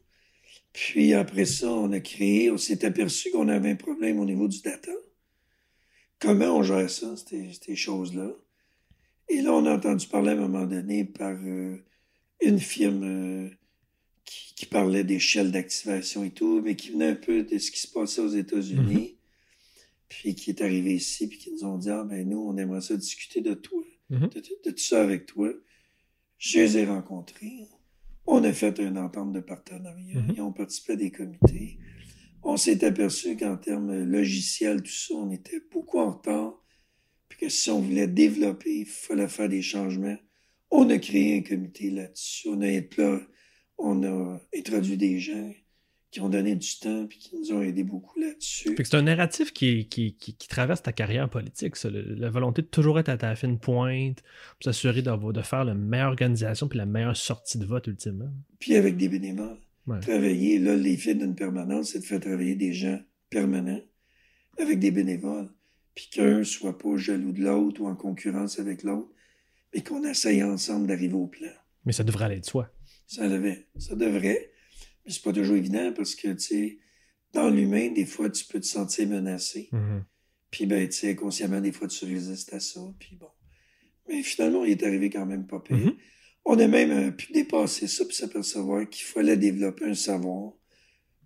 [0.73, 4.47] Puis après ça, on a créé, on s'est aperçu qu'on avait un problème au niveau
[4.47, 4.91] du data.
[6.17, 8.31] Comment on gère ça, ces, ces choses-là?
[9.33, 11.77] Et là, on a entendu parler à un moment donné par euh,
[12.41, 13.49] une firme euh,
[14.25, 17.79] qui, qui parlait d'échelle d'activation et tout, mais qui venait un peu de ce qui
[17.79, 19.17] se passait aux États-Unis,
[20.07, 22.81] puis qui est arrivé ici, puis qui nous ont dit Ah, ben nous, on aimerait
[22.81, 24.27] ça discuter de toi, Mhm.
[24.29, 25.51] de, de- de tout ça avec toi.
[26.37, 27.67] Je les ai rencontrés.
[28.27, 30.21] On a fait une entente de partenariat.
[30.21, 30.33] Mhm.
[30.35, 31.79] Ils ont participé à des comités.
[32.43, 36.62] On s'est aperçu qu'en termes logiciels, tout ça, on était beaucoup en retard.
[37.35, 40.17] Puis que si on voulait développer, il fallait faire des changements.
[40.69, 42.47] On a créé un comité là-dessus.
[42.49, 43.19] On a,
[43.79, 45.51] on a introduit des gens
[46.11, 48.75] qui ont donné du temps puis qui nous ont aidés beaucoup là-dessus.
[48.77, 52.61] C'est un narratif qui, qui, qui, qui traverse ta carrière politique, ça, le- la volonté
[52.61, 56.67] de toujours être à ta fine pointe, pour s'assurer d'avoir- de faire la meilleure organisation
[56.67, 58.29] puis la meilleure sortie de vote ultimement.
[58.59, 59.57] Puis avec des bénévoles.
[59.87, 59.99] Ouais.
[60.01, 62.99] Travailler, là, l'effet d'une permanence, c'est de faire travailler des gens
[63.31, 63.81] permanents
[64.59, 65.49] avec des bénévoles.
[65.95, 69.09] Puis qu'un soit pas jaloux de l'autre ou en concurrence avec l'autre,
[69.73, 71.51] mais qu'on essaye ensemble d'arriver au plan.
[71.85, 72.69] Mais ça devrait aller de soi.
[73.07, 74.51] Ça devait, ça devrait.
[75.05, 76.79] Mais c'est pas toujours évident parce que, tu sais,
[77.33, 79.69] dans l'humain, des fois, tu peux te sentir menacé.
[79.71, 80.05] Mhm.
[80.49, 82.79] Puis, ben, tu sais, inconsciemment, des fois, tu résistes à ça.
[82.99, 83.29] Puis bon.
[84.07, 85.77] Mais finalement, il est arrivé quand même pas pire.
[85.77, 85.95] Mhm.
[86.45, 90.53] On a même euh, pu dépasser ça puis s'apercevoir qu'il fallait développer un savoir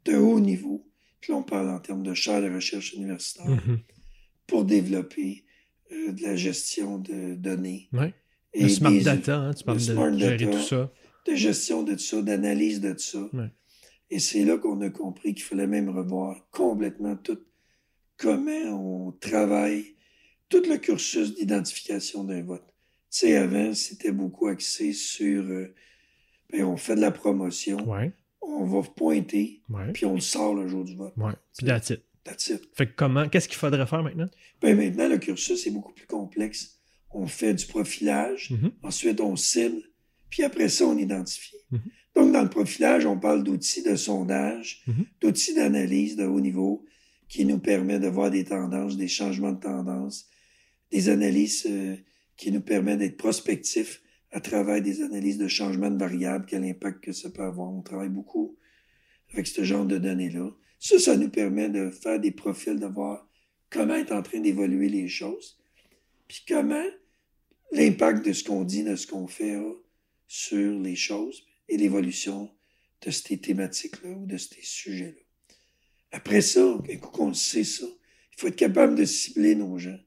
[0.06, 0.88] de haut niveau.
[1.20, 3.80] Puis là, on parle en termes de chaire de recherche universitaire Mhm.
[4.48, 5.44] Pour développer
[5.92, 7.90] euh, de la gestion de données.
[7.94, 8.14] Ouais.
[8.54, 10.52] Et Le smart des- data, hein, tu parles le de gérer data.
[10.58, 10.92] tout ça.
[11.28, 13.20] de gestion de ça, d'analyse de ça.
[13.34, 13.52] Ouais.
[14.10, 17.40] Et c'est là qu'on a compris qu'il fallait même revoir complètement tout
[18.16, 18.52] comment
[19.08, 19.96] on travaille,
[20.50, 22.64] tout le cursus d'identification d'un vote.
[23.12, 25.74] Tu sais, avant, c'était beaucoup axé sur, euh,
[26.50, 30.56] ben, on fait de la promotion, Ouais, on va pointer, ouais, puis on le sort
[30.56, 31.14] le jour du vote.
[31.18, 31.34] ouais.
[31.58, 32.02] Puis that's it.
[32.28, 32.62] That's it.
[32.74, 34.28] Fait que comment, qu'est-ce qu'il faudrait faire maintenant?
[34.62, 36.80] Ben, maintenant, le cursus est beaucoup plus complexe.
[37.12, 38.72] On fait du profilage, Mhm.
[38.84, 39.82] ensuite on cible,
[40.30, 41.56] puis après ça, on identifie.
[41.72, 41.80] Mhm.
[42.16, 45.06] Donc, dans le profilage, on parle d'outils de sondage, Mhm.
[45.22, 46.84] d'outils d'analyse de haut niveau
[47.30, 50.28] qui nous permet de voir des tendances, des changements de tendance,
[50.92, 51.96] des analyses euh,
[52.36, 54.02] qui nous permettent d'être prospectifs
[54.32, 57.70] à travers des analyses de changement de variables, quel impact que ça peut avoir.
[57.72, 58.58] On travaille beaucoup
[59.34, 60.50] avec ce genre de données-là.
[60.80, 63.28] Ça, ça nous permet de faire des profils, de voir
[63.70, 65.60] comment est en train d'évoluer les choses,
[66.28, 66.86] puis comment
[67.72, 69.58] l'impact de ce qu'on dit, de ce qu'on fait
[70.28, 72.50] sur les choses et l'évolution
[73.06, 75.22] de ces thématiques-là ou de ces sujets-là.
[76.12, 79.98] Après ça, un coup qu'on sait ça, il faut être capable de cibler nos gens.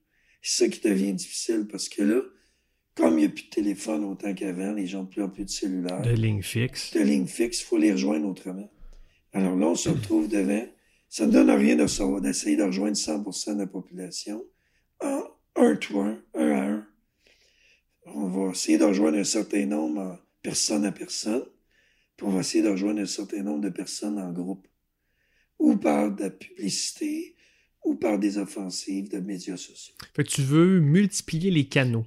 [0.43, 2.23] C'est ça qui devient difficile parce que là,
[2.95, 5.45] comme il n'y a plus de téléphone autant qu'avant, les gens n'ont plus en plus
[5.45, 6.93] de cellulaire, De ligne fixe.
[6.93, 8.71] de ligne fixe, il faut les rejoindre autrement.
[9.33, 10.67] Alors là, on se retrouve devant.
[11.09, 14.45] Ça ne donne rien de savoir- d'essayer de rejoindre 100% de la population
[15.01, 15.23] en
[15.57, 16.87] un to un, un à un.
[18.07, 21.45] On va essayer de rejoindre un certain nombre en personne à personne,
[22.17, 24.67] puis on va essayer de rejoindre un certain nombre de personnes en groupe,
[25.59, 27.37] ou par de la publicité,
[27.85, 29.95] ou par des offensives de médias sociaux.
[30.15, 32.07] Fait que tu veux multiplier les canaux,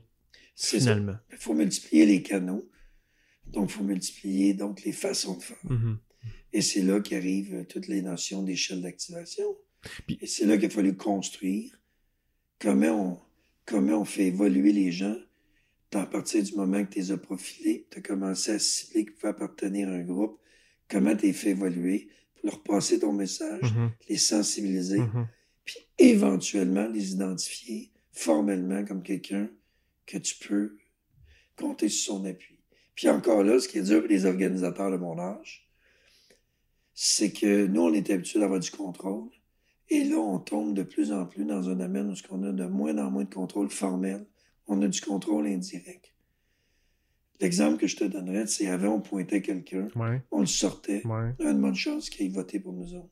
[0.55, 1.17] finalement.
[1.31, 2.69] Il faut multiplier les canaux.
[3.47, 5.57] Donc, il faut multiplier donc les façons de faire.
[5.63, 5.97] Mhm.
[6.53, 9.57] Et c'est là qu'arrivent euh, toutes les notions d'échelle d'activation.
[10.21, 11.77] Et c'est là qu'il a fallu construire
[12.59, 13.19] comment on,
[13.65, 15.15] comment on fait évoluer les gens
[15.91, 19.13] à partir du moment que tu les as profilés, tu as commencé à cibler qu'ils
[19.13, 20.39] pouvaient appartenir à un groupe,
[20.89, 23.91] comment tu les fais évoluer pour leur passer ton message, Mhm.
[24.09, 25.27] les sensibiliser, Mhm.
[25.65, 29.49] puis éventuellement les identifier formellement comme quelqu'un
[30.07, 30.77] que tu peux
[31.57, 32.57] compter sur son appui.
[32.95, 35.62] Puis encore là, ce qui est dur pour les organisateurs de mon âge,
[36.93, 39.29] c'est que nous, on est habitués d'avoir du contrôle.
[39.89, 42.65] Et là, on tombe de plus en plus dans un domaine où on a de
[42.65, 44.25] moins en moins de contrôle formel.
[44.67, 46.13] On a du contrôle indirect.
[47.41, 51.05] L'exemple que je te donnerais, c'est avant, on pointait quelqu'un, Ouais, on le sortait.
[51.05, 51.33] ouais.
[51.39, 53.09] On a une bonne chance qu'il ait voté pour nous autres.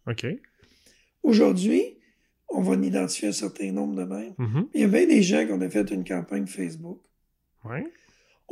[1.23, 1.97] Aujourd'hui,
[2.49, 4.33] on va en identifier un certain nombre de même.
[4.37, 4.67] Mhm.
[4.73, 7.01] Il y a bien des gens qui ont fait une campagne Facebook.
[7.65, 7.85] Ouais.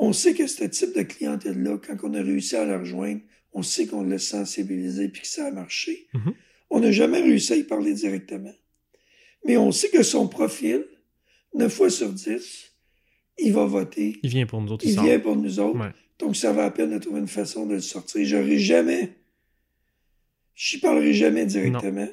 [0.02, 3.20] On sait que ce type de clientèle-là, quand on a réussi à la rejoindre,
[3.52, 6.08] on sait qu'on l'a sensibilisé puis que ça a marché.
[6.14, 6.34] Mhm.
[6.70, 8.54] On n'a jamais réussi à y parler directement.
[9.46, 10.86] Mais on sait que son profil,
[11.54, 12.72] 9 fois sur 10,
[13.40, 14.20] il va voter.
[14.24, 15.80] Il vient pour nous autres, il, vient pour nous autres.
[15.80, 15.92] Ouais.
[16.18, 18.26] Donc, ça va à peine de trouver une façon de le sortir.
[18.26, 19.18] J'aurais jamais,
[20.56, 22.08] je n'y parlerai jamais directement,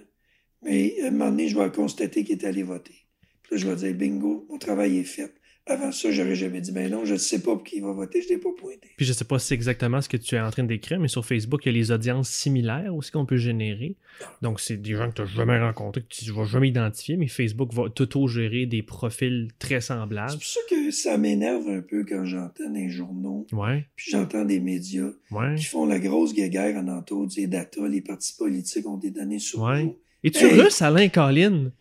[0.62, 3.06] mais à un moment donné, je vais constater qu'il est allé voter.
[3.42, 5.32] Puis là, je vais dire, bingo, mon travail est fait.
[5.68, 7.90] Avant ça, j'aurais jamais dit, ben non, je ne sais pas pour qui il va
[7.90, 8.88] voter, je ne l'ai pas pointé.
[8.96, 11.08] Puis je sais pas si c'est exactement ce que tu es en train décrire, mais
[11.08, 13.96] sur Facebook, il y a les audiences similaires aussi qu'on peut générer.
[14.42, 17.16] Donc, c'est des gens que tu n'as jamais rencontrés, que tu ne vas jamais identifier,
[17.16, 20.34] mais Facebook va auto-gérer des profils très C'est semblables.
[20.34, 24.60] pour ça que ça m'énerve un peu quand j'entends les journaux, Ouais, puis j'entends des
[24.60, 25.56] médias ouais.
[25.56, 29.40] qui font la grosse guéguerre en entour des data, les partis politiques ont des données
[29.40, 29.82] sur Ouais.
[29.82, 29.96] nous.
[30.22, 30.60] Et tu Hey!
[30.60, 31.72] russe, Alain Colline?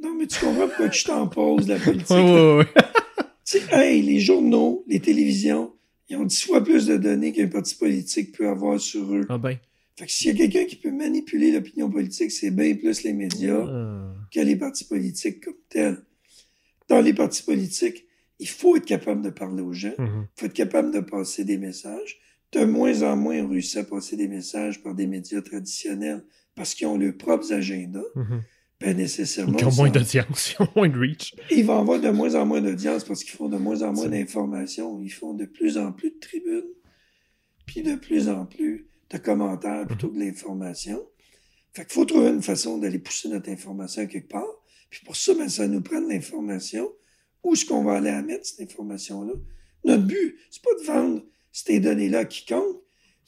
[0.00, 2.16] Non, mais tu comprends pourquoi je t'en pose la politique?
[3.44, 5.72] Sais, hey, les journaux, les télévisions,
[6.08, 9.26] ils ont dix fois plus de données qu'un parti politique peut avoir sur eux.
[9.28, 9.58] Ah ben.
[9.96, 13.12] Fait que s'il y a quelqu'un qui peut manipuler l'opinion politique, c'est bien plus les
[13.12, 14.14] médias Ah.
[14.32, 15.98] que les partis politiques comme tels.
[16.88, 18.04] Dans les partis politiques,
[18.40, 20.26] il faut être capable de parler aux gens, Mhm.
[20.36, 22.18] il faut être capable de passer des messages.
[22.52, 26.24] De moins en moins, on réussit à passer des messages par des médias traditionnels
[26.54, 28.02] parce qu'ils ont leurs propres agendas.
[28.14, 28.42] Mhm.
[28.84, 31.34] Ben, nécessairement, Ils ont moins d'audience, ils ont moins de reach.
[31.50, 34.08] ils vont avoir de moins en moins d'audience parce qu'ils font de moins en moins
[34.08, 35.00] d'informations.
[35.00, 36.70] Ils font de plus en plus de tribunes,
[37.66, 41.02] puis de plus en plus de commentaires plutôt que de l'information.
[41.72, 44.46] Fait qu'il faut trouver une façon d'aller pousser notre information quelque part.
[44.90, 46.88] Puis pour ça, ben, ça nous prend de l'information.
[47.42, 49.32] Où est-ce qu'on va aller à mettre cette information-là?
[49.84, 51.22] Notre but, c'est pas de vendre
[51.52, 52.76] ces données-là à quiconque.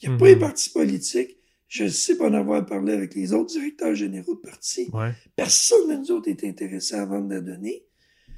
[0.01, 0.31] Il n'y a pas Mhm.
[0.31, 1.36] les partis politiques.
[1.67, 4.89] Je sais pas en avoir parlé avec les autres directeurs généraux de partis.
[4.93, 5.13] Ouais.
[5.35, 7.83] Personne de nous autres est intéressé à vendre la donnée.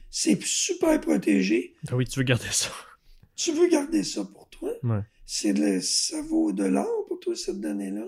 [0.10, 1.76] C'est super protégé.
[1.90, 2.70] Ah oui, tu veux garder ça.
[3.36, 4.72] Tu veux garder ça pour toi.
[4.84, 5.02] Ouais.
[5.26, 8.08] C'est ça vaut de l'or pour toi, cette donnée-là.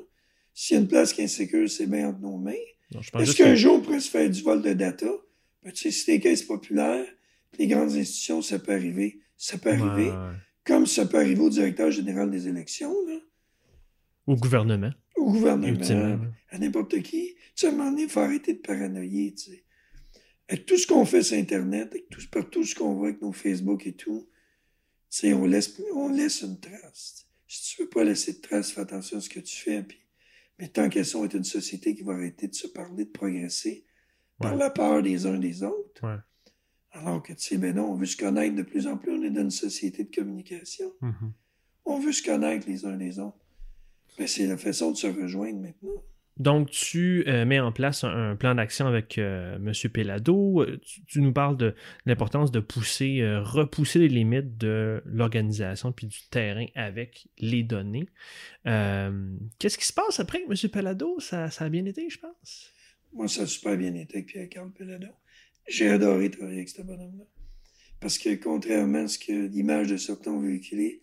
[0.53, 2.53] S'il y a une place qui est insécure, c'est bien entre nos mains.
[2.93, 5.07] Non, je pense Est-ce qu'un que- jour, on pourrait se faire du vol de data?
[5.64, 7.06] Ben, tu sais, si les caisses populaires,
[7.60, 9.19] les grandes institutions, ça peut arriver.
[9.38, 10.10] Ça peut arriver.
[10.10, 10.35] Ouais.
[10.65, 13.19] Comme ça peut arriver au directeur général des élections, là,
[14.27, 14.91] Au gouvernement,
[15.22, 17.35] au gouvernement, à n'importe qui.
[17.35, 19.64] Tu sais, à un moment donné, il faut arrêter de paranoïer, tu sais.
[20.48, 23.31] Avec tout ce qu'on fait sur Internet, avec tout, partout ce qu'on voit avec nos
[23.31, 24.27] Facebook et tout,
[25.10, 27.27] tu sais, on laisse, on laisse une trace.
[27.48, 29.84] Si tu veux pas laisser de trace, fais attention à ce que tu fais.
[29.84, 29.99] Puis,
[30.60, 33.85] mais tant qu'elles sont est une société qui va arrêter de se parler, de progresser
[34.39, 36.03] par la peur des uns des autres.
[36.03, 36.18] Ouais.
[36.91, 39.11] Alors que, tu sais, ben non, on veut se connaître de plus en plus.
[39.11, 40.91] On est dans une société de communication.
[41.02, 41.34] Mhm.
[41.85, 43.40] On veut se connaître les uns les autres.
[44.19, 46.03] Mais c'est la façon de se rejoindre maintenant.
[46.38, 49.73] Donc, tu euh, mets en place un, un plan d'action avec euh, M.
[49.91, 50.61] Pelado.
[50.61, 51.75] Euh, Tu, tu nous parles de
[52.05, 58.07] l'importance de pousser, euh, repousser les limites de l'organisation puis du terrain avec les données.
[58.63, 60.69] Qu'est-ce qui se passe après avec M.
[60.69, 61.19] Pelado?
[61.19, 62.71] Ça, ça a bien été, je pense?
[63.13, 65.07] Moi, ça a super bien été avec Pierre-Carl Pelado.
[65.67, 67.25] J'ai adoré travailler avec ce bonhomme-là.
[67.99, 71.01] Parce que, contrairement à ce que l'image de certains ont véhiculé,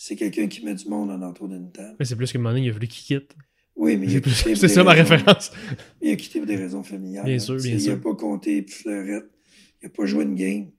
[0.00, 1.96] c'est quelqu'un qui met du monde en entour d'une table.
[1.98, 3.34] Mais c'est plus moment donné, il a voulu qu'il quitte.
[3.74, 5.50] Oui, mais il a quitté pour C'est ça ma référence.
[6.00, 7.24] Il a quitté pour des raisons familiales.
[7.24, 7.38] Bien hein.
[7.40, 7.94] sûr, bien Il sûr.
[7.96, 9.28] n'a pas compté puis fleurette.
[9.82, 10.66] Il n'a pas joué une game.
[10.70, 10.72] Tu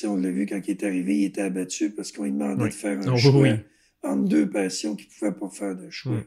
[0.00, 2.64] sais, on l'a vu quand il est arrivé, il était abattu parce qu'on lui demandait
[2.64, 2.68] Oui.
[2.70, 3.50] de faire un Oh, choix oui.
[4.02, 6.16] entre deux passions qu'il ne pouvait pas faire de choix.
[6.16, 6.22] Oui.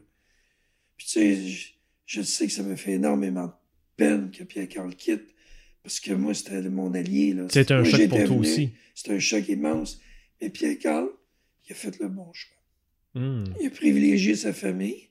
[0.96, 1.66] Puis tu sais, je,
[2.06, 3.52] je sais que ça me fait énormément de
[3.96, 5.34] peine que Pierre-Carl quitte
[5.82, 7.34] parce que moi, c'était mon allié.
[7.34, 7.46] là.
[7.50, 8.70] C'était un choc pour toi aussi.
[8.94, 10.00] C'était un choc immense.
[10.40, 11.08] Mais Pierre-Carl,
[11.70, 12.56] il a fait le bon choix.
[13.14, 13.44] Hmm.
[13.60, 15.08] Il a privilégié sa famille.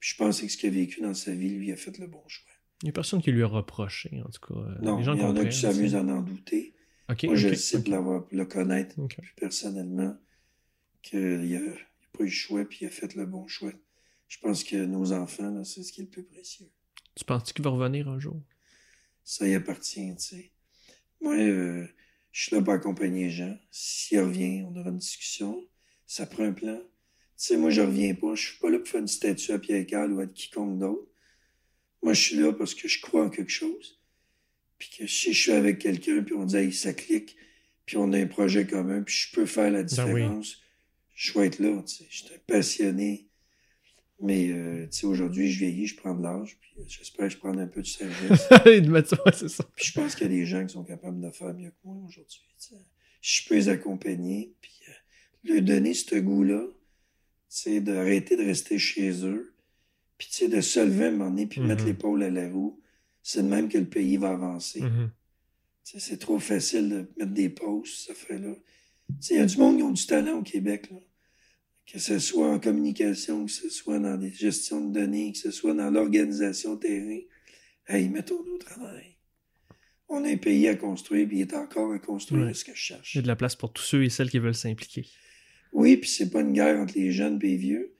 [0.00, 2.06] Puis je pense que ce qu'il a vécu dans sa vie, lui, a fait le
[2.06, 2.52] bon choix.
[2.82, 4.60] Il n'y a personne qui lui a reproché, en tout cas.
[4.60, 6.74] Euh, Non, les gens il y en a qui s'amusent à en douter.
[7.24, 10.16] Moi, je le sais pour le connaître plus personnellement
[11.02, 11.72] qu'il n'a
[12.12, 13.72] pas eu le choix puis il a fait le bon choix.
[14.28, 16.68] Je pense que nos enfants, c'est ce qui est le plus précieux.
[17.14, 18.40] Tu penses qu'il va revenir un jour?
[19.24, 20.50] Ça y appartient, tu sais.
[21.20, 21.86] Moi, euh,
[22.32, 23.58] je suis là pour accompagner les gens.
[23.70, 25.64] S'il revient, on aura une discussion.
[26.06, 26.78] Ça prend un plan.
[26.78, 26.86] Tu
[27.36, 28.34] sais, moi, je reviens pas.
[28.34, 31.08] Je suis pas là pour faire une statue à Pierre Carl ou à quiconque d'autre.
[32.02, 34.00] Moi, je suis là parce que je crois en quelque chose.
[34.78, 37.36] Puis que si je suis avec quelqu'un, puis on dit, hey, ça clique,
[37.86, 40.22] puis on a un projet commun, puis je peux faire la Ben oui.
[40.22, 40.60] différence,
[41.14, 42.06] je vais être là, tu sais.
[42.10, 43.28] Je suis un passionné.
[44.22, 47.32] Mais, euh, tu sais, aujourd'hui, je vieillis, je prends de l'âge, puis euh, j'espère que
[47.34, 48.48] je prends un peu de sagesse.
[48.66, 49.64] Il met ça, ouais, c'est ça.
[49.74, 51.76] Puis je pense qu'il y a des gens qui sont capables de faire mieux que
[51.84, 52.40] moi aujourd'hui.
[52.58, 52.76] tu sais.
[53.20, 56.72] Je peux les accompagner, puis euh, leur donner ce goût-là, tu
[57.48, 59.54] sais, d'arrêter de rester chez eux,
[60.18, 61.66] puis tu sais, de se lever à un moment donné, puis Mhm.
[61.66, 62.80] mettre l'épaule à la roue.
[63.24, 64.80] C'est de même que le pays va avancer.
[64.82, 65.10] Mhm.
[65.84, 68.54] Tu sais, C'est trop facile de mettre des pauses, ça fait là.
[69.08, 70.98] Tu sais, Il y a du monde qui ont du talent au Québec, là.
[71.86, 75.50] Que ce soit en communication, que ce soit dans des gestions de données, que ce
[75.50, 77.18] soit dans l'organisation terrain.
[77.86, 79.16] Hey, mettons-nous au travail.
[80.08, 82.54] On a un pays à construire, puis il est encore à construire, Ouais.
[82.54, 83.14] ce que je cherche.
[83.14, 85.06] Il y a de la place pour tous ceux et celles qui veulent s'impliquer.
[85.72, 87.94] Oui, puis c'est pas une guerre entre les jeunes et les vieux.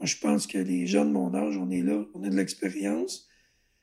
[0.00, 2.36] Moi, je pense que les jeunes de mon âge, on est là, on a de
[2.36, 3.28] l'expérience.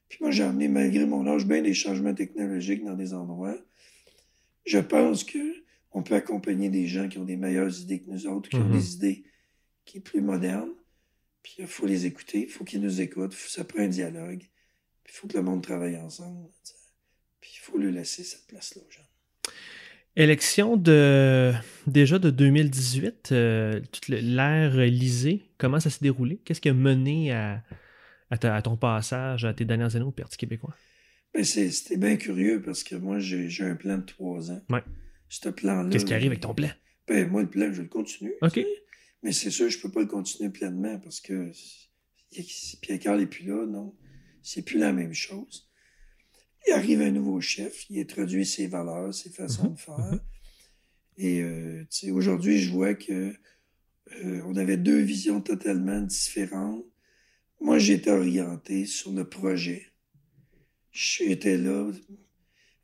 [0.10, 3.58] Puis moi, j'ai amené, malgré mon âge, bien des changements technologiques dans des endroits.
[4.66, 5.40] Je pense que
[5.92, 8.64] on peut accompagner des gens qui ont des meilleures idées que nous autres, qui ont
[8.66, 8.72] Mhm.
[8.72, 9.24] des idées
[9.86, 10.72] qui sont plus modernes.
[11.44, 14.40] Puis il faut les écouter, il faut qu'ils nous écoutent, faut- ça prend un dialogue.
[15.04, 16.48] Puis il faut que le monde travaille ensemble.
[17.42, 19.52] Puis il faut lui laisser cette place-là aux gens.
[20.18, 21.54] Élection de
[21.88, 26.38] déjà de 2018, euh, toute l'ère Lisée, comment ça s'est déroulé?
[26.44, 27.64] Qu'est-ce qui a mené à,
[28.30, 30.76] à, ta- à ton passage, à tes dernières années au Parti québécois?
[31.34, 34.62] Ben, c'était bien curieux parce que moi, j'ai j'ai un plan de trois ans.
[34.70, 34.84] Ouais.
[35.32, 35.90] Ce plan-là.
[35.90, 36.70] Qu'est-ce qui arrive avec ton plan?
[37.08, 38.34] Ben, moi, le plan, je le continue.
[38.42, 38.54] OK.
[38.54, 38.68] tu sais.
[39.24, 43.46] Mais c'est sûr, je peux pas le continuer pleinement parce que si Pierre-Carl n'est plus
[43.46, 43.96] là, non.
[44.44, 45.70] C'est plus la même chose.
[46.68, 50.20] Il arrive un nouveau chef, il introduit ses valeurs, ses façons Mhm, de faire.
[51.18, 53.34] Et euh, tu sais, aujourd'hui, je vois que
[54.24, 56.84] euh, on avait deux visions totalement différentes.
[57.62, 59.88] Moi, j'étais orienté sur le projet.
[60.92, 61.92] J'étais là.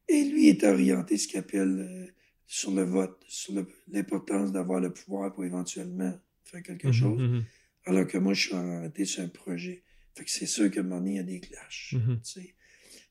[0.08, 2.08] Et lui était orienté ce qu'il appelle euh,
[2.48, 3.54] sur le vote, sur
[3.90, 7.20] l'importance d'avoir le pouvoir pour éventuellement faire quelque chose.
[7.22, 7.46] Mhm, mhm.
[7.86, 9.84] Alors que moi, je suis orienté sur un projet.
[10.16, 11.94] Fait que c'est sûr moment donné, il y a des clashs.
[11.94, 12.22] Mhm.
[12.24, 12.56] tu sais.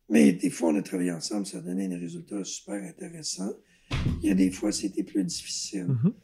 [0.09, 3.55] Mais des fois, on a travaillé ensemble, ça a donné des résultats super intéressants.
[4.23, 5.87] Il y a des fois, c'était plus difficile.
[5.87, 6.15] Mhm.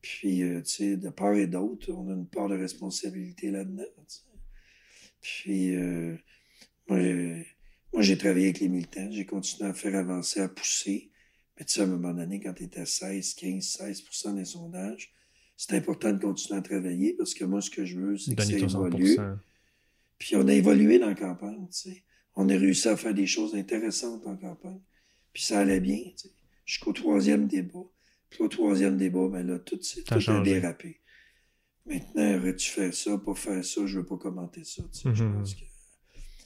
[0.00, 3.84] Puis, euh, tu sais, de part et d'autre, on a une part de responsabilité là-dedans.
[5.20, 6.16] Puis, euh,
[6.88, 7.46] moi, j'ai-
[7.92, 11.10] moi, j'ai travaillé avec les militants, j'ai continué à faire avancer, à pousser.
[11.58, 14.04] Mais tu sais, à un moment donné, quand tu étais à 16, 15, 16
[14.34, 15.12] des sondages,
[15.56, 18.42] c'est important de continuer à travailler parce que moi, ce que je veux, c'est que
[18.42, 19.14] ça évolue.
[19.16, 19.36] 100%.
[20.18, 22.02] Puis on a évolué dans la campagne, tu sais.
[22.36, 24.80] On a réussi à faire des choses intéressantes en campagne.
[25.32, 26.30] Puis ça allait bien, tu sais.
[26.64, 27.84] Jusqu'au troisième débat.
[28.30, 31.00] Puis au troisième débat, ben là, tout, tout a dérapé.
[31.86, 35.14] Maintenant, aurais-tu fait ça, pas faire ça, je veux pas commenter ça, tu sais.
[35.14, 35.34] Je Mhm.
[35.34, 35.60] pense que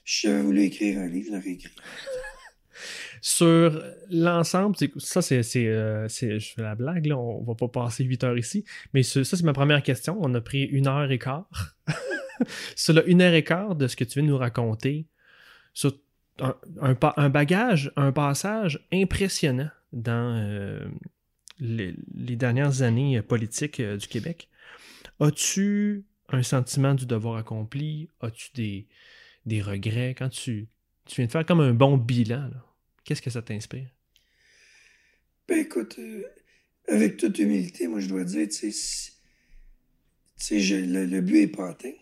[0.04, 1.70] si j'avais voulu écrire un livre, je l'aurais écrit.
[3.20, 8.24] Sur l'ensemble, ça euh, c'est- je fais la blague, là, on va pas passer 8
[8.24, 8.64] heures ici,
[8.94, 10.18] mais ça c'est ma première question.
[10.20, 11.48] On a pris une heure et quart.
[12.76, 15.06] sur une heure et quart de ce que tu viens nous raconter,
[15.74, 15.92] sur
[16.80, 20.86] un, bagage, un passage impressionnant dans euh,
[21.60, 21.94] les,
[22.36, 24.48] dernières années politiques euh, du Québec.
[25.20, 28.08] As-tu un sentiment du devoir accompli?
[28.20, 28.86] As-tu des,
[29.46, 30.14] des regrets?
[30.16, 30.68] Quand tu,
[31.06, 32.64] tu viens de faire comme un bon bilan, là,
[33.08, 33.88] qu'est-ce que ça t'inspire?
[35.48, 36.24] Ben écoute, euh,
[36.88, 39.12] avec toute humilité, moi je dois dire, tu sais,
[40.60, 41.94] le, le but est pas atteint.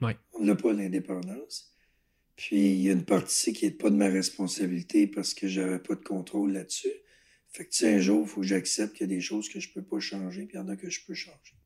[0.00, 0.16] Ouais.
[0.32, 1.70] On n'a pas l'indépendance.
[2.36, 5.78] Puis il y a une partie qui n'est pas de ma responsabilité parce que j'avais
[5.78, 6.94] pas de contrôle là-dessus.
[7.50, 9.50] Fait que tu sais, un jour, il faut que j'accepte qu'il y a des choses
[9.50, 11.56] que je peux pas changer, puis il y en a que je peux changer.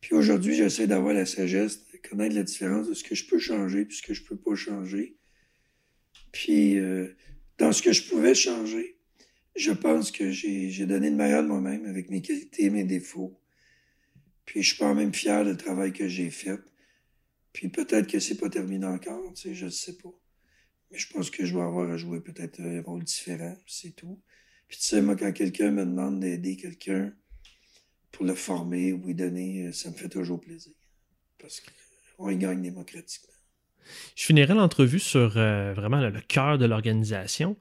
[0.00, 3.38] Puis aujourd'hui, j'essaie d'avoir la sagesse, de connaître la différence de ce que je peux
[3.38, 5.18] changer puis ce que je peux pas changer.
[6.32, 7.14] Puis euh,
[7.58, 8.96] dans ce que je pouvais changer,
[9.56, 13.38] je pense que j'ai donné le meilleur de moi-même avec mes qualités, mes défauts.
[14.44, 16.60] Puis je suis pas même fier du travail que j'ai fait.
[17.52, 20.12] Puis peut-être que c'est pas terminé encore, tu sais, je sais pas.
[20.90, 24.20] Mais je pense que je vais avoir à jouer peut-être un rôle différent, c'est tout.
[24.68, 27.12] Puis tu sais, moi, quand quelqu'un me demande d'aider quelqu'un
[28.10, 30.72] pour le former ou lui donner, euh, ça me fait toujours plaisir.
[31.38, 31.62] Parce
[32.16, 33.33] qu'on y gagne démocratiquement.
[34.16, 37.56] Je finirai l'entrevue sur euh, vraiment le, cœur de l'organisation.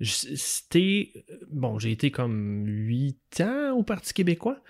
[0.00, 1.12] C'était.
[1.50, 4.60] Bon, j'ai été comme huit ans au Parti québécois.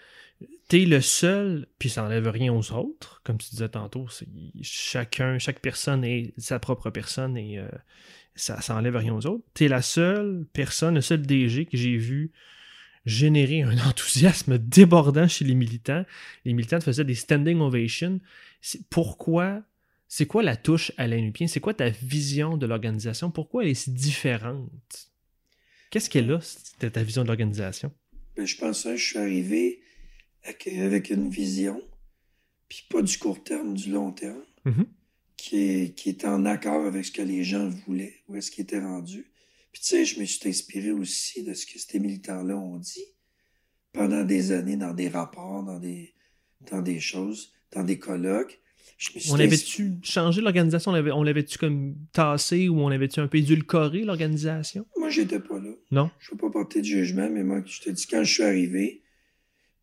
[0.68, 4.06] T'es le seul, puis ça n'enlève rien aux autres, comme tu disais tantôt.
[4.62, 7.68] Chacun, chaque personne est sa propre personne et euh,
[8.34, 9.44] ça, ça enlève rien aux autres.
[9.54, 12.32] T'es la seule personne, le seul DG que j'ai vu
[13.06, 16.04] générer un enthousiasme débordant chez les militants.
[16.44, 18.20] Les militants faisaient des standing ovations.
[18.90, 19.62] Pourquoi
[20.08, 21.48] c'est quoi la touche à Lupien?
[21.48, 23.30] C'est quoi ta vision de l'organisation?
[23.30, 25.10] Pourquoi elle est si différente?
[25.90, 27.92] Qu'est-ce qu'elle a, ta vision de l'organisation?
[28.36, 29.80] Ben, je pense que je suis arrivé
[30.44, 31.82] avec, une vision,
[32.68, 34.86] puis pas du court terme, du long terme, mm-hmm.
[35.36, 38.62] qui, est, qui est en accord avec ce que les gens voulaient, où est-ce qu'ils
[38.62, 39.26] étaient rendus.
[39.72, 43.04] Puis tu sais, je me suis inspiré aussi de ce que ces militants-là ont dit
[43.92, 46.14] pendant des années dans des rapports, dans des,
[46.70, 48.60] dans des choses, dans des colloques
[49.30, 50.92] on avait-tu changé l'organisation?
[50.92, 54.86] On l'avait-tu comme tassé ou on avait-tu un peu édulcoré l'organisation?
[54.96, 55.70] Moi, j'étais pas là.
[55.90, 56.10] Non?
[56.18, 59.02] Je veux pas porter de jugement, mais moi, je te dis, quand je suis arrivé,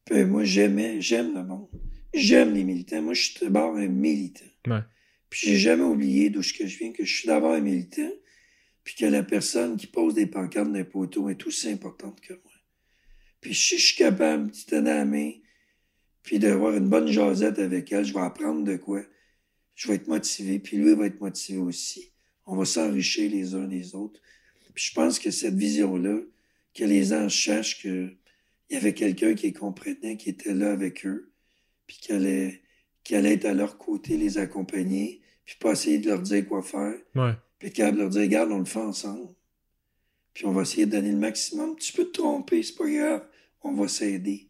[0.10, 1.69] ben, moi, j'aimais, j'aime le monde.
[2.14, 3.02] J'aime les militants.
[3.02, 4.45] Moi, je suis d'abord un militant.
[4.68, 4.81] Ouais.
[5.30, 8.11] Puis j'ai jamais oublié d'où je viens, que je suis d'abord un militant,
[8.84, 12.52] puis que la personne qui pose des pancartes d'un poteau est aussi importante que moi.
[13.41, 15.31] Puis si je suis capable de tenir la main,
[16.24, 19.02] puis d'avoir une bonne jasette avec elle, je vais apprendre de quoi.
[19.76, 22.14] Je vais être motivé, puis lui va être motivé aussi.
[22.45, 24.22] On va s'enrichir les uns les autres.
[24.74, 26.20] Puis je pense que cette vision-là,
[26.74, 28.18] que les gens cherchent qu'il
[28.70, 31.32] y avait quelqu'un qui les comprenait, qui était là avec eux,
[31.86, 32.62] puis qui allait,
[33.04, 36.64] qui allait être à leur côté, les accompagner, puis pas essayer de leur dire quoi
[36.64, 36.95] faire.
[37.16, 37.34] Ouais.
[37.60, 39.30] Puis capable de leur dire, regarde, on le fait ensemble.
[40.34, 41.76] Puis on va essayer de donner le maximum.
[41.76, 43.28] Tu peux te tromper, c'est pas grave.
[43.62, 44.48] On va s'aider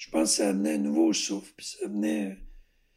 [0.00, 2.38] je pense que ça amenait un nouveau souffle, puis ça amenait,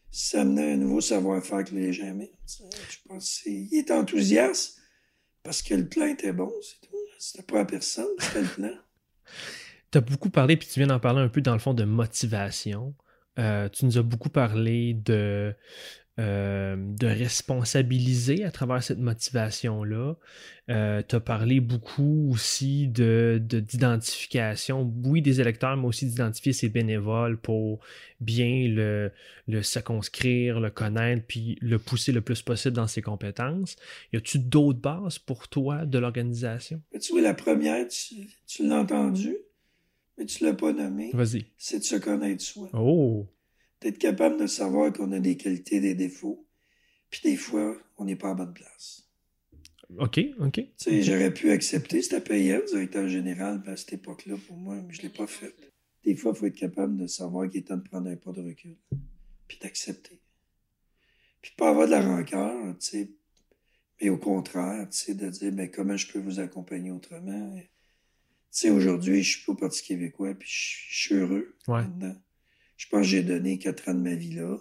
[0.09, 2.31] ça amenait un nouveau savoir-faire que les gens aimaient.
[2.47, 4.79] Je pense qu'il est enthousiaste
[5.43, 6.95] parce que le plan était bon, c'est tout.
[7.19, 8.71] C'était pas à personne, c'était le plan.
[9.91, 11.83] tu as beaucoup parlé, puis tu viens d'en parler un peu dans le fond de
[11.83, 12.95] motivation.
[13.37, 15.53] Euh, tu nous as beaucoup parlé de
[16.19, 20.13] euh, de responsabiliser à travers cette motivation-là.
[20.69, 26.69] Euh, tu as parlé beaucoup aussi de, d'identification, oui, des électeurs, mais aussi d'identifier ces
[26.69, 27.79] bénévoles pour
[28.21, 29.11] bien le,
[29.47, 33.75] le circonscrire, le connaître, puis le pousser le plus possible dans ses compétences.
[34.13, 36.79] Y a-tu d'autres bases pour toi de l'organisation?
[37.01, 39.35] Tu vois, la première, tu, l'as entendu,
[40.19, 41.09] mais tu l'as pas nommé.
[41.11, 41.47] Vas-y.
[41.57, 42.69] C'est de se connaître soi.
[42.73, 43.25] Oh!
[43.83, 46.47] D'être capable de savoir qu'on a des qualités, des défauts.
[47.09, 49.09] Puis des fois, on n'est pas à bonne place.
[49.99, 50.53] OK, OK.
[50.53, 54.93] Tu sais, j'aurais pu accepter, c'était payant, directeur général, à cette époque-là, pour moi, mais
[54.93, 55.53] je ne l'ai pas fait.
[56.03, 58.31] Des fois, il faut être capable de savoir qu'il est temps de prendre un pas
[58.31, 58.75] de recul,
[59.47, 60.19] puis d'accepter.
[61.41, 63.11] Puis pas avoir de la rancœur, tu sais,
[64.01, 67.55] mais au contraire, tu sais, de dire, mais comment je peux vous accompagner autrement?
[67.55, 67.69] Tu
[68.49, 71.83] sais, aujourd'hui, je suis pas au Parti québécois, puis je suis heureux ouais.
[72.77, 74.57] Je pense que j'ai donné quatre ans de ma vie là.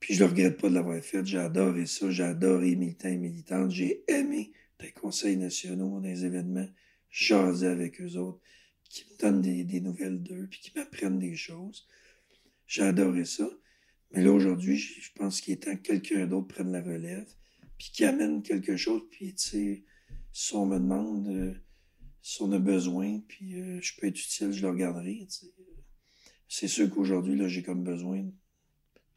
[0.00, 1.24] Puis je ne regrette pas de l'avoir fait.
[1.24, 2.10] J'ai adoré ça.
[2.10, 3.70] J'ai adoré militants et militantes.
[3.70, 6.68] J'ai aimé des conseils nationaux, des événements,
[7.10, 8.40] jaser avec eux autres,
[8.88, 11.88] qui me donnent des, nouvelles d'eux, puis qui m'apprennent des choses.
[12.66, 13.48] J'ai adoré ça.
[14.12, 17.28] Mais là, aujourd'hui, je pense qu'il est temps que quelqu'un d'autre prenne la relève,
[17.76, 19.02] puis qui amène quelque chose.
[19.10, 19.84] Puis, tu sais,
[20.32, 21.54] si on me demande, euh,
[22.22, 25.26] si on a besoin, puis euh, je peux être utile, je le regarderai.
[26.48, 28.32] C'est sûr qu'aujourd'hui, là, j'ai comme besoin de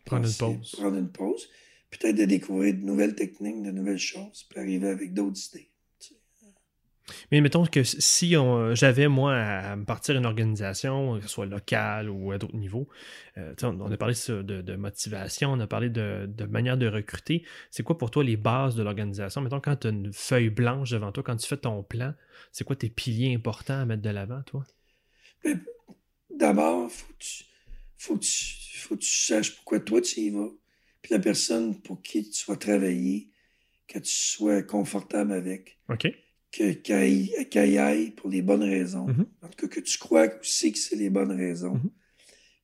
[0.05, 0.71] prendre une pause.
[0.71, 1.49] Prendre une pause.
[1.89, 5.71] Peut-être de découvrir de nouvelles techniques, de nouvelles choses, puis arriver avec d'autres idées.
[7.31, 8.35] Mais mettons que si
[8.73, 12.87] j'avais, moi, à me partir une organisation, que ce soit locale ou à d'autres niveaux,
[13.37, 17.43] euh, on a parlé de, motivation, on a parlé de, manière de recruter.
[17.69, 19.41] C'est quoi pour toi les bases de l'organisation?
[19.41, 22.13] Mettons, quand tu as une feuille blanche devant toi, quand tu fais ton plan,
[22.51, 24.63] c'est quoi tes piliers importants à mettre de l'avant, toi?
[26.41, 27.43] D'abord, faut tu,
[27.97, 30.49] faut tu, faut tu saches pourquoi toi tu y vas.
[31.03, 33.30] Puis la personne pour qui tu vas travailler,
[33.88, 35.77] que tu sois confortable avec.
[35.88, 36.07] OK.
[36.51, 39.05] Que, qu'elle, aille pour les bonnes raisons.
[39.07, 39.26] Mm-hmm.
[39.43, 41.76] En tout cas, que tu crois aussi que c'est les bonnes raisons.
[41.76, 41.91] Mm-hmm.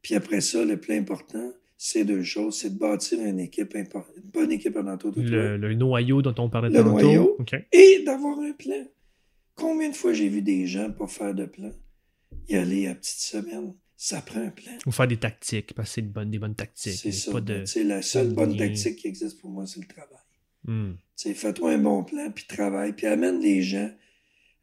[0.02, 2.58] Puis après ça, le plus important, c'est deux choses.
[2.58, 3.88] C'est de bâtir une équipe, une
[4.34, 5.30] bonne équipe en entour de toi.
[5.30, 7.38] Le, le noyau dont on parlait Le noyau.
[7.72, 8.88] Et d'avoir un plan.
[9.54, 11.72] Combien de fois j'ai vu des gens pas faire de plan?
[12.49, 13.74] Y aller à petite semaine.
[13.99, 14.74] Ça prend un plan.
[14.86, 16.94] Ou faire des tactiques, parce que c'est des bonnes, des bonnes tactiques.
[16.94, 17.32] C'est ça.
[17.32, 17.64] Pas de...
[17.84, 20.19] La seule bonne tactique qui existe pour moi, c'est le travail.
[20.65, 20.94] Hmm.
[21.15, 23.90] Fais-toi un bon plan, puis travaille, puis amène les gens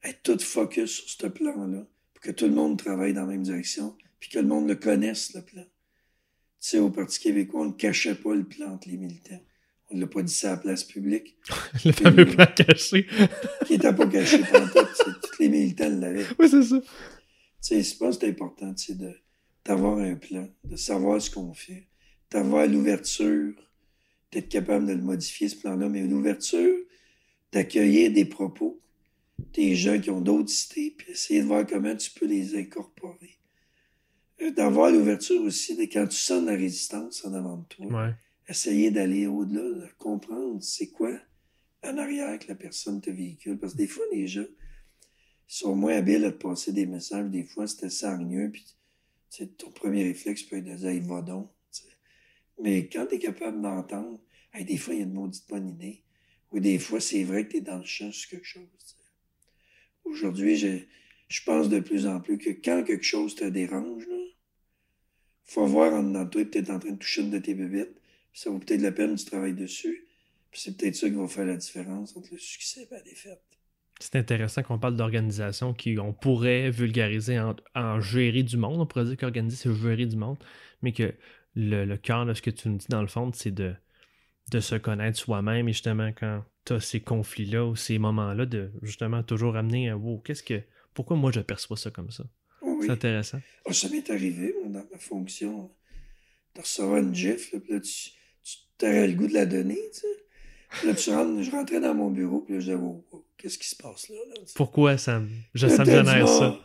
[0.02, 1.84] à être tout focus sur ce plan-là,
[2.14, 4.76] pour que tout le monde travaille dans la même direction, puis que le monde le
[4.76, 5.62] connaisse, le plan.
[5.62, 5.70] Tu
[6.60, 9.42] sais, au Parti québécois, on ne cachait pas le plan entre les militants.
[9.90, 11.36] On ne l'a pas dit ça à la place publique,
[11.84, 13.06] Le fameux plan caché.
[13.66, 15.12] qui n'était pas caché pendant tout.
[15.22, 16.24] Tous les militants l'avaient.
[16.38, 16.80] oui, c'est ça.
[17.66, 18.98] Tu sais, je pense que c'est important, tu sais,
[19.64, 21.88] d'avoir un plan, de savoir ce qu'on fait,
[22.30, 23.54] d'avoir l'ouverture,
[24.30, 26.76] d'être capable de le modifier, ce plan-là, mais l'ouverture,
[27.52, 28.78] d'accueillir des propos,
[29.54, 33.38] des gens qui ont d'autres idées, puis essayer de voir comment tu peux les incorporer.
[34.42, 38.12] Euh, D'avoir l'ouverture aussi, de quand tu sens la résistance en avant de toi, Ouais.
[38.46, 41.12] essayer d'aller au-delà, de comprendre c'est quoi
[41.82, 43.58] en arrière que la personne te véhicule.
[43.58, 44.44] Parce que des fois, les gens
[45.46, 47.30] sont moins habiles à te passer des messages.
[47.30, 48.64] Des fois, c'était sargneux, puis
[49.58, 51.50] ton premier réflexe peut être de dire «Hey, va donc».
[52.60, 54.20] Mais quand tu es capable d'entendre,
[54.52, 56.02] hey, des fois, il y a une maudite bonne idée.
[56.52, 58.96] Ou des fois, c'est vrai que tu es dans le champ sur quelque chose.
[60.04, 60.78] Aujourd'hui, je,
[61.28, 64.16] je pense de plus en plus que quand quelque chose te dérange, là,
[65.44, 68.00] faut voir en dedans de toi, peut-être en train de toucher une de tes bébites.
[68.32, 70.06] Ça vaut peut-être la peine du travail dessus.
[70.52, 73.53] C'est peut-être ça qui va faire la différence entre le succès et la défaite.
[74.00, 78.80] C'est intéressant qu'on parle d'organisation qui on pourrait vulgariser en, en gérer du monde.
[78.80, 80.36] On pourrait dire qu'organiser, c'est gérer du monde,
[80.82, 81.14] mais que
[81.54, 83.74] le, le cœur de ce que tu nous dis dans le fond, c'est de,
[84.50, 88.70] de se connaître soi-même et justement quand tu as ces conflits-là ou ces moments-là, de
[88.82, 90.60] justement toujours amener un wow, qu'est-ce que.
[90.92, 92.24] Pourquoi moi je perçois ça comme ça?
[92.62, 92.86] Oh oui.
[92.86, 93.40] C'est intéressant.
[93.66, 95.70] Ah, ça m'est arrivé, dans ma fonction,
[96.54, 98.10] de recevoir une gifle, là, puis là, tu,
[98.78, 100.06] tu aurais le goût de la donner, tu sais.
[100.70, 103.23] Puis là, tu rentres, je rentrais dans mon bureau, puis là, je disais, wow, wow,
[103.38, 104.16] qu'est-ce qui se passe là?
[104.28, 104.34] là?
[104.54, 105.22] Pourquoi ça
[105.54, 106.48] je, Là, ça me génère ça?
[106.50, 106.60] monde.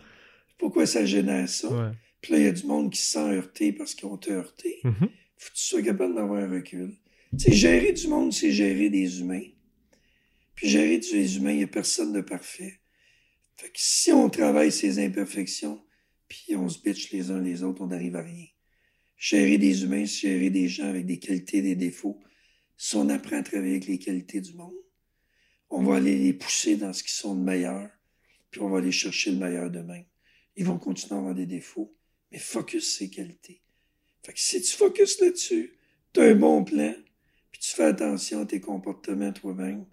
[0.57, 1.67] Pourquoi ça génère ça?
[1.69, 1.91] Ouais.
[2.21, 4.31] Puis là, il y a du monde qui se sent heurté parce qu'ils ont été
[4.31, 4.79] heurtés.
[4.83, 4.93] Mhm.
[5.37, 6.93] faut que tu sois capable d'avoir un recul?
[7.37, 9.43] Tu sais, gérer du monde, c'est gérer des humains.
[10.55, 12.79] Puis gérer des humains, il n'y a personne de parfait.
[13.55, 15.81] Fait que si on travaille ces imperfections,
[16.27, 18.45] puis on se bitch les uns les autres, on n'arrive à rien.
[19.17, 22.19] Gérer des humains, c'est gérer des gens avec des qualités, des défauts.
[22.77, 24.73] Si on apprend à travailler avec les qualités du monde,
[25.69, 27.89] on va aller les pousser dans ce qui sont de meilleur,
[28.51, 30.05] puis on va aller chercher le meilleur d'eux-mêmes.
[30.55, 31.95] Ils vont continuer à avoir des défauts,
[32.31, 33.61] mais focus ces qualités.
[34.23, 35.73] Fait que si tu focuses là-dessus,
[36.13, 36.93] tu as un bon plan,
[37.51, 39.85] puis tu fais attention à tes comportements toi-même,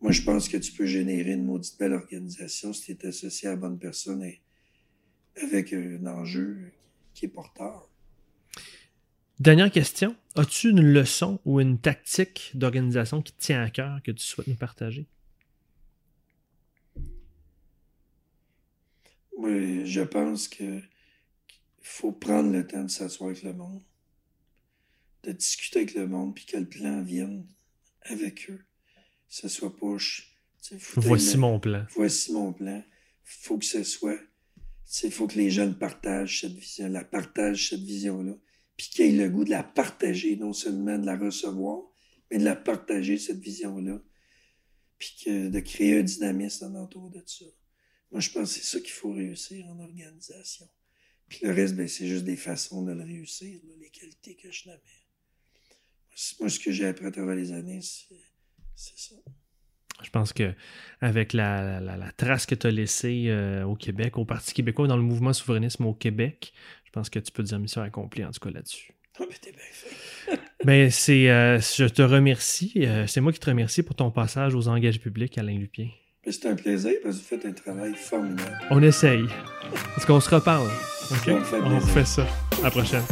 [0.00, 3.48] moi, je pense que tu peux générer une maudite belle organisation si tu es associé
[3.48, 4.40] à la bonne personne et
[5.42, 6.70] avec un enjeu
[7.14, 7.87] qui est porteur.
[9.40, 10.16] Dernière question.
[10.34, 14.48] As-tu une leçon ou une tactique d'organisation qui te tient à cœur que tu souhaites
[14.48, 15.06] nous partager?
[19.36, 20.82] Moi, je pense que qu'il
[21.82, 23.82] faut prendre le temps de s'asseoir avec le monde,
[25.22, 27.46] de discuter avec le monde, puis que le plan vienne
[28.02, 28.58] avec eux.
[28.58, 29.96] Que ce soit pas...
[30.96, 31.86] Voici le- mon plan.
[31.94, 32.82] voici mon plan.
[33.24, 34.18] Faut que ce soit.
[35.04, 38.32] Il faut que les jeunes partagent cette vision, la partagent cette vision-là.
[38.78, 41.82] Puis qu'ils aient le goût de la partager, non seulement de la recevoir,
[42.30, 44.00] mais de la partager, cette vision-là.
[44.98, 47.44] Puis que, de créer un dynamisme autour de ça.
[48.10, 50.68] Moi, je pense que c'est ça qu'il faut réussir en organisation.
[51.28, 54.68] Puis le reste, ben, c'est juste des façons de le réussir, les qualités que je
[54.68, 54.80] nommais.
[56.40, 59.16] Moi, ce que j'ai appris à travers les années, c'est ça.
[60.02, 60.54] Je pense que
[61.00, 65.02] avec la trace que tu as laissée euh, au Québec, au Parti québécois, dans le
[65.02, 66.52] mouvement souverainisme au Québec,
[66.88, 68.94] je pense que tu peux dire mission accomplie, en tout cas là-dessus.
[69.20, 70.40] Ah, ben, t'es bien fait.
[70.64, 72.72] Ben, c'est, euh, je te remercie.
[72.78, 75.88] euh, c'est moi qui te remercie pour ton passage aux engagés publics, Alain Lupien.
[76.24, 78.58] Mais c'est un plaisir parce que vous faites un travail formidable.
[78.70, 79.24] On essaye.
[79.96, 80.66] Est-ce qu'on se reparle?
[81.10, 81.28] OK?
[81.28, 81.64] On plaisir.
[81.74, 82.26] refait ça.
[82.60, 83.04] À la prochaine.